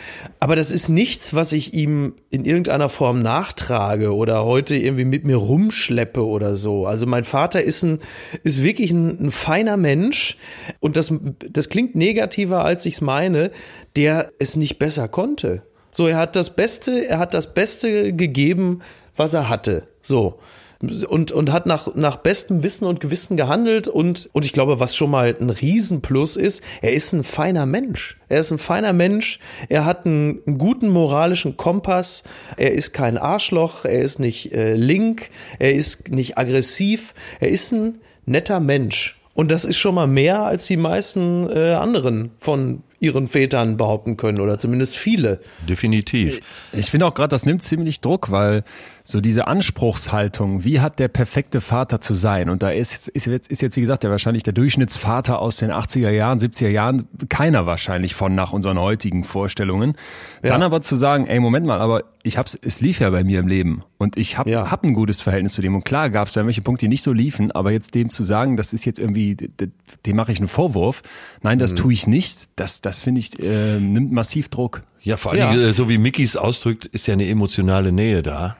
[0.40, 5.24] Aber das ist nichts, was ich ihm in irgendeiner Form nachtrage oder heute irgendwie mit
[5.24, 6.86] mir rumschleppe oder so.
[6.86, 7.98] Also mein Vater ist ein,
[8.42, 10.36] ist wirklich ein, ein feiner Mensch
[10.80, 11.12] und das,
[11.50, 13.50] das klingt negativer, als ich es meine,
[13.96, 15.62] der es nicht besser konnte.
[15.90, 18.82] So, er hat das Beste, er hat das Beste gegeben,
[19.16, 19.88] was er hatte.
[20.00, 20.40] So.
[20.81, 24.95] Und, und hat nach, nach bestem Wissen und Gewissen gehandelt und, und ich glaube, was
[24.95, 28.18] schon mal ein Riesenplus ist, er ist ein feiner Mensch.
[28.29, 32.24] Er ist ein feiner Mensch, er hat einen, einen guten moralischen Kompass,
[32.57, 37.72] er ist kein Arschloch, er ist nicht äh, link, er ist nicht aggressiv, er ist
[37.72, 39.18] ein netter Mensch.
[39.37, 44.16] Und das ist schon mal mehr, als die meisten äh, anderen von ihren Vätern behaupten
[44.16, 45.40] können oder zumindest viele.
[45.68, 46.40] Definitiv.
[46.72, 48.64] Ich finde auch gerade, das nimmt ziemlich Druck, weil
[49.05, 52.49] so diese Anspruchshaltung, wie hat der perfekte Vater zu sein?
[52.51, 55.70] Und da ist, ist, jetzt, ist jetzt, wie gesagt, ja wahrscheinlich der Durchschnittsvater aus den
[55.70, 59.94] 80er Jahren, 70er Jahren, keiner wahrscheinlich von nach unseren heutigen Vorstellungen.
[60.42, 63.38] Dann aber zu sagen, ey, Moment mal, aber ich hab's, es lief ja bei mir
[63.38, 64.70] im Leben und ich hab, Ja.
[64.70, 65.76] hab ein gutes Verhältnis zu dem.
[65.76, 68.24] Und klar gab es da irgendwelche Punkte, die nicht so liefen, aber jetzt dem zu
[68.24, 71.03] sagen, das ist jetzt irgendwie, dem mache ich einen Vorwurf.
[71.42, 72.49] Nein, das tue ich nicht.
[72.57, 74.82] Das, das finde ich, äh, nimmt massiv Druck.
[75.03, 75.55] Ja, vor allem, Ja.
[75.55, 78.57] äh, so wie Mickys ausdrückt, ist ja eine emotionale Nähe da.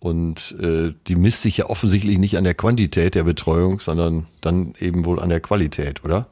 [0.00, 4.74] Und äh, die misst sich ja offensichtlich nicht an der Quantität der Betreuung, sondern dann
[4.80, 6.26] eben wohl an der Qualität, oder?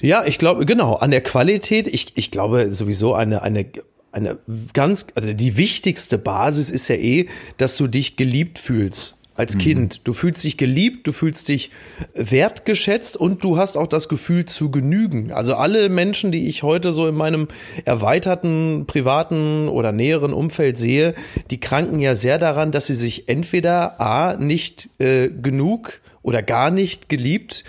[0.00, 3.66] Ja, ich glaube, genau, an der Qualität, ich, ich glaube sowieso eine, eine,
[4.12, 4.38] eine
[4.72, 7.26] ganz, also die wichtigste Basis ist ja eh,
[7.56, 10.06] dass du dich geliebt fühlst als Kind.
[10.06, 11.70] Du fühlst dich geliebt, du fühlst dich
[12.14, 15.32] wertgeschätzt und du hast auch das Gefühl zu genügen.
[15.32, 17.48] Also alle Menschen, die ich heute so in meinem
[17.84, 21.14] erweiterten privaten oder näheren Umfeld sehe,
[21.50, 26.70] die kranken ja sehr daran, dass sie sich entweder A, nicht äh, genug oder gar
[26.70, 27.64] nicht geliebt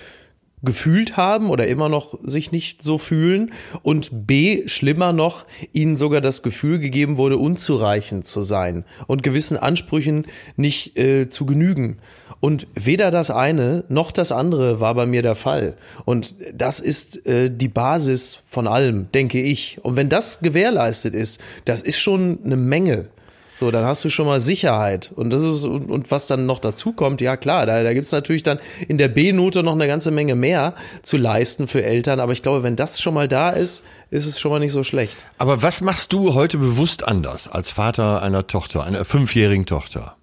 [0.63, 3.51] gefühlt haben oder immer noch sich nicht so fühlen
[3.81, 9.57] und B, schlimmer noch, ihnen sogar das Gefühl gegeben wurde, unzureichend zu sein und gewissen
[9.57, 11.97] Ansprüchen nicht äh, zu genügen.
[12.39, 15.75] Und weder das eine noch das andere war bei mir der Fall.
[16.03, 19.79] Und das ist äh, die Basis von allem, denke ich.
[19.81, 23.07] Und wenn das gewährleistet ist, das ist schon eine Menge.
[23.55, 25.11] So, dann hast du schon mal Sicherheit.
[25.15, 28.11] Und das ist, und, und was dann noch dazu kommt, ja klar, da, da gibt's
[28.11, 30.73] natürlich dann in der B-Note noch eine ganze Menge mehr
[31.03, 32.19] zu leisten für Eltern.
[32.19, 34.83] Aber ich glaube, wenn das schon mal da ist, ist es schon mal nicht so
[34.83, 35.25] schlecht.
[35.37, 40.15] Aber was machst du heute bewusst anders als Vater einer Tochter, einer fünfjährigen Tochter?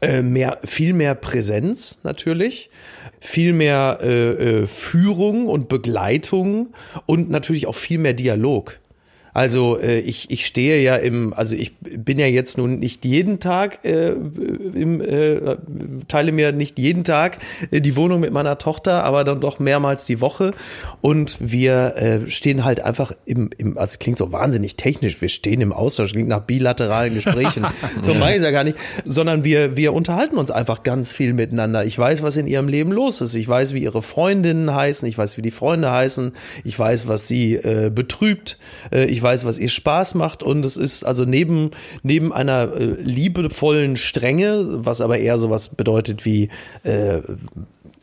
[0.00, 2.68] Äh, mehr, viel mehr Präsenz natürlich,
[3.20, 6.74] viel mehr äh, äh, Führung und Begleitung
[7.06, 8.80] und natürlich auch viel mehr Dialog.
[9.34, 13.40] Also äh, ich, ich stehe ja im, also ich bin ja jetzt nun nicht jeden
[13.40, 15.56] Tag, äh, im, äh,
[16.06, 17.38] teile mir nicht jeden Tag
[17.72, 20.54] äh, die Wohnung mit meiner Tochter, aber dann doch mehrmals die Woche.
[21.00, 25.60] Und wir äh, stehen halt einfach im, im, also klingt so wahnsinnig technisch, wir stehen
[25.60, 27.66] im Austausch, klingt nach bilateralen Gesprächen.
[28.02, 31.84] so meine ich ja gar nicht, sondern wir, wir unterhalten uns einfach ganz viel miteinander.
[31.84, 33.34] Ich weiß, was in ihrem Leben los ist.
[33.34, 36.32] Ich weiß, wie ihre Freundinnen heißen, ich weiß, wie die Freunde heißen,
[36.62, 38.58] ich weiß, was sie äh, betrübt,
[38.92, 41.72] äh, ich weiß, was ihr Spaß macht und es ist also neben,
[42.04, 46.50] neben einer äh, liebevollen Strenge, was aber eher sowas bedeutet wie
[46.84, 47.22] äh,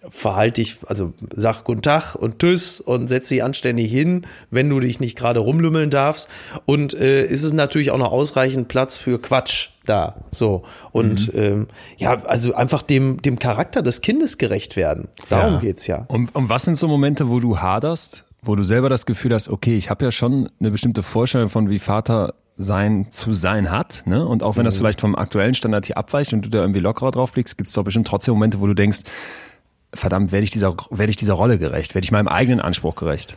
[0.09, 4.79] verhalte dich, also sag guten Tag und tschüss und setz dich anständig hin, wenn du
[4.79, 6.27] dich nicht gerade rumlümmeln darfst.
[6.65, 10.15] Und äh, ist es natürlich auch noch ausreichend Platz für Quatsch da.
[10.31, 10.63] So.
[10.91, 11.67] Und ähm,
[11.97, 15.07] ja, also einfach dem, dem Charakter des Kindes gerecht werden.
[15.29, 15.59] Darum Ja.
[15.59, 16.03] geht's ja.
[16.07, 19.49] Und, und was sind so Momente, wo du haderst, wo du selber das Gefühl hast,
[19.49, 24.03] okay, ich habe ja schon eine bestimmte Vorstellung von, wie Vater sein zu sein hat,
[24.05, 24.25] ne?
[24.25, 27.11] Und auch wenn das vielleicht vom aktuellen Standard hier abweicht und du da irgendwie lockerer
[27.11, 28.99] drauf blickst, gibt es doch bestimmt trotzdem Momente, wo du denkst,
[29.93, 33.35] verdammt, werde ich dieser, werde ich dieser Rolle gerecht, werde ich meinem eigenen Anspruch gerecht.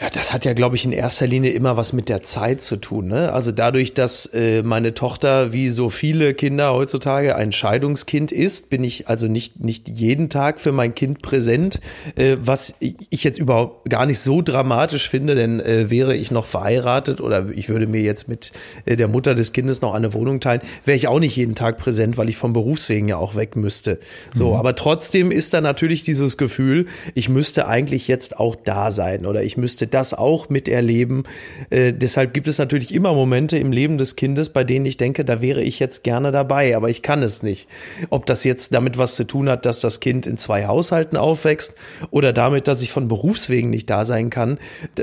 [0.00, 2.76] Ja, das hat ja, glaube ich, in erster Linie immer was mit der Zeit zu
[2.76, 3.08] tun.
[3.08, 3.32] Ne?
[3.32, 8.84] Also dadurch, dass äh, meine Tochter wie so viele Kinder heutzutage ein Scheidungskind ist, bin
[8.84, 11.80] ich also nicht, nicht jeden Tag für mein Kind präsent,
[12.14, 16.46] äh, was ich jetzt überhaupt gar nicht so dramatisch finde, denn äh, wäre ich noch
[16.46, 18.52] verheiratet oder ich würde mir jetzt mit
[18.84, 21.76] äh, der Mutter des Kindes noch eine Wohnung teilen, wäre ich auch nicht jeden Tag
[21.76, 23.98] präsent, weil ich vom Berufswegen ja auch weg müsste.
[24.32, 26.86] So, aber trotzdem ist da natürlich dieses Gefühl,
[27.16, 31.24] ich müsste eigentlich jetzt auch da sein oder ich müsste das auch miterleben.
[31.70, 35.24] Äh, deshalb gibt es natürlich immer Momente im Leben des Kindes, bei denen ich denke,
[35.24, 37.68] da wäre ich jetzt gerne dabei, aber ich kann es nicht.
[38.10, 41.74] Ob das jetzt damit was zu tun hat, dass das Kind in zwei Haushalten aufwächst
[42.10, 44.58] oder damit, dass ich von Berufswegen nicht da sein kann,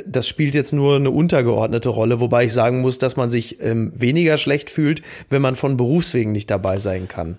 [0.06, 3.92] das spielt jetzt nur eine untergeordnete Rolle, wobei ich sagen muss, dass man sich ähm,
[3.96, 7.38] weniger schlecht fühlt, wenn man von Berufswegen nicht dabei sein kann.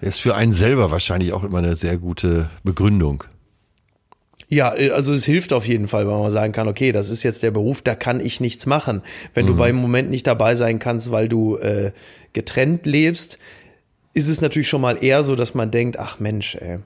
[0.00, 3.24] Ist für einen selber wahrscheinlich auch immer eine sehr gute Begründung.
[4.48, 7.22] Ja, äh, also es hilft auf jeden Fall, wenn man sagen kann, okay, das ist
[7.22, 9.02] jetzt der Beruf, da kann ich nichts machen.
[9.34, 11.92] Wenn du beim Moment nicht dabei sein kannst, weil du äh,
[12.32, 13.38] getrennt lebst,
[14.14, 16.78] ist es natürlich schon mal eher so, dass man denkt, ach Mensch, ey.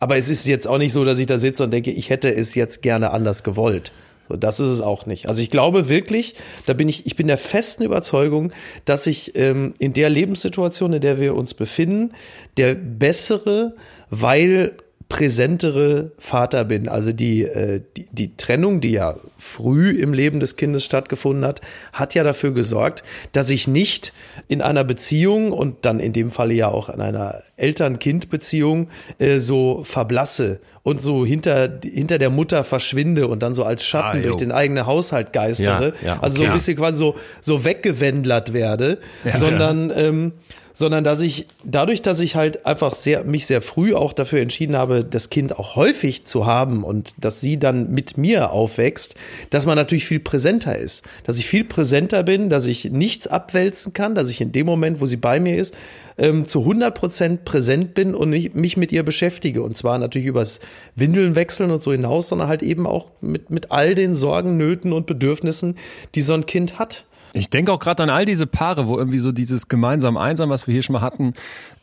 [0.00, 2.32] Aber es ist jetzt auch nicht so, dass ich da sitze und denke, ich hätte
[2.32, 3.92] es jetzt gerne anders gewollt.
[4.28, 5.28] So, das ist es auch nicht.
[5.28, 6.34] Also ich glaube wirklich,
[6.66, 8.52] da bin ich, ich bin der festen Überzeugung,
[8.84, 12.12] dass ich ähm, in der Lebenssituation, in der wir uns befinden,
[12.56, 13.74] der bessere,
[14.10, 14.76] weil
[15.08, 16.86] präsentere Vater bin.
[16.86, 21.62] Also die, äh, die, die Trennung, die ja früh im Leben des Kindes stattgefunden hat,
[21.94, 23.02] hat ja dafür gesorgt,
[23.32, 24.12] dass ich nicht
[24.48, 28.88] in einer Beziehung und dann in dem Falle ja auch in einer Eltern-Kind-Beziehung
[29.18, 34.18] äh, so verblasse und so hinter, hinter der Mutter verschwinde und dann so als Schatten
[34.18, 35.94] Ah, durch den eigenen Haushalt geistere.
[36.02, 36.50] Ja, ja, also so okay.
[36.50, 38.98] ein bisschen quasi so, so weggewendlert werde,
[39.34, 40.32] sondern, ähm,
[40.78, 44.76] sondern dass ich dadurch, dass ich halt einfach sehr, mich sehr früh auch dafür entschieden
[44.76, 49.16] habe, das Kind auch häufig zu haben und dass sie dann mit mir aufwächst,
[49.50, 51.04] dass man natürlich viel präsenter ist.
[51.24, 55.00] Dass ich viel präsenter bin, dass ich nichts abwälzen kann, dass ich in dem Moment,
[55.00, 55.74] wo sie bei mir ist,
[56.16, 59.62] ähm, zu 100 Prozent präsent bin und mich, mich mit ihr beschäftige.
[59.62, 60.60] Und zwar natürlich übers
[60.94, 64.92] Windeln wechseln und so hinaus, sondern halt eben auch mit, mit all den Sorgen, Nöten
[64.92, 65.74] und Bedürfnissen,
[66.14, 67.04] die so ein Kind hat.
[67.34, 70.66] Ich denke auch gerade an all diese Paare, wo irgendwie so dieses gemeinsam einsam, was
[70.66, 71.32] wir hier schon mal hatten,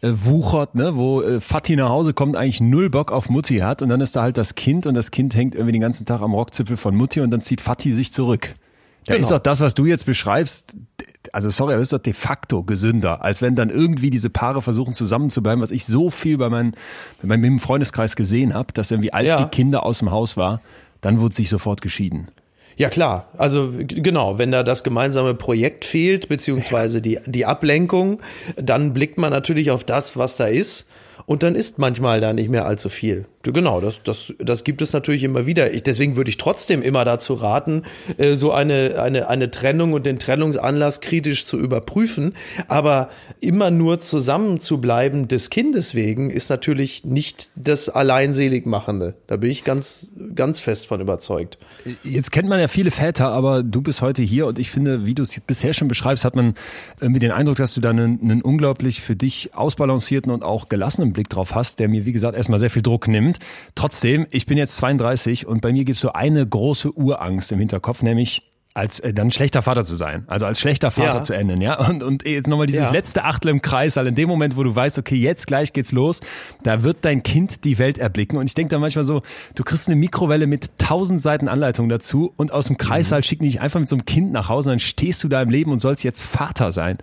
[0.01, 3.81] äh, wuchert, ne, wo äh, Fatih nach Hause kommt, eigentlich null Bock auf Mutti hat
[3.81, 6.21] und dann ist da halt das Kind und das Kind hängt irgendwie den ganzen Tag
[6.21, 8.55] am Rockzipfel von Mutti und dann zieht Fatih sich zurück.
[9.05, 9.21] Da Genau.
[9.21, 10.75] ist doch das, was du jetzt beschreibst,
[11.31, 14.95] also sorry, aber ist doch de facto gesünder, als wenn dann irgendwie diese Paare versuchen
[14.95, 16.73] zusammenzubleiben, was ich so viel bei, meinen,
[17.21, 19.43] bei meinem Freundeskreis gesehen habe, dass irgendwie als Ja.
[19.43, 20.59] die Kinder aus dem Haus war,
[21.01, 22.29] dann wurde sich sofort geschieden.
[22.77, 28.21] Ja klar, also genau, wenn da das gemeinsame Projekt fehlt, beziehungsweise die, die Ablenkung,
[28.57, 30.87] dann blickt man natürlich auf das, was da ist.
[31.25, 33.25] Und dann ist manchmal da nicht mehr allzu viel.
[33.53, 35.73] Genau, das, das, das gibt es natürlich immer wieder.
[35.73, 37.83] Ich, deswegen würde ich trotzdem immer dazu raten,
[38.17, 42.33] äh, so eine, eine, eine Trennung und den Trennungsanlass kritisch zu überprüfen.
[42.67, 49.15] Aber immer nur zusammen zu bleiben des Kindes wegen ist natürlich nicht das Alleinseligmachende.
[49.27, 51.57] Da bin ich ganz, ganz fest von überzeugt.
[52.03, 55.13] Jetzt kennt man ja viele Väter, aber du bist heute hier und ich finde, wie
[55.13, 56.55] du es bisher schon beschreibst, hat man
[56.99, 61.13] irgendwie den Eindruck, dass du da einen, einen unglaublich für dich ausbalancierten und auch gelassenen
[61.13, 63.34] Blick drauf hast, der mir, wie gesagt, erstmal sehr viel Druck nimmt.
[63.75, 67.59] Trotzdem, ich bin jetzt 32 und bei mir gibt es so eine große Urangst im
[67.59, 71.21] Hinterkopf, nämlich als äh, dann schlechter Vater zu sein, also als schlechter Vater Ja.
[71.21, 71.79] zu enden, ja.
[71.87, 72.91] Und, und jetzt nochmal dieses Ja.
[72.91, 75.93] letzte Achtel im Kreis, weil in dem Moment, wo du weißt, okay, jetzt gleich geht's
[75.93, 76.19] los,
[76.63, 78.37] da wird dein Kind die Welt erblicken.
[78.37, 79.21] Und ich denke da manchmal so,
[79.55, 83.49] du kriegst eine Mikrowelle mit tausend Seiten Anleitung dazu und aus dem Kreissaal schicken die
[83.51, 85.71] dich einfach mit so einem Kind nach Hause und dann stehst du da im Leben
[85.71, 86.97] und sollst jetzt Vater sein.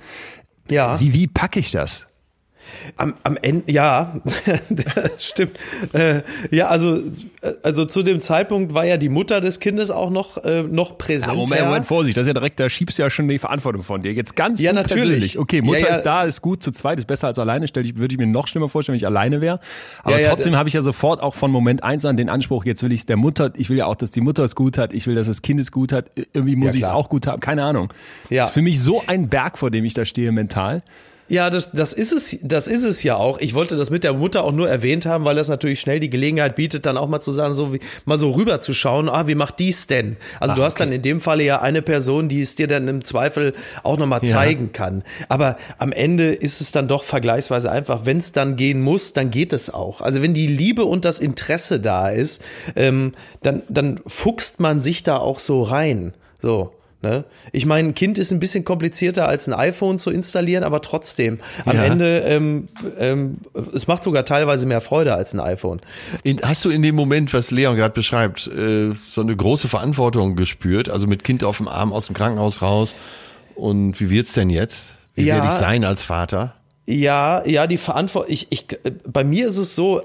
[0.70, 1.00] Ja.
[1.00, 2.06] Wie, wie packe ich das?
[2.96, 4.20] Am, am Ende, ja,
[4.70, 5.52] das stimmt.
[5.92, 6.96] Äh, ja, also,
[7.40, 10.98] äh, also zu dem Zeitpunkt war ja die Mutter des Kindes auch noch, äh, noch
[10.98, 11.32] präsent.
[11.32, 13.82] Ja, Moment, Moment, Vorsicht, das ist ja direkt, da schiebst du ja schon die Verantwortung
[13.82, 14.12] von dir.
[14.12, 15.02] Jetzt ganz Ja, natürlich.
[15.04, 15.38] persönlich.
[15.38, 15.92] Okay, Mutter Ja, ja.
[15.92, 17.68] ist da, ist gut, zu zweit ist besser als alleine.
[17.68, 19.60] Stell ich, würde ich mir noch schlimmer vorstellen, wenn ich alleine wäre.
[20.02, 22.92] Aber trotzdem habe ich ja sofort auch von Moment eins an den Anspruch, jetzt will
[22.92, 25.06] ich es der Mutter, ich will ja auch, dass die Mutter es gut hat, ich
[25.06, 27.64] will, dass das Kind es gut hat, irgendwie muss ich es auch gut haben, keine
[27.64, 27.92] Ahnung.
[28.30, 28.42] Ja.
[28.42, 30.82] Das ist für mich so ein Berg, vor dem ich da stehe mental.
[31.28, 33.38] Ja, das, das ist es, das ist es ja auch.
[33.40, 36.10] Ich wollte das mit der Mutter auch nur erwähnt haben, weil das natürlich schnell die
[36.10, 39.26] Gelegenheit bietet, dann auch mal zu sagen, so wie, mal so rüber zu schauen, ah,
[39.26, 40.16] wie macht dies denn?
[40.40, 43.04] Also du hast dann in dem Falle ja eine Person, die es dir dann im
[43.04, 45.04] Zweifel auch nochmal zeigen kann.
[45.28, 48.04] Aber am Ende ist es dann doch vergleichsweise einfach.
[48.04, 50.00] Wenn es dann gehen muss, dann geht es auch.
[50.00, 52.42] Also wenn die Liebe und das Interesse da ist,
[52.76, 56.12] ähm, dann, dann fuchst man sich da auch so rein.
[56.40, 56.72] So.
[57.02, 57.24] Ne?
[57.50, 61.40] Ich meine, ein Kind ist ein bisschen komplizierter als ein iPhone zu installieren, aber trotzdem.
[61.64, 61.82] Am Ja.
[61.84, 63.38] Ende, ähm, ähm,
[63.74, 65.80] es macht sogar teilweise mehr Freude als ein iPhone.
[66.22, 70.36] In, hast du in dem Moment, was Leon gerade beschreibt, äh, so eine große Verantwortung
[70.36, 70.88] gespürt?
[70.88, 72.94] Also mit Kind auf dem Arm aus dem Krankenhaus raus.
[73.56, 74.92] Und wie wird's denn jetzt?
[75.16, 75.34] Wie Ja.
[75.34, 76.54] werde ich sein als Vater?
[76.86, 78.32] Ja, ja, die Verantwortung.
[78.32, 80.02] Ich, ich, äh, bei mir ist es so.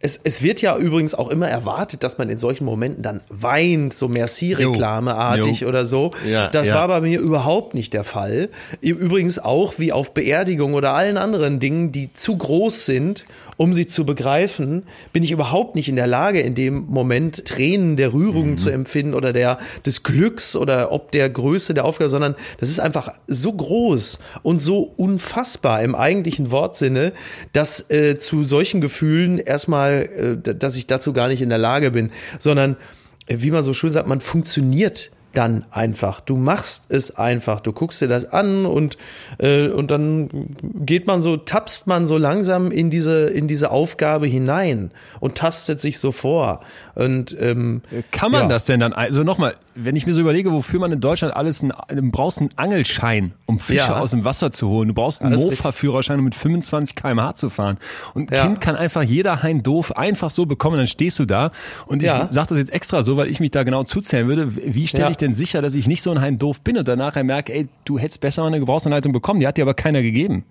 [0.00, 3.92] Es, es wird ja übrigens auch immer erwartet, dass man in solchen Momenten dann weint,
[3.92, 6.12] so Merci-Reklame-artig oder so.
[6.28, 6.74] Ja, das ja.
[6.74, 8.48] war bei mir überhaupt nicht der Fall.
[8.80, 13.24] Übrigens auch wie auf Beerdigung oder allen anderen Dingen, die zu groß sind,
[13.58, 17.96] um sie zu begreifen, bin ich überhaupt nicht in der Lage, in dem Moment Tränen
[17.96, 18.58] der Rührung Mhm.
[18.58, 22.78] zu empfinden oder der, des Glücks oder ob der Größe der Aufgabe, sondern das ist
[22.78, 27.12] einfach so groß und so unfassbar im eigentlichen Wortsinne,
[27.52, 31.90] dass äh, zu solchen Gefühlen erstmal, äh, dass ich dazu gar nicht in der Lage
[31.90, 32.76] bin, sondern
[33.26, 36.20] wie man so schön sagt, man funktioniert dann einfach.
[36.20, 37.60] Du machst es einfach.
[37.60, 38.98] Du guckst dir das an und,
[39.38, 40.48] äh, und dann
[40.84, 44.90] geht man so, tapst man so langsam in diese, in diese Aufgabe hinein
[45.20, 46.60] und tastet sich so vor.
[46.98, 48.48] Und ähm, Kann man ja.
[48.48, 51.62] das denn dann, also nochmal, wenn ich mir so überlege, wofür man in Deutschland alles,
[51.62, 54.00] einen, du brauchst einen Angelschein, um Fische Ja.
[54.00, 54.88] aus dem Wasser zu holen.
[54.88, 57.78] Du brauchst einen Mofa-Führerschein, um mit 25 km/h zu fahren.
[58.14, 58.46] Und ein Ja.
[58.46, 61.52] Kind kann einfach jeder Hein doof einfach so bekommen, dann stehst du da.
[61.86, 62.26] Und ich Ja.
[62.32, 64.56] sage das jetzt extra so, weil ich mich da genau zuzählen würde.
[64.56, 67.14] Wie stelle ich denn sicher, dass ich nicht so ein Hein doof bin und danach
[67.22, 70.44] merke, ey, du hättest besser mal eine Gebrauchsanleitung bekommen, die hat dir aber keiner gegeben.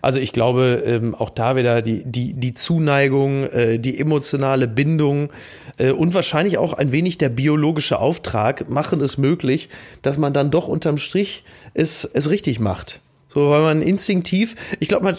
[0.00, 5.30] Also ich glaube, ähm, auch da wieder die, die, die Zuneigung, äh, die emotionale Bindung
[5.76, 9.68] äh, und wahrscheinlich auch ein wenig der biologische Auftrag machen es möglich,
[10.02, 11.44] dass man dann doch unterm Strich
[11.74, 13.00] es, es richtig macht.
[13.34, 15.16] So, weil man instinktiv, ich glaube, man,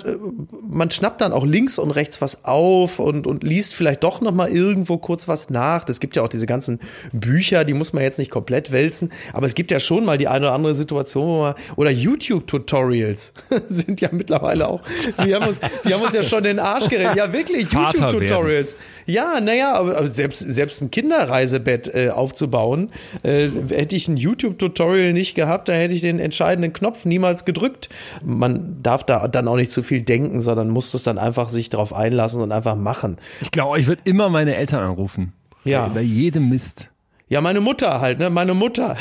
[0.70, 4.34] man schnappt dann auch links und rechts was auf und, und liest vielleicht doch noch
[4.34, 5.84] mal irgendwo kurz was nach.
[5.84, 6.80] Das gibt ja auch diese ganzen
[7.12, 10.30] Bücher, die muss man jetzt nicht komplett wälzen, aber es gibt ja schon mal die
[10.30, 13.34] eine oder andere Situation, wo man, oder YouTube-Tutorials
[13.68, 14.82] sind ja mittlerweile auch,
[15.26, 17.18] die haben uns, die haben uns ja schon den Arsch gerettet.
[17.18, 17.68] Ja, wirklich.
[17.72, 18.78] YouTube-Tutorials.
[19.06, 22.90] Ja, naja, aber selbst, selbst ein Kinderreisebett äh, aufzubauen,
[23.24, 27.90] äh, hätte ich ein YouTube-Tutorial nicht gehabt, da hätte ich den entscheidenden Knopf niemals gedrückt.
[28.24, 31.70] Man darf da dann auch nicht zu viel denken, sondern muss es dann einfach sich
[31.70, 33.18] darauf einlassen und einfach machen.
[33.42, 35.34] Ich glaube, ich würde immer meine Eltern anrufen.
[35.64, 35.88] Ja.
[35.88, 36.90] Bei jedem Mist.
[37.28, 38.30] Ja, meine Mutter halt, ne?
[38.30, 38.98] Meine Mutter.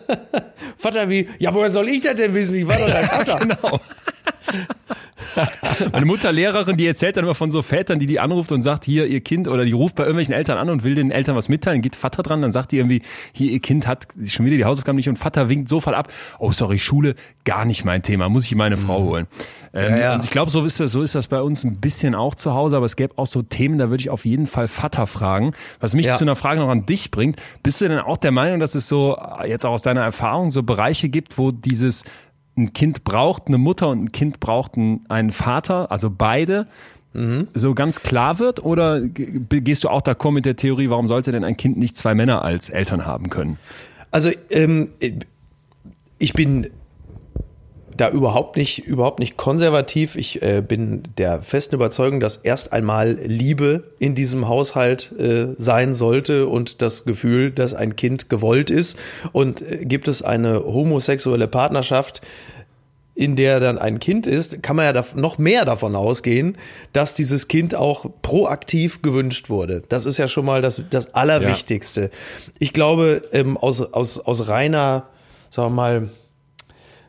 [0.76, 2.54] Vater, wie, ja, woher soll ich das denn wissen?
[2.54, 3.38] Ich war doch dein Vater.
[3.40, 3.80] Genau.
[5.92, 8.84] Meine Mutter Lehrerin, die erzählt dann immer von so Vätern, die die anruft und sagt,
[8.84, 11.48] hier ihr Kind oder die ruft bei irgendwelchen Eltern an und will den Eltern was
[11.48, 13.02] mitteilen, geht Vater dran, dann sagt die irgendwie,
[13.32, 16.12] hier ihr Kind hat schon wieder die Hausaufgaben nicht und Vater winkt sofort ab.
[16.38, 17.14] Oh sorry, Schule,
[17.44, 19.26] gar nicht mein Thema, muss ich meine Frau holen.
[19.72, 20.14] Ähm, Ja, ja.
[20.14, 22.54] Und ich glaube, so ist das, so ist das bei uns ein bisschen auch zu
[22.54, 25.52] Hause, aber es gäbe auch so Themen, da würde ich auf jeden Fall Vater fragen.
[25.80, 26.14] Was mich Ja.
[26.14, 28.88] zu einer Frage noch an dich bringt, bist du denn auch der Meinung, dass es
[28.88, 32.04] so äh, jetzt auch aus deiner Erfahrung so Bereiche gibt, wo dieses
[32.56, 36.66] ein Kind braucht eine Mutter und ein Kind braucht einen, Vater, also beide,
[37.54, 38.62] so ganz klar wird?
[38.62, 41.96] Oder ge- gehst du auch d'accord mit der Theorie, warum sollte denn ein Kind nicht
[41.96, 43.58] zwei Männer als Eltern haben können?
[44.10, 44.88] Also, ähm,
[46.18, 46.68] ich bin
[47.96, 50.16] da überhaupt nicht, überhaupt nicht konservativ.
[50.16, 55.94] Ich äh, bin der festen Überzeugung, dass erst einmal Liebe in diesem Haushalt äh, sein
[55.94, 58.98] sollte und das Gefühl, dass ein Kind gewollt ist.
[59.32, 62.22] Und äh, gibt es eine homosexuelle Partnerschaft,
[63.14, 66.58] in der dann ein Kind ist, kann man ja noch mehr davon ausgehen,
[66.92, 69.82] dass dieses Kind auch proaktiv gewünscht wurde.
[69.88, 72.10] Das ist ja schon mal das, das Allerwichtigste.
[72.58, 75.08] Ich glaube, ähm, aus, aus, aus reiner,
[75.48, 76.08] sagen wir mal,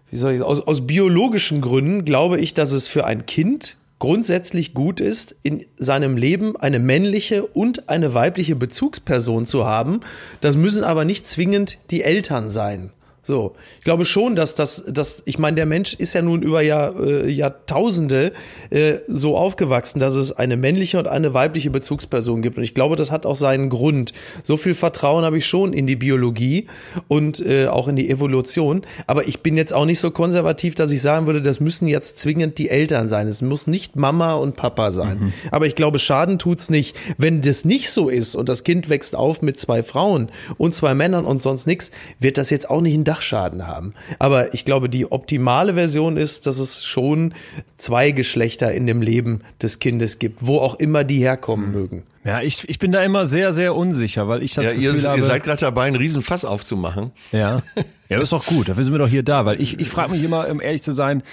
[0.10, 4.74] wie soll ich, aus, aus biologischen Gründen glaube ich, dass es für ein Kind grundsätzlich
[4.74, 10.02] gut ist, in seinem Leben eine männliche und eine weibliche Bezugsperson zu haben.
[10.40, 12.92] Das müssen aber nicht zwingend die Eltern sein.
[13.28, 16.62] So, ich glaube schon, dass das, dass ich meine, der Mensch ist ja nun über
[16.62, 18.32] Jahr, äh, Jahrtausende
[18.70, 22.58] äh, so aufgewachsen, dass es eine männliche und eine weibliche Bezugsperson gibt.
[22.58, 24.14] Und ich glaube, das hat auch seinen Grund.
[24.44, 26.68] So viel Vertrauen habe ich schon in die Biologie
[27.10, 28.84] und äh, auch in die Evolution.
[29.08, 32.20] Aber ich bin jetzt auch nicht so konservativ, dass ich sagen würde, das müssen jetzt
[32.20, 33.28] zwingend die Eltern sein.
[33.28, 35.34] Es muss nicht Mama und Papa sein.
[35.52, 36.96] Aber ich glaube, Schaden tut's nicht.
[37.18, 40.94] Wenn das nicht so ist und das Kind wächst auf mit zwei Frauen und zwei
[40.94, 43.94] Männern und sonst nichts, wird das jetzt auch nicht einen Dachschaden haben.
[44.20, 47.34] Aber ich glaube, die optimale Version ist, dass es schon
[47.78, 52.04] zwei Geschlechter in dem Leben des Kindes gibt, wo auch immer die herkommen mögen.
[52.24, 55.08] Ja, ich, ich bin da immer sehr, sehr unsicher, weil ich das Ja, ihr, Gefühl
[55.10, 55.18] habe.
[55.20, 57.12] ihr seid gerade dabei, einen riesen Fass aufzumachen.
[57.32, 57.62] Ja.
[58.10, 58.70] Ja, ist doch gut.
[58.70, 60.94] Dafür sind wir doch hier da, weil ich, ich frage mich immer, um ehrlich zu
[60.94, 61.24] sein,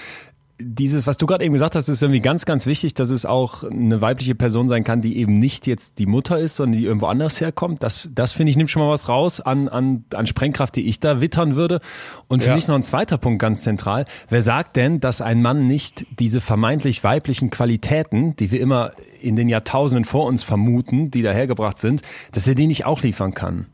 [0.60, 3.64] dieses, was du gerade eben gesagt hast, ist irgendwie ganz, ganz wichtig, dass es auch
[3.64, 7.06] eine weibliche Person sein kann, die eben nicht jetzt die Mutter ist, sondern die irgendwo
[7.06, 7.82] anders herkommt.
[7.82, 11.00] Das, das finde ich, nimmt schon mal was raus an, an, an Sprengkraft, die ich
[11.00, 11.80] da wittern würde.
[12.28, 12.54] Und für Ja.
[12.54, 14.04] mich ist noch ein zweiter Punkt ganz zentral.
[14.28, 19.34] Wer sagt denn, dass ein Mann nicht diese vermeintlich weiblichen Qualitäten, die wir immer in
[19.36, 22.02] den Jahrtausenden vor uns vermuten, die dahergebracht sind,
[22.32, 23.66] dass er die nicht auch liefern kann?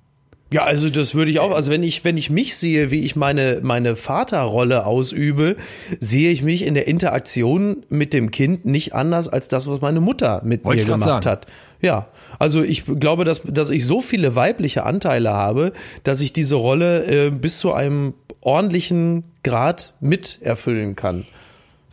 [0.52, 3.14] Ja, also das würde ich auch, also wenn ich, wenn ich mich sehe, wie ich
[3.14, 5.56] meine, meine Vaterrolle ausübe,
[6.01, 10.01] sehe ich mich in der Interaktion mit dem Kind nicht anders als das, was meine
[10.01, 11.27] Mutter mit Wollte mir gemacht sagen.
[11.27, 11.47] hat.
[11.81, 12.09] Ja,
[12.40, 15.72] also ich glaube, dass, dass ich so viele weibliche Anteile habe,
[16.02, 21.27] dass ich diese Rolle äh, bis zu einem ordentlichen Grad mit erfüllen kann.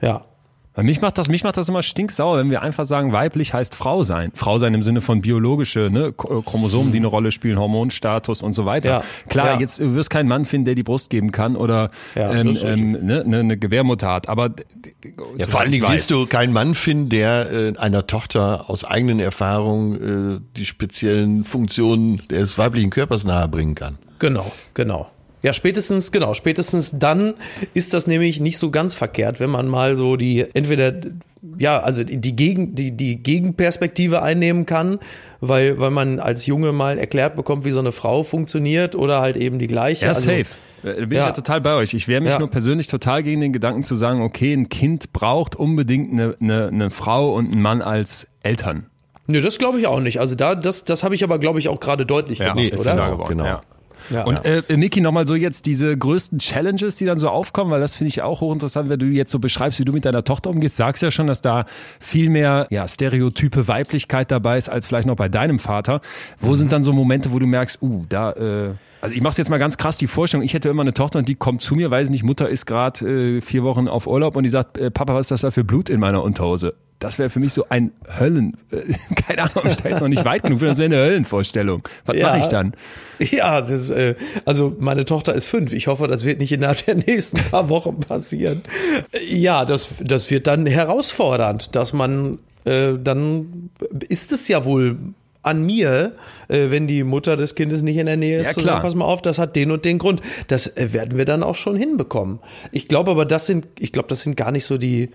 [0.01, 0.25] Ja.
[0.77, 3.73] Weil mich macht das, mich macht das immer stinksauer, wenn wir einfach sagen, weiblich heißt
[3.73, 4.31] Frau sein.
[4.35, 8.53] Frau sein im Sinne von biologische, ne, K- Chromosomen, die eine Rolle spielen, Hormonstatus und
[8.53, 8.89] so weiter.
[8.89, 9.59] Ja, Klar, ja.
[9.59, 12.91] jetzt du wirst keinen Mann finden, der die Brust geben kann oder Ja, ähm, ähm,
[12.91, 14.29] ne, ne, eine Gebärmutter hat.
[14.29, 14.51] Aber
[15.39, 19.19] Ja, vor allen Dingen wirst du keinen Mann finden, der äh, einer Tochter aus eigenen
[19.19, 23.97] Erfahrungen äh, die speziellen Funktionen des weiblichen Körpers nahebringen kann.
[24.19, 25.09] Genau, genau.
[25.43, 27.35] Ja, spätestens, genau, spätestens dann
[27.73, 30.93] ist das nämlich nicht so ganz verkehrt, wenn man mal so die, entweder,
[31.59, 34.99] ja, also die, Gegen, die, die Gegenperspektive einnehmen kann,
[35.39, 39.37] weil, weil man als Junge mal erklärt bekommt, wie so eine Frau funktioniert oder halt
[39.37, 40.05] eben die gleiche.
[40.05, 40.45] Ja, also, safe.
[40.83, 41.27] Da bin ich Ja.
[41.27, 41.93] ja total bei euch.
[41.93, 42.39] Ich wehre mich Ja.
[42.39, 46.67] nur persönlich total gegen den Gedanken zu sagen, okay, ein Kind braucht unbedingt eine, eine,
[46.67, 48.87] eine Frau und einen Mann als Eltern.
[49.27, 50.19] Nö, das glaube ich auch nicht.
[50.19, 52.93] Also da, das, das habe ich aber, glaube ich, auch gerade deutlich gemacht, nee, oder?
[52.93, 53.11] klar.
[53.11, 53.45] geworden, genau.
[53.45, 53.61] Ja.
[54.09, 54.23] Ja.
[54.25, 57.95] Und äh, Miki, nochmal so jetzt diese größten Challenges, die dann so aufkommen, weil das
[57.95, 60.75] finde ich auch hochinteressant, wenn du jetzt so beschreibst, wie du mit deiner Tochter umgehst,
[60.75, 61.65] sagst ja schon, dass da
[61.99, 66.01] viel mehr ja, stereotype Weiblichkeit dabei ist, als vielleicht noch bei deinem Vater.
[66.39, 68.69] Wo sind dann so Momente, wo du merkst, uh, da, äh,
[69.01, 71.29] also ich mach's jetzt mal ganz krass die Vorstellung, ich hätte immer eine Tochter und
[71.29, 74.43] die kommt zu mir, weiß nicht, Mutter ist gerade äh, vier Wochen auf Urlaub und
[74.43, 76.73] die sagt, äh, Papa, was ist das da für Blut in meiner Unterhose?
[76.99, 78.81] Das wäre für mich so ein Höllen, äh,
[79.27, 81.87] keine Ahnung, ich da jetzt noch nicht weit genug bin, das wäre eine Höllenvorstellung.
[82.05, 82.27] Was Ja.
[82.29, 82.73] mache ich dann?
[83.19, 84.15] Ja, das, äh,
[84.45, 85.73] also meine Tochter ist fünf.
[85.73, 88.61] Ich hoffe, das wird nicht innerhalb der nächsten paar Wochen passieren.
[89.29, 93.69] Ja, das, das wird dann herausfordernd, dass man äh, dann
[94.09, 94.97] ist es ja wohl
[95.43, 96.13] an mir,
[96.49, 98.73] äh, wenn die Mutter des Kindes nicht in der Nähe ist, Ja, zu klar.
[98.75, 100.21] sagen, pass mal auf, das hat den und den Grund.
[100.47, 102.39] Das werden wir dann auch schon hinbekommen.
[102.71, 105.11] Ich glaube aber, das sind, ich glaube, das sind gar nicht so die,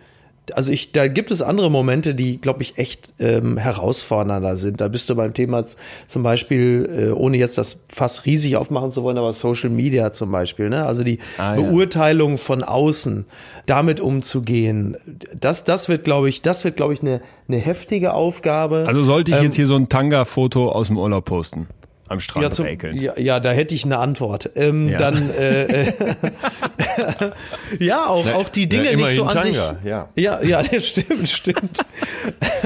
[0.55, 4.81] also ich, da gibt es andere Momente, die, glaube ich, echt ähm, herausfordernder sind.
[4.81, 5.65] Da bist du beim Thema
[6.09, 10.33] zum Beispiel, äh, ohne jetzt das fast riesig aufmachen zu wollen, aber Social Media zum
[10.33, 10.85] Beispiel, ne?
[10.85, 11.63] Also die Ah, ja.
[11.63, 13.25] Beurteilung von außen,
[13.67, 14.97] damit umzugehen,
[15.39, 18.85] das, das wird, glaube ich, das wird, glaube ich, eine, eine heftige Aufgabe.
[18.89, 21.69] Also sollte ich Ähm, jetzt hier so ein Tanga-Foto aus dem Urlaub posten?
[22.13, 23.01] Am Strand ja, zum, räkelnd.
[23.01, 24.51] ja, ja, da hätte ich eine Antwort.
[24.55, 24.99] Ähm, Ja.
[24.99, 25.93] Dann, äh, äh,
[27.79, 29.57] ja, auch, auch die Dinge ja, nicht so an sich.
[29.57, 30.09] Tanga, ja.
[30.17, 31.79] Ja, ja, das stimmt, stimmt.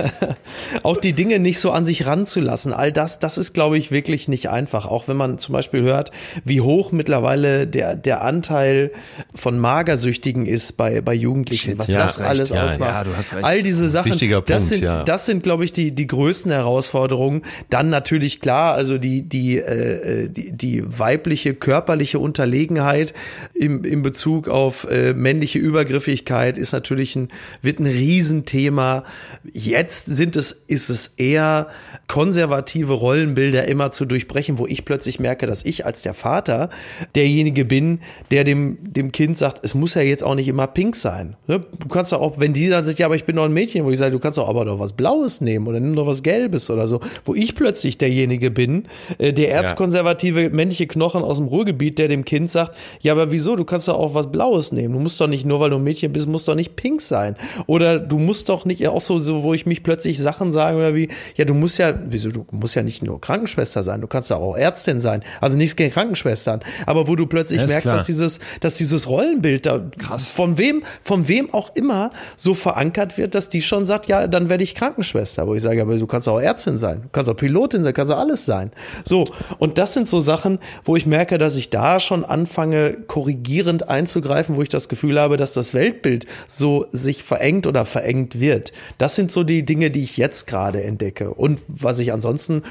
[0.82, 2.72] auch die Dinge nicht so an sich ranzulassen.
[2.72, 4.86] All das, das ist, glaube ich, wirklich nicht einfach.
[4.86, 6.10] Auch wenn man zum Beispiel hört,
[6.44, 8.90] wie hoch mittlerweile der, der Anteil
[9.34, 12.90] von Magersüchtigen ist bei, bei Jugendlichen, was ja, das recht, alles ja, ausmacht.
[12.90, 13.44] ja, du hast recht.
[13.44, 15.04] All diese Sachen, Wichtiger das Punkt, sind, ja.
[15.04, 17.42] das sind, glaube ich, die, die größten Herausforderungen.
[17.70, 23.14] Dann natürlich klar, also die, die, äh, die, die weibliche körperliche Unterlegenheit
[23.54, 27.28] im, im Bezug auf äh, männliche Übergriffigkeit ist natürlich ein,
[27.62, 29.04] wird ein Riesenthema.
[29.52, 31.68] Jetzt sind es, ist es eher
[32.08, 36.70] konservative Rollenbilder immer zu durchbrechen, wo ich plötzlich merke, dass ich als der Vater
[37.14, 38.00] derjenige bin,
[38.30, 41.36] der dem, dem Kind sagt, es muss ja jetzt auch nicht immer pink sein.
[41.46, 41.64] Ne?
[41.78, 43.84] Du kannst doch auch, wenn die dann sagt, ja, aber ich bin doch ein Mädchen,
[43.84, 46.22] wo ich sage, du kannst doch aber doch was Blaues nehmen oder nimm doch was
[46.22, 48.84] Gelbes oder so, wo ich plötzlich derjenige bin,
[49.18, 53.64] der erzkonservative männliche Knochen aus dem Ruhrgebiet, der dem Kind sagt, ja, aber wieso, du
[53.64, 54.94] kannst doch auch was Blaues nehmen.
[54.94, 57.36] Du musst doch nicht, nur weil du ein Mädchen bist, musst doch nicht pink sein.
[57.66, 60.94] Oder du musst doch nicht, auch so, so wo ich mich plötzlich Sachen sage oder
[60.94, 64.30] wie, ja, du musst ja, wieso, du musst ja nicht nur Krankenschwester sein, du kannst
[64.30, 65.22] ja auch Ärztin sein.
[65.40, 67.96] Also nichts gegen Krankenschwestern, aber wo du plötzlich merkst, klar.
[67.96, 73.34] dass dieses, dass dieses Rollenbild da von wem, von wem auch immer so verankert wird,
[73.34, 75.46] dass die schon sagt, ja, dann werde ich Krankenschwester.
[75.46, 78.12] Wo ich sage, aber du kannst auch Ärztin sein, du kannst auch Pilotin sein, kannst
[78.12, 78.70] auch alles sein.
[79.08, 79.28] So,
[79.58, 84.56] und das sind so Sachen, wo ich merke, dass ich da schon anfange, korrigierend einzugreifen,
[84.56, 88.72] wo ich das Gefühl habe, dass das Weltbild so sich verengt oder verengt wird.
[88.98, 91.32] Das sind so die Dinge, die ich jetzt gerade entdecke.
[91.34, 92.62] Und was ich ansonsten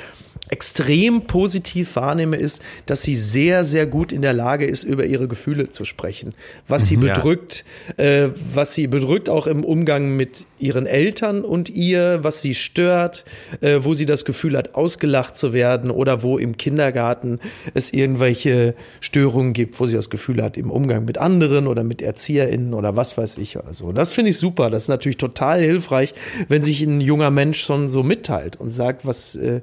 [0.49, 5.27] extrem positiv wahrnehme, ist, dass sie sehr, sehr gut in der Lage ist, über ihre
[5.27, 6.33] Gefühle zu sprechen.
[6.67, 7.65] Was sie bedrückt,
[7.97, 13.25] äh, was sie bedrückt auch im Umgang mit ihren Eltern und ihr, was sie stört,
[13.61, 17.39] äh, wo sie das Gefühl hat, ausgelacht zu werden oder wo im Kindergarten
[17.73, 22.01] es irgendwelche Störungen gibt, wo sie das Gefühl hat, im Umgang mit anderen oder mit
[22.01, 23.85] ErzieherInnen oder was weiß ich oder so.
[23.85, 24.69] Und das finde ich super.
[24.69, 26.13] Das ist natürlich total hilfreich,
[26.47, 29.61] wenn sich ein junger Mensch schon so mitteilt und sagt, was äh,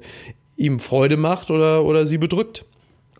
[0.63, 2.65] ihm Freude macht oder, oder sie bedrückt.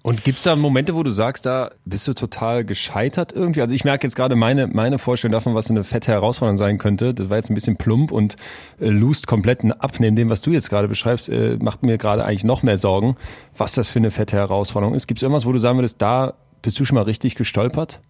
[0.02, 3.62] Und gibt's da Momente, wo du sagst, da bist du total gescheitert irgendwie?
[3.62, 7.14] Also ich merke jetzt gerade meine, meine Vorstellung davon, was eine fette Herausforderung sein könnte.
[7.14, 8.36] Das war jetzt ein bisschen plump und
[8.82, 9.94] äh, lust komplett ab.
[10.00, 13.16] Neben dem, was du jetzt gerade beschreibst, äh, macht mir gerade eigentlich noch mehr Sorgen,
[13.58, 15.08] was das für eine fette Herausforderung ist.
[15.08, 18.02] Gibt's irgendwas, wo du sagen würdest, da bist du schon mal richtig gestolpert?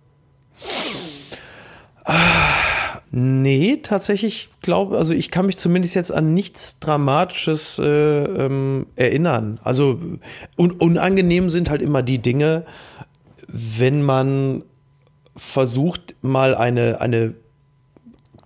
[3.15, 9.59] Nee, tatsächlich glaube, also ich kann mich zumindest jetzt an nichts Dramatisches äh, ähm, erinnern.
[9.63, 9.99] Also
[10.57, 12.65] un unangenehm sind halt immer die Dinge,
[13.47, 14.63] wenn man
[15.35, 17.35] versucht, mal eine, eine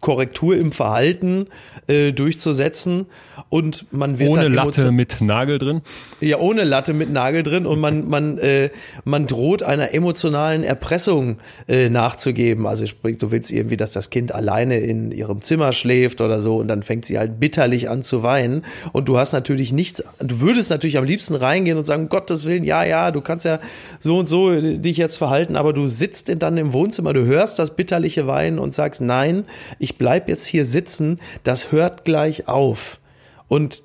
[0.02, 1.48] Korrektur im Verhalten
[1.88, 3.08] äh, durchzusetzen.
[3.50, 5.82] Und man wird Ohne Latte mit Nagel drin?
[6.20, 7.66] ja, ohne Latte mit Nagel drin.
[7.66, 8.70] Und man, man, äh,
[9.06, 11.38] man droht einer emotionalen Erpressung
[11.68, 12.68] äh, nachzugeben.
[12.68, 16.58] Also sprich, du willst irgendwie, dass das Kind alleine in ihrem Zimmer schläft oder so.
[16.58, 18.66] Und dann fängt sie halt bitterlich an zu weinen.
[18.92, 22.46] Und du hast natürlich nichts, du würdest natürlich am liebsten reingehen und sagen, um Gottes
[22.46, 23.60] Willen, ja, ja, du kannst ja
[24.00, 27.76] so und so dich jetzt verhalten, aber du sitzt dann im Wohnzimmer, du hörst das
[27.76, 29.46] bitterliche Weinen und sagst, nein,
[29.80, 33.00] ich bleib jetzt hier sitzen, das hört gleich auf.
[33.48, 33.84] Und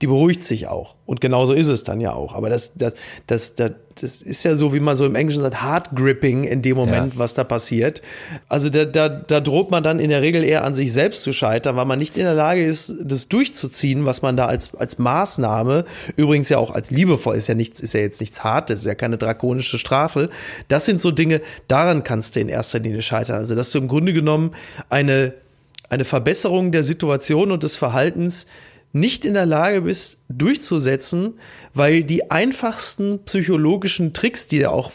[0.00, 0.94] die beruhigt sich auch.
[1.06, 2.34] Und genauso ist es dann ja auch.
[2.34, 2.94] Aber das, das,
[3.26, 6.62] das, das, das ist ja so, wie man so im Englischen sagt, hard gripping in
[6.62, 7.18] dem Moment, Ja.
[7.18, 8.00] was da passiert.
[8.48, 11.32] Also da, da, da droht man dann in der Regel eher an sich selbst zu
[11.32, 14.98] scheitern, weil man nicht in der Lage ist, das durchzuziehen, was man da als, als
[14.98, 15.84] Maßnahme,
[16.14, 18.94] übrigens ja auch als liebevoll, ist ja nichts, ist ja jetzt nichts Hartes, ist ja
[18.94, 20.30] keine drakonische Strafe.
[20.68, 23.36] Das sind so Dinge, daran kannst du in erster Linie scheitern.
[23.36, 24.52] Also, dass du im Grunde genommen
[24.90, 25.34] eine,
[25.88, 28.46] eine Verbesserung der Situation und des Verhaltens
[28.92, 31.34] nicht in der Lage bist durchzusetzen,
[31.74, 34.92] weil die einfachsten psychologischen Tricks, die ja auch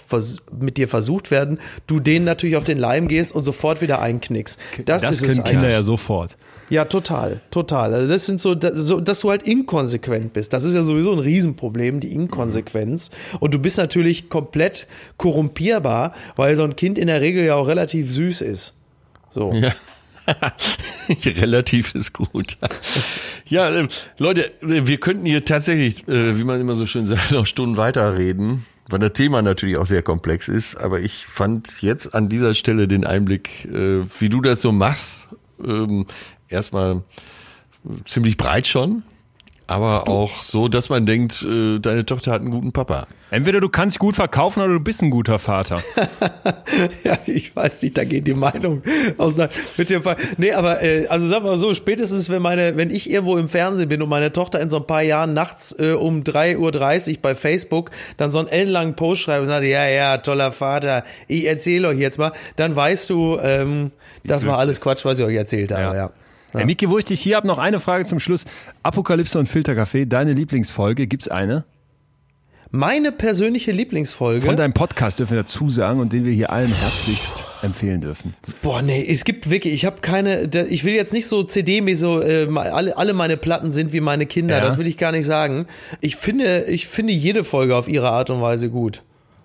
[0.59, 4.59] mit dir versucht werden, du denen natürlich auf den Leim gehst und sofort wieder einknickst.
[4.85, 6.37] Das, Das ist können es Kinder ja sofort.
[6.69, 7.93] Ja, total, total.
[7.93, 10.53] Also das sind so, das, so, dass du halt inkonsequent bist.
[10.53, 13.11] Das ist ja sowieso ein Riesenproblem, die Inkonsequenz.
[13.39, 14.87] Und du bist natürlich komplett
[15.17, 18.73] korrumpierbar, weil so ein Kind in der Regel ja auch relativ süß ist.
[19.31, 19.53] So.
[19.53, 19.71] Ja.
[21.25, 22.57] Relativ ist gut.
[23.53, 27.29] Ja, ähm, Leute, äh, wir könnten hier tatsächlich, äh, wie man immer so schön sagt,
[27.29, 30.75] noch Stunden weiterreden, weil das Thema natürlich auch sehr komplex ist.
[30.75, 35.27] Aber ich fand jetzt an dieser Stelle den Einblick, äh, wie du das so machst,
[35.63, 36.07] ähm,
[36.49, 37.03] erstmal
[38.05, 39.03] ziemlich breit schon,
[39.73, 43.07] aber auch so, dass man denkt, äh, deine Tochter hat einen guten Papa.
[43.31, 45.81] Entweder du kannst gut verkaufen oder du bist ein guter Vater.
[47.03, 48.81] Ja, ich weiß nicht, da geht die Meinung
[49.17, 49.53] auseinander.
[49.77, 50.15] Mit dem Fall.
[50.37, 53.89] Nee, aber äh, also sag mal so, spätestens wenn meine, wenn ich irgendwo im Fernsehen
[53.89, 56.57] bin und meine Tochter in so ein paar Jahren nachts äh, um 3.30
[57.11, 61.03] Uhr bei Facebook dann so einen ellenlangen Post schreibt und sagt, ja, ja, toller Vater,
[61.27, 63.91] ich erzähle euch jetzt mal, dann weißt du, ähm,
[64.23, 64.81] das war alles.
[64.81, 65.81] Quatsch, was ich euch erzählt habe.
[65.81, 65.95] Ja.
[65.95, 66.09] Ja.
[66.53, 68.45] Hey, Miki, wo ich dich hier habe, noch eine Frage zum Schluss.
[68.83, 71.65] Apokalypse und Filterkaffee, deine Lieblingsfolge, gibt's eine?
[72.75, 74.43] Meine persönliche Lieblingsfolge.
[74.47, 78.33] Von deinem Podcast dürfen wir dazu sagen und den wir hier allen herzlichst empfehlen dürfen.
[78.63, 82.19] Boah, nee, es gibt wirklich, ich habe keine, ich will jetzt nicht so CD, so
[82.21, 84.63] äh, alle, alle meine Platten sind wie meine Kinder, Ja.
[84.63, 85.67] das will ich gar nicht sagen.
[86.01, 89.03] Ich finde, ich finde jede Folge auf ihre Art und Weise gut.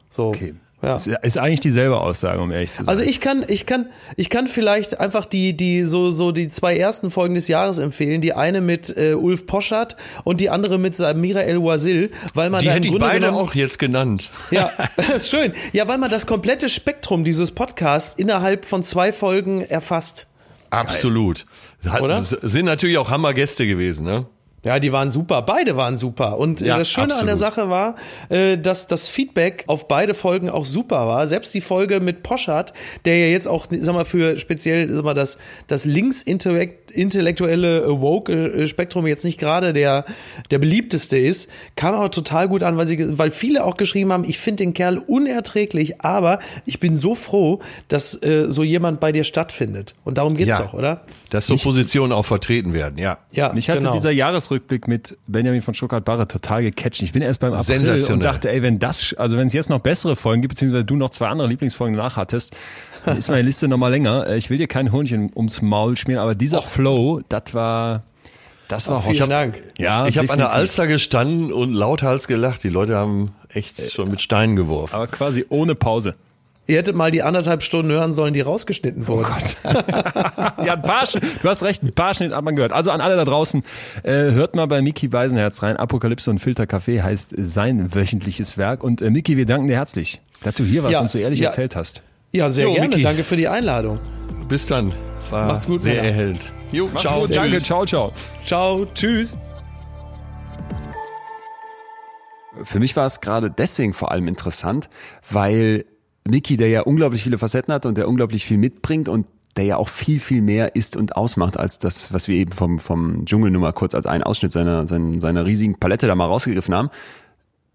[0.08, 0.28] So.
[0.28, 0.54] Okay.
[0.80, 0.94] Ja.
[0.94, 2.88] Ist, ist eigentlich dieselbe Aussage, um ehrlich zu sein.
[2.88, 3.86] Also ich kann, ich kann,
[4.16, 8.20] ich kann vielleicht einfach die, die so so die zwei ersten Folgen des Jahres empfehlen.
[8.20, 12.60] Die eine mit äh, Ulf Poschardt und die andere mit Samira El Wazil, weil man
[12.60, 14.30] Die da im hätte ich Grunde beide genommen, auch jetzt genannt.
[14.52, 14.70] Ja,
[15.16, 15.52] ist schön.
[15.72, 20.26] Ja, weil man das komplette Spektrum dieses Podcasts innerhalb von zwei Folgen erfasst.
[20.70, 21.46] Absolut.
[21.88, 22.20] Hat, Oder?
[22.20, 24.26] Sind natürlich auch Hammergäste gewesen, ne?
[24.68, 26.36] Ja, die waren super, beide waren super.
[26.38, 27.54] Und äh, Ja, das Schöne an der absolut.
[27.54, 27.94] Sache war,
[28.28, 31.26] äh, dass das Feedback auf beide Folgen auch super war.
[31.26, 32.74] Selbst die Folge mit Poschardt,
[33.06, 35.38] der ja jetzt auch, sag mal, für speziell sag mal, das,
[35.68, 40.04] das links-intellektuelle äh, Woke-Spektrum jetzt nicht gerade der,
[40.50, 44.24] der beliebteste ist, kam aber total gut an, weil, sie, weil viele auch geschrieben haben,
[44.24, 49.12] ich finde den Kerl unerträglich, aber ich bin so froh, dass äh, so jemand bei
[49.12, 49.94] dir stattfindet.
[50.04, 50.62] Und darum geht's Ja.
[50.62, 51.04] doch, oder?
[51.30, 53.18] Dass so Positionen auch vertreten werden, ja.
[53.32, 53.92] Ja, Mich hatte genau.
[53.92, 57.02] dieser Jahresrückblick mit Benjamin von Stuttgart-Barre total gecatcht.
[57.02, 59.80] Ich bin erst beim April und dachte, ey, wenn das, also wenn es jetzt noch
[59.80, 62.54] bessere Folgen gibt, beziehungsweise du noch zwei andere Lieblingsfolgen danach hattest,
[63.04, 64.26] dann ist meine Liste nochmal länger.
[64.26, 68.02] Äh, Ich will dir keinen Honig ums Maul schmieren, aber dieser Flow, das war,
[68.68, 69.30] Das war Vielen hot.
[69.30, 69.62] Dank.
[69.78, 70.52] Ja, ich habe an der.
[70.52, 72.62] Alster gestanden und lauthals gelacht.
[72.64, 74.94] Die Leute haben echt schon mit Steinen geworfen.
[74.94, 76.14] Aber quasi ohne Pause.
[76.68, 79.26] Ihr hättet mal die anderthalb Stunden hören sollen, die rausgeschnitten wurden.
[80.64, 81.04] Ja, ein paar,
[81.42, 82.72] du hast recht, ein paar Schnitt hat man gehört.
[82.72, 83.62] Also an alle da draußen,
[84.02, 85.76] äh, hört mal bei Miki Beisenherz rein.
[85.76, 88.82] Apokalypse und Filterkaffee heißt sein wöchentliches Werk.
[88.84, 91.38] Und äh, Miki, wir danken dir herzlich, dass du hier warst Ja, und so ehrlich
[91.40, 91.46] ja.
[91.46, 92.02] erzählt hast.
[92.32, 92.88] Ja, sehr Jo, gerne.
[92.90, 93.02] Micky.
[93.02, 93.98] Danke für die Einladung.
[94.48, 94.92] Bis dann.
[95.30, 96.08] War Macht's gut, sehr Männer.
[96.08, 96.52] erhellend.
[96.72, 98.12] Jo, Mach's gut, danke, ciao, ciao.
[98.44, 99.38] Ciao, tschüss.
[102.64, 104.90] Für mich war es gerade deswegen vor allem interessant,
[105.30, 105.84] weil
[106.30, 109.26] Mickey, der ja unglaublich viele Facetten hat und der unglaublich viel mitbringt und
[109.56, 112.78] der ja auch viel, viel mehr ist und ausmacht als das, was wir eben vom,
[112.78, 116.26] vom Dschungel nur mal kurz als einen Ausschnitt seiner, seiner, seiner riesigen Palette da mal
[116.26, 116.90] rausgegriffen haben,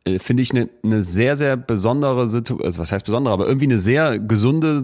[0.06, 3.66] äh, finde ich eine, eine sehr, sehr besondere Situation, also was heißt besondere, aber irgendwie
[3.66, 4.84] eine sehr gesunde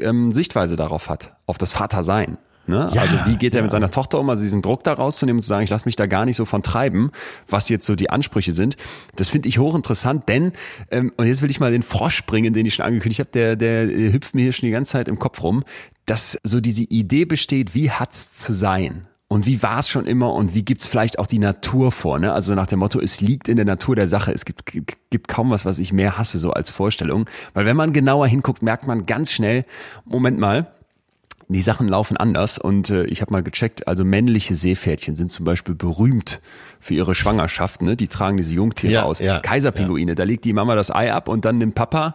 [0.00, 2.38] ähm, Sichtweise darauf hat, auf das Vatersein.
[2.68, 2.88] Ne?
[2.88, 5.48] also wie geht er mit seiner Tochter um, also diesen Druck da rauszunehmen und zu
[5.48, 7.10] sagen, ich lasse mich da gar nicht so von treiben,
[7.48, 8.76] was jetzt so die Ansprüche sind.
[9.16, 10.52] Das finde ich hochinteressant, denn,
[10.90, 13.56] ähm, und jetzt will ich mal den Frosch bringen, den ich schon angekündigt habe, der,
[13.56, 15.64] der äh, hüpft mir hier schon die ganze Zeit im Kopf rum,
[16.04, 19.06] dass so diese Idee besteht, wie hat's zu sein?
[19.30, 22.18] Und wie war es schon immer und wie gibt's vielleicht auch die Natur vor?
[22.18, 22.32] Ne?
[22.32, 24.32] Also nach dem Motto, es liegt in der Natur der Sache.
[24.32, 27.28] Es gibt, gibt, gibt kaum was, was ich mehr hasse, so als Vorstellung.
[27.52, 29.64] Weil wenn man genauer hinguckt, merkt man ganz schnell,
[30.06, 30.72] Moment mal,
[31.48, 35.44] die Sachen laufen anders und äh, ich habe mal gecheckt, also männliche Seepferdchen sind zum
[35.44, 36.40] Beispiel berühmt
[36.80, 37.96] für ihre Schwangerschaft, ne?
[37.96, 39.18] Die tragen diese Jungtiere Ja, aus.
[39.18, 42.14] ja, Kaiserpinguine, da legt die Mama das Ei ab und dann nimmt Papa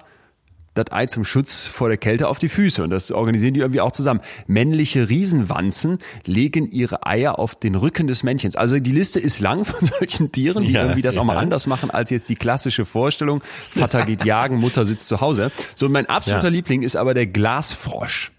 [0.76, 3.82] das Ei zum Schutz vor der Kälte auf die Füße und das organisieren die irgendwie
[3.82, 4.22] auch zusammen.
[4.48, 8.56] Männliche Riesenwanzen legen ihre Eier auf den Rücken des Männchens.
[8.56, 11.40] Also die Liste ist lang von solchen Tieren, die Ja, irgendwie das auch mal ja.
[11.42, 13.42] anders machen als jetzt die klassische Vorstellung.
[13.72, 15.52] Vater geht jagen, Mutter sitzt zu Hause.
[15.76, 16.52] So, mein absoluter Ja.
[16.54, 18.32] Liebling ist aber der Glasfrosch.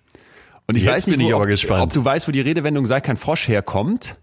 [0.67, 1.83] Und ich Jetzt weiß nicht, bin ich wo, aber ob, gespannt.
[1.83, 4.17] ob du weißt, wo die Redewendung sei kein Frosch herkommt.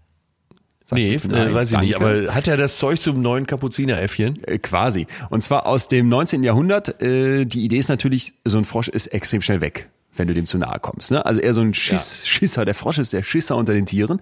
[0.84, 1.94] Sag Nee, äh, weiß ich nicht.
[1.94, 2.24] danke.
[2.26, 4.42] Aber hat er das Zeug zum neuen Kapuzineräffchen?
[4.44, 5.06] Äh, quasi.
[5.30, 6.42] Und zwar aus dem 19.
[6.42, 7.00] Jahrhundert.
[7.00, 10.46] Äh, die Idee ist natürlich, so ein Frosch ist extrem schnell weg, wenn du dem
[10.46, 11.12] zu nahe kommst.
[11.12, 11.24] Ne?
[11.24, 12.64] Also eher so ein Schiss, Schisser.
[12.64, 14.20] Der Frosch ist der Schisser unter den Tieren.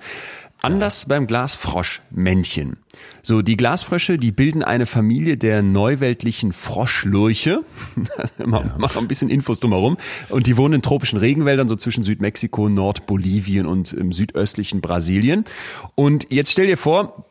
[0.63, 2.77] Anders beim Glasfroschmännchen.
[3.23, 7.63] So, die Glasfrösche, die bilden eine Familie der neuweltlichen Froschlurche.
[8.45, 9.97] Mach mach ein bisschen Infos drumherum.
[10.29, 15.45] Und die wohnen in tropischen Regenwäldern, so zwischen Südmexiko, Nordbolivien und im südöstlichen Brasilien.
[15.95, 17.27] Und jetzt stell dir vor,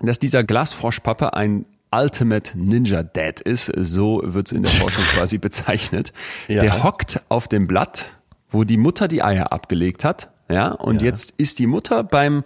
[0.00, 5.38] dass dieser Glasfroschpapa ein Ultimate Ninja Dad ist, so wird es in der Forschung quasi
[5.38, 6.12] bezeichnet.
[6.46, 6.62] Ja.
[6.62, 8.06] Der hockt auf dem Blatt,
[8.50, 12.42] wo die Mutter die Eier abgelegt hat, ja, und jetzt ist die Mutter beim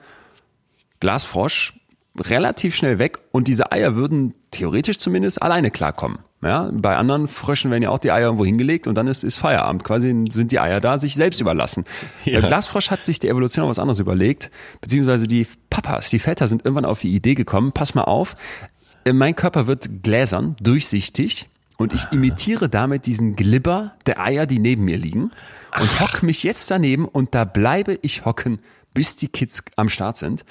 [1.02, 1.72] Glasfrosch
[2.16, 6.18] relativ schnell weg und diese Eier würden theoretisch zumindest alleine klarkommen.
[6.42, 9.36] Ja, bei anderen Fröschen werden ja auch die Eier irgendwo hingelegt und dann ist, ist
[9.36, 9.82] Feierabend.
[9.82, 11.86] Quasi sind die Eier da, sich selbst überlassen.
[12.24, 12.38] Ja.
[12.38, 16.46] Beim Glasfrosch hat sich die Evolution noch was anderes überlegt, beziehungsweise die Papas, die Väter
[16.46, 18.34] sind irgendwann auf die Idee gekommen, pass mal auf,
[19.04, 21.48] äh, mein Körper wird gläsern, durchsichtig
[21.78, 25.32] und ich imitiere damit diesen Glibber der Eier, die neben mir liegen
[25.80, 28.60] und hock mich jetzt daneben und da bleibe ich hocken,
[28.94, 30.44] bis die Kids am Start sind.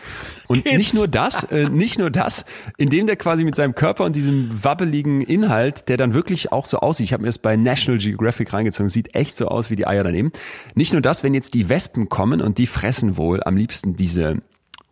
[0.47, 2.45] Und nicht nur das, äh, nicht nur das,
[2.77, 6.79] indem der quasi mit seinem Körper und diesem wabbeligen Inhalt, der dann wirklich auch so
[6.79, 9.87] aussieht, ich habe mir das bei National Geographic reingezogen, sieht echt so aus wie die
[9.87, 10.31] Eier daneben.
[10.75, 14.37] Nicht nur das, wenn jetzt die Wespen kommen und die fressen wohl am liebsten diese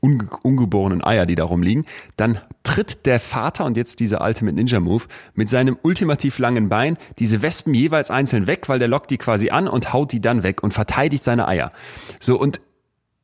[0.01, 1.85] unge ungeborenen Eier, die da rumliegen,
[2.15, 5.03] dann tritt der Vater und jetzt dieser Ultimate Ninja Move
[5.33, 9.49] mit seinem ultimativ langen Bein diese Wespen jeweils einzeln weg, weil der lockt die quasi
[9.49, 11.71] an und haut die dann weg und verteidigt seine Eier.
[12.19, 12.61] So und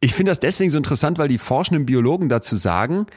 [0.06, 3.08] ich finde das deswegen so interessant, weil die forschenden Biologen dazu sagen,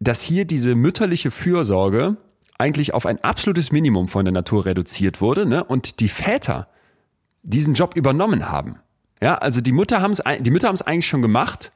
[0.00, 2.18] dass hier diese mütterliche Fürsorge
[2.58, 5.64] eigentlich auf ein absolutes Minimum von der Natur reduziert wurde, ne?
[5.64, 6.68] Und die Väter
[7.42, 8.76] diesen Job übernommen haben.
[9.22, 11.72] Ja, also die Mutter haben es, die Mütter haben es eigentlich schon gemacht.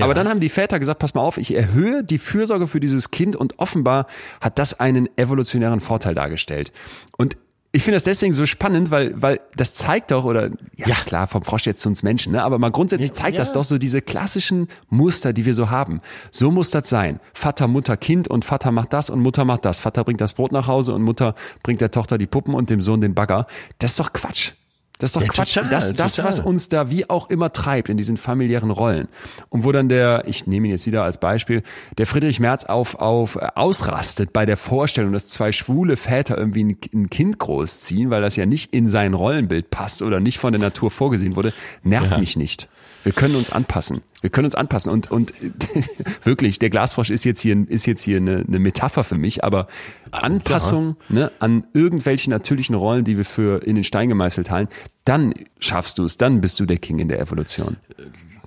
[0.00, 3.10] Aber dann haben die Väter gesagt, pass mal auf, ich erhöhe die Fürsorge für dieses
[3.10, 4.06] Kind und offenbar
[4.40, 6.72] hat das einen evolutionären Vorteil dargestellt.
[7.16, 7.36] Und
[7.74, 11.42] ich finde das deswegen so spannend, weil, weil das zeigt doch, oder ja, klar, vom
[11.42, 12.44] Frosch jetzt zu uns Menschen, ne?
[12.44, 16.00] aber mal grundsätzlich zeigt das doch so diese klassischen Muster, die wir so haben.
[16.30, 17.18] So muss das sein.
[17.32, 19.80] Vater, Mutter, Kind und Vater macht das und Mutter macht das.
[19.80, 21.34] Vater bringt das Brot nach Hause und Mutter
[21.64, 23.44] bringt der Tochter die Puppen und dem Sohn den Bagger.
[23.80, 24.52] Das ist doch Quatsch.
[24.98, 25.54] Das ist doch Ja, Quatsch.
[25.54, 26.28] total, das, das total.
[26.28, 29.08] was uns da wie auch immer treibt in diesen familiären Rollen.
[29.48, 31.62] Und wo dann der, ich nehme ihn jetzt wieder als Beispiel,
[31.98, 36.64] der Friedrich Merz auf, auf äh, ausrastet bei der Vorstellung, dass zwei schwule Väter irgendwie
[36.64, 40.52] ein, ein Kind großziehen, weil das ja nicht in sein Rollenbild passt oder nicht von
[40.52, 41.52] der Natur vorgesehen wurde,
[41.82, 42.68] nervt mich nicht.
[43.04, 44.02] Wir können uns anpassen.
[44.22, 44.90] Wir können uns anpassen.
[44.90, 45.32] Und, und
[46.24, 49.68] wirklich, der Glasfrosch ist jetzt hier, ist jetzt hier eine, eine Metapher für mich, aber
[50.10, 54.72] Anpassung ne, an irgendwelche natürlichen Rollen, die wir für in den Stein gemeißelt halten,
[55.04, 57.76] dann schaffst du es, dann bist du der King in der Evolution.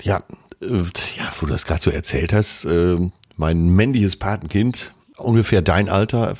[0.01, 0.23] Ja,
[0.61, 2.97] äh, ja, wo du das gerade so erzählt hast, äh,
[3.35, 6.35] mein männliches Patenkind, ungefähr dein Alter,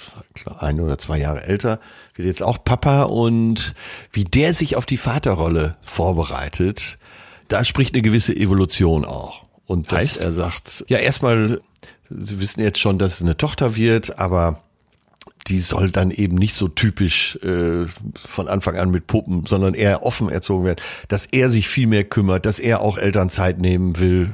[0.59, 1.79] ein oder zwei Jahre älter,
[2.15, 3.75] wird jetzt auch Papa und
[4.11, 6.97] wie der sich auf die Vaterrolle vorbereitet,
[7.47, 9.45] da spricht eine gewisse Evolution auch.
[9.65, 10.21] Und das, Heißt?
[10.21, 11.59] er sagt, ja, erstmal,
[12.09, 14.59] Sie wissen jetzt schon, dass es eine Tochter wird, aber
[15.47, 20.03] die soll dann eben nicht so typisch äh, von Anfang an mit Puppen, sondern eher
[20.03, 24.33] offen erzogen werden, dass er sich viel mehr kümmert, dass er auch Elternzeit nehmen will,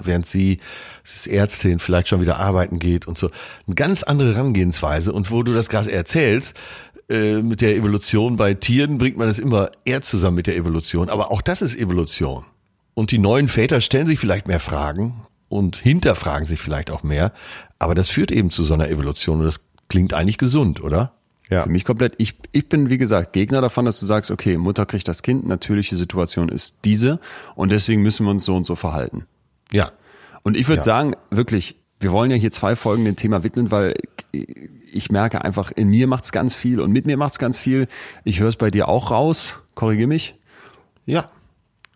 [0.00, 0.60] während sie,
[1.04, 3.30] sie ist Ärztin, vielleicht schon wieder arbeiten geht und so.
[3.66, 5.12] Eine ganz andere Herangehensweise.
[5.12, 6.54] Und wo du das gerade erzählst,
[7.12, 11.08] äh, mit der Evolution bei Tieren bringt man das immer eher zusammen mit der Evolution.
[11.08, 12.44] Aber auch das ist Evolution.
[12.94, 17.32] Und die neuen Väter stellen sich vielleicht mehr Fragen und hinterfragen sich vielleicht auch mehr.
[17.78, 21.12] Aber das führt eben zu so einer Evolution und das klingt eigentlich gesund, oder?
[21.50, 21.62] Ja.
[21.64, 22.14] Für mich komplett.
[22.16, 25.46] Ich, ich bin, wie gesagt, Gegner davon, dass du sagst, okay, Mutter kriegt das Kind,
[25.46, 27.18] natürliche Situation ist diese
[27.54, 29.26] und deswegen müssen wir uns so und so verhalten.
[29.70, 29.92] Ja.
[30.44, 30.84] Und ich würde Ja.
[30.84, 33.94] sagen, wirklich, wir wollen ja hier zwei Folgen dem Thema widmen, weil
[34.92, 37.88] ich merke einfach, in mir macht's ganz viel und mit mir macht's ganz viel.
[38.24, 40.36] Ich höre es bei dir auch raus, korrigier mich,
[41.06, 41.28] Ja.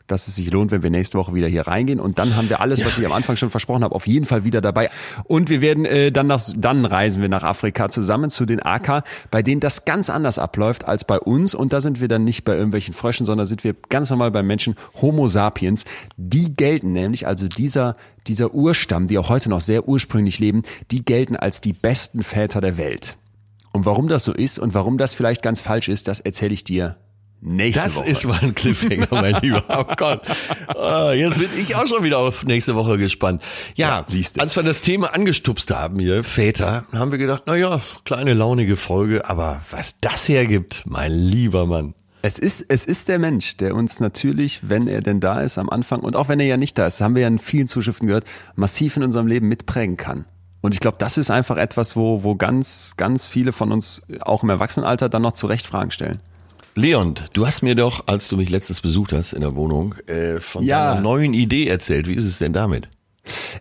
[0.07, 2.01] Dass es sich lohnt, wenn wir nächste Woche wieder hier reingehen.
[2.01, 4.45] Und dann haben wir alles, was ich am Anfang schon versprochen habe, auf jeden Fall
[4.45, 4.91] wieder dabei.
[5.25, 9.05] Und wir werden äh, dann nach, dann reisen wir nach Afrika zusammen zu den AK,
[9.31, 11.55] bei denen das ganz anders abläuft als bei uns.
[11.55, 14.43] Und da sind wir dann nicht bei irgendwelchen Fröschen, sondern sind wir ganz normal bei
[14.43, 15.85] Menschen Homo sapiens.
[16.17, 17.97] Die gelten nämlich, also dieser
[18.27, 22.61] dieser Urstamm, die auch heute noch sehr ursprünglich leben, die gelten als die besten Väter
[22.61, 23.17] der Welt.
[23.73, 26.65] Und warum das so ist und warum das vielleicht ganz falsch ist, das erzähle ich
[26.65, 26.97] dir
[27.47, 28.09] nächste Das Woche.
[28.11, 29.63] ist mal ein Cliffhanger, mein Lieber.
[29.69, 30.21] Oh Gott.
[30.77, 33.43] Ah, Jetzt bin ich auch schon wieder auf nächste Woche gespannt.
[33.75, 34.41] Ja, siehste.
[34.41, 38.77] als wir das Thema angestupst haben hier, Väter, haben wir gedacht, na ja, kleine launige
[38.77, 41.95] Folge, aber was das hergibt, mein lieber Mann.
[42.23, 45.71] Es ist, es ist der Mensch, der uns natürlich, wenn er denn da ist am
[45.71, 48.09] Anfang und auch wenn er ja nicht da ist, haben wir ja in vielen Zuschriften
[48.09, 48.25] gehört,
[48.57, 50.25] massiv in unserem Leben mitprägen kann.
[50.61, 54.43] Und ich glaube, das ist einfach etwas, wo, wo ganz, ganz viele von uns auch
[54.43, 56.19] im Erwachsenenalter dann noch zu Recht Fragen stellen.
[56.79, 60.41] Leon, du hast mir doch, als du mich letztens besucht hast in der Wohnung, äh,
[60.41, 60.91] von Ja.
[60.91, 62.07] deiner neuen Idee erzählt.
[62.07, 62.89] Wie ist es denn damit?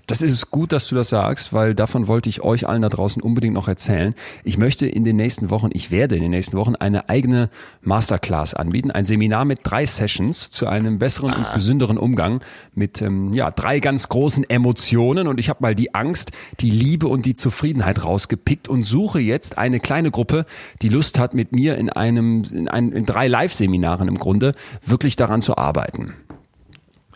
[0.07, 3.21] Das ist gut, dass du das sagst, weil davon wollte ich euch allen da draußen
[3.21, 4.13] unbedingt noch erzählen.
[4.43, 7.49] Ich möchte in den nächsten Wochen, ich werde in den nächsten Wochen eine eigene
[7.81, 12.41] Masterclass anbieten, ein Seminar mit drei Sessions zu einem besseren und gesünderen Umgang
[12.73, 17.07] mit ähm, ja drei ganz großen Emotionen und ich habe mal die Angst, die Liebe
[17.07, 20.45] und die Zufriedenheit rausgepickt und suche jetzt eine kleine Gruppe,
[20.81, 24.53] die Lust hat, mit mir in einem in, ein, in drei Live-Seminaren im Grunde
[24.85, 26.13] wirklich daran zu arbeiten.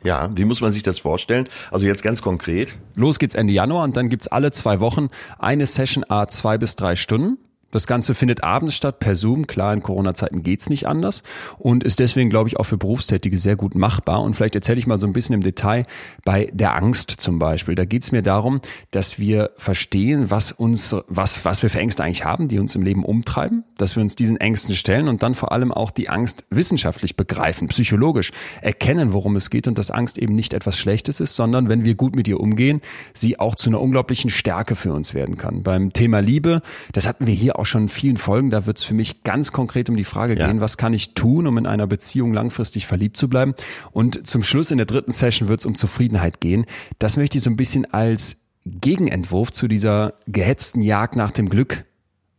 [0.03, 1.47] Ja, wie muss man sich das vorstellen?
[1.71, 2.75] Also jetzt ganz konkret.
[2.95, 6.75] Los geht's Ende Januar und dann gibt's alle zwei Wochen eine Session a zwei bis
[6.75, 7.37] drei Stunden.
[7.71, 9.47] Das Ganze findet abends statt, per Zoom.
[9.47, 11.23] Klar, in Corona-Zeiten geht's nicht anders
[11.57, 14.21] und ist deswegen, glaube ich, auch für Berufstätige sehr gut machbar.
[14.21, 15.83] Und vielleicht erzähle ich mal so ein bisschen im Detail
[16.25, 17.75] bei der Angst zum Beispiel.
[17.75, 22.25] Da geht's mir darum, dass wir verstehen, was uns, was, was wir für Ängste eigentlich
[22.25, 25.51] haben, die uns im Leben umtreiben, dass wir uns diesen Ängsten stellen und dann vor
[25.51, 28.31] allem auch die Angst wissenschaftlich begreifen, psychologisch
[28.61, 31.95] erkennen, worum es geht und dass Angst eben nicht etwas Schlechtes ist, sondern wenn wir
[31.95, 32.81] gut mit ihr umgehen,
[33.13, 35.63] sie auch zu einer unglaublichen Stärke für uns werden kann.
[35.63, 36.61] Beim Thema Liebe,
[36.93, 39.51] das hatten wir hier auch schon in vielen Folgen, da wird es für mich ganz
[39.51, 40.47] konkret um die Frage Ja.
[40.47, 43.53] gehen, was kann ich tun, um in einer Beziehung langfristig verliebt zu bleiben.
[43.91, 46.65] Und zum Schluss in der dritten Session wird es um Zufriedenheit gehen.
[46.97, 51.85] Das möchte ich so ein bisschen als Gegenentwurf zu dieser gehetzten Jagd nach dem Glück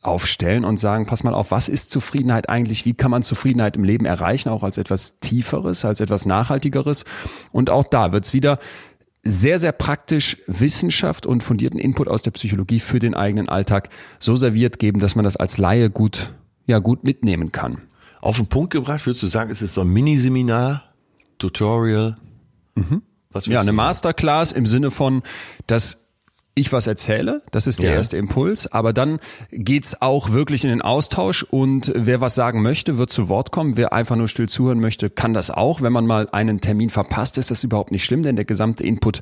[0.02, 2.86] aufstellen und sagen, pass mal auf, was ist Zufriedenheit eigentlich?
[2.86, 7.05] Wie kann man Zufriedenheit im Leben erreichen, auch als etwas Tieferes, als etwas Nachhaltigeres?
[7.52, 8.59] Und auch da wird's wieder
[9.22, 14.36] sehr, sehr praktisch Wissenschaft und fundierten Input aus der Psychologie für den eigenen Alltag so
[14.36, 16.34] serviert geben, dass man das als Laie gut,
[16.66, 17.82] ja, gut mitnehmen kann.
[18.22, 20.84] Auf den Punkt gebracht, würdest du sagen, ist es so ein Miniseminar,
[21.38, 22.16] Tutorial?
[23.32, 23.72] Was würdest Ja, eine?
[23.72, 25.22] Masterclass im Sinne von,
[25.66, 25.99] dass
[26.61, 27.97] ich was erzähle, das ist der Ja.
[27.97, 29.19] erste Impuls, aber dann
[29.51, 33.77] geht's auch wirklich in den Austausch und wer was sagen möchte, wird zu Wort kommen.
[33.77, 35.81] Wer einfach nur still zuhören möchte, kann das auch.
[35.82, 39.20] Wenn man mal einen Termin verpasst, ist das überhaupt nicht schlimm, denn der gesamte Input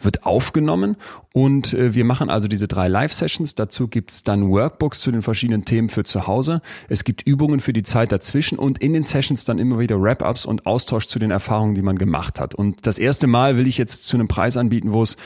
[0.00, 0.96] wird aufgenommen
[1.32, 3.54] und äh, wir machen also diese drei Live-Sessions.
[3.54, 6.62] Dazu gibt's dann Workbooks zu den verschiedenen Themen für zu Hause.
[6.88, 10.46] Es gibt Übungen für die Zeit dazwischen und in den Sessions dann immer wieder Wrap-ups
[10.46, 12.54] und Austausch zu den Erfahrungen, die man gemacht hat.
[12.56, 15.16] Und das erste Mal will ich jetzt zu einem Preis anbieten, wo es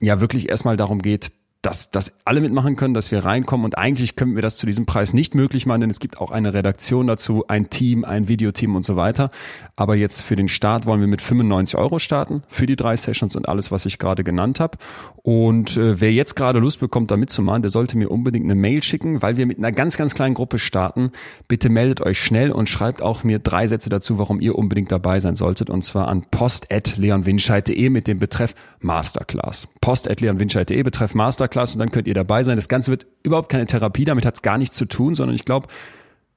[0.00, 1.32] ja wirklich erstmal darum geht,
[1.68, 4.86] dass, dass alle mitmachen können, dass wir reinkommen und eigentlich können wir das zu diesem
[4.86, 8.74] Preis nicht möglich machen, denn es gibt auch eine Redaktion dazu, ein Team, ein Videoteam
[8.74, 9.30] und so weiter.
[9.76, 13.36] Aber jetzt für den Start wollen wir mit 95 Euro starten für die drei Sessions
[13.36, 14.78] und alles, was ich gerade genannt habe.
[15.22, 18.82] Und äh, wer jetzt gerade Lust bekommt, da mitzumachen, der sollte mir unbedingt eine Mail
[18.82, 21.12] schicken, weil wir mit einer ganz, ganz kleinen Gruppe starten.
[21.48, 25.20] Bitte meldet euch schnell und schreibt auch mir drei Sätze dazu, warum ihr unbedingt dabei
[25.20, 25.68] sein solltet.
[25.68, 29.68] Und zwar an post.leonwinscheid.de mit dem Betreff Masterclass.
[29.82, 32.56] Post.leonwinscheid.de betreff Masterclass und dann könnt ihr dabei sein.
[32.56, 35.44] Das Ganze wird überhaupt keine Therapie, damit hat es gar nichts zu tun, sondern ich
[35.44, 35.68] glaube,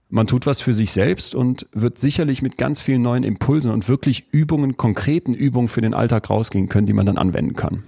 [0.10, 3.88] man tut was für sich selbst und wird sicherlich mit ganz vielen neuen Impulsen und
[3.88, 7.84] wirklich Übungen, konkreten Übungen für den Alltag rausgehen können, die man dann anwenden kann.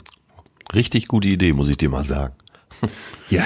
[0.73, 2.33] Richtig gute Idee, muss ich dir mal sagen.
[3.29, 3.43] Ja,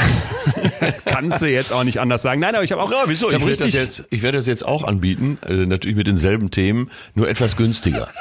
[1.06, 2.40] kannst du jetzt auch nicht anders sagen.
[2.40, 2.92] Nein, aber ich habe auch.
[2.92, 3.30] Ja, wieso?
[3.30, 6.52] Ich, hab werde das, jetzt, ich werde das jetzt auch anbieten, äh, natürlich mit denselben
[6.52, 8.08] Themen, nur etwas günstiger.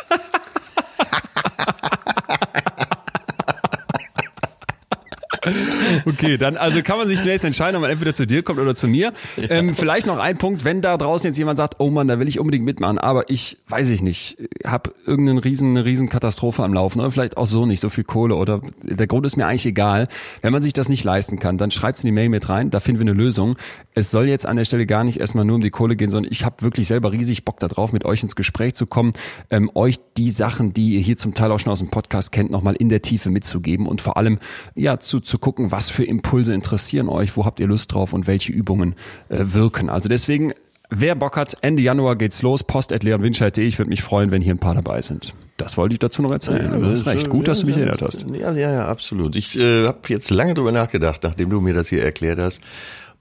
[6.06, 8.76] Okay, dann also kann man sich zunächst entscheiden, ob man entweder zu dir kommt oder
[8.76, 9.12] zu mir.
[9.36, 12.28] Ähm, vielleicht noch ein Punkt, wenn da draußen jetzt jemand sagt, oh Mann, da will
[12.28, 16.72] ich unbedingt mitmachen, aber ich weiß ich nicht, habe irgendeinen riesen, eine riesen Katastrophe am
[16.72, 19.66] Laufen oder vielleicht auch so nicht so viel Kohle oder der Grund ist mir eigentlich
[19.66, 20.06] egal.
[20.42, 22.78] Wenn man sich das nicht leisten kann, dann schreibt's in die Mail mit rein, da
[22.78, 23.56] finden wir eine Lösung.
[23.94, 26.30] Es soll jetzt an der Stelle gar nicht erstmal nur um die Kohle gehen, sondern
[26.30, 29.12] ich habe wirklich selber riesig Bock darauf, mit euch ins Gespräch zu kommen,
[29.50, 32.50] ähm, euch die Sachen, die ihr hier zum Teil auch schon aus dem Podcast kennt,
[32.50, 34.38] nochmal in der Tiefe mitzugeben und vor allem
[34.76, 38.26] ja zu, zu gucken, was für Impulse interessieren euch, wo habt ihr Lust drauf und
[38.26, 38.94] welche Übungen
[39.30, 39.88] äh, wirken.
[39.88, 40.52] Also deswegen,
[40.90, 43.66] wer Bock hat, Ende Januar geht's los, post.leonwinscheid.de.
[43.66, 45.32] Ich würde mich freuen, wenn hier ein paar dabei sind.
[45.56, 46.70] Das wollte ich dazu noch erzählen.
[46.80, 47.30] du hast recht.
[47.30, 48.26] Gut, dass du mich erinnert hast.
[48.30, 49.36] Ja, ja, ja, absolut.
[49.36, 52.60] Ich äh, habe jetzt lange drüber nachgedacht, nachdem du mir das hier erklärt hast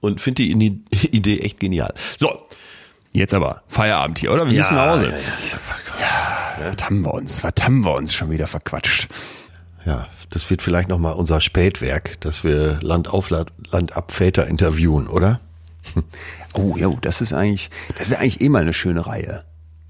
[0.00, 0.82] und finde die
[1.12, 1.94] Idee echt genial.
[2.18, 2.28] So,
[3.12, 4.46] Jetzt aber Feierabend hier, oder?
[4.46, 5.14] Wir müssen nach Hause.
[5.98, 7.42] Ja, Was haben wir uns?
[7.42, 9.08] Was haben wir uns schon wieder verquatscht?
[9.86, 14.46] ja, das wird vielleicht noch mal unser Spätwerk, dass wir Land auf Land ab Väter
[14.46, 15.40] interviewen, oder?
[16.58, 19.40] Oh, jo, das ist eigentlich, das wäre eigentlich eh mal eine schöne Reihe.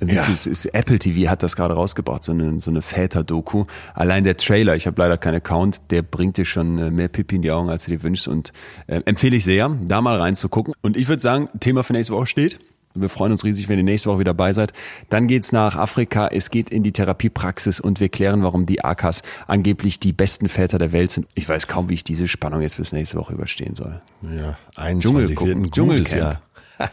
[0.05, 0.27] Ja.
[0.27, 3.65] ist, ist Apple TV hat das gerade rausgebracht, so eine, so eine Väter-Doku.
[3.95, 7.37] Allein der Trailer, ich habe leider keinen Account, der bringt dir schon äh, mehr Pipi
[7.37, 8.53] in die Augen, als du dir wünschst und
[8.89, 10.75] äh, empfehle ich sehr, da mal reinzugucken.
[10.83, 12.59] Und ich würde sagen, Thema für nächste Woche steht.
[13.01, 14.73] Wir freuen uns riesig, wenn ihr nächste Woche wieder dabei seid.
[15.09, 19.23] Dann geht's nach Afrika, es geht in die Therapiepraxis und wir klären, warum die Akas
[19.47, 21.27] angeblich die besten Väter der Welt sind.
[21.35, 24.01] Ich weiß kaum, wie ich diese Spannung jetzt bis nächste Woche überstehen soll.
[24.23, 26.13] Ja, 21 Dschungel ein gutes.
[26.13, 26.43] Jahr.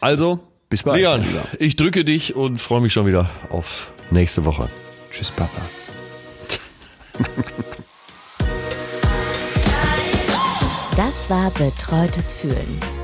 [0.00, 1.00] Also, bis bald.
[1.00, 1.24] Leon,
[1.58, 4.68] ich drücke dich und freue mich schon wieder auf nächste Woche.
[5.10, 5.62] Tschüss, Papa.
[10.96, 13.03] Das war Betreutes Fühlen.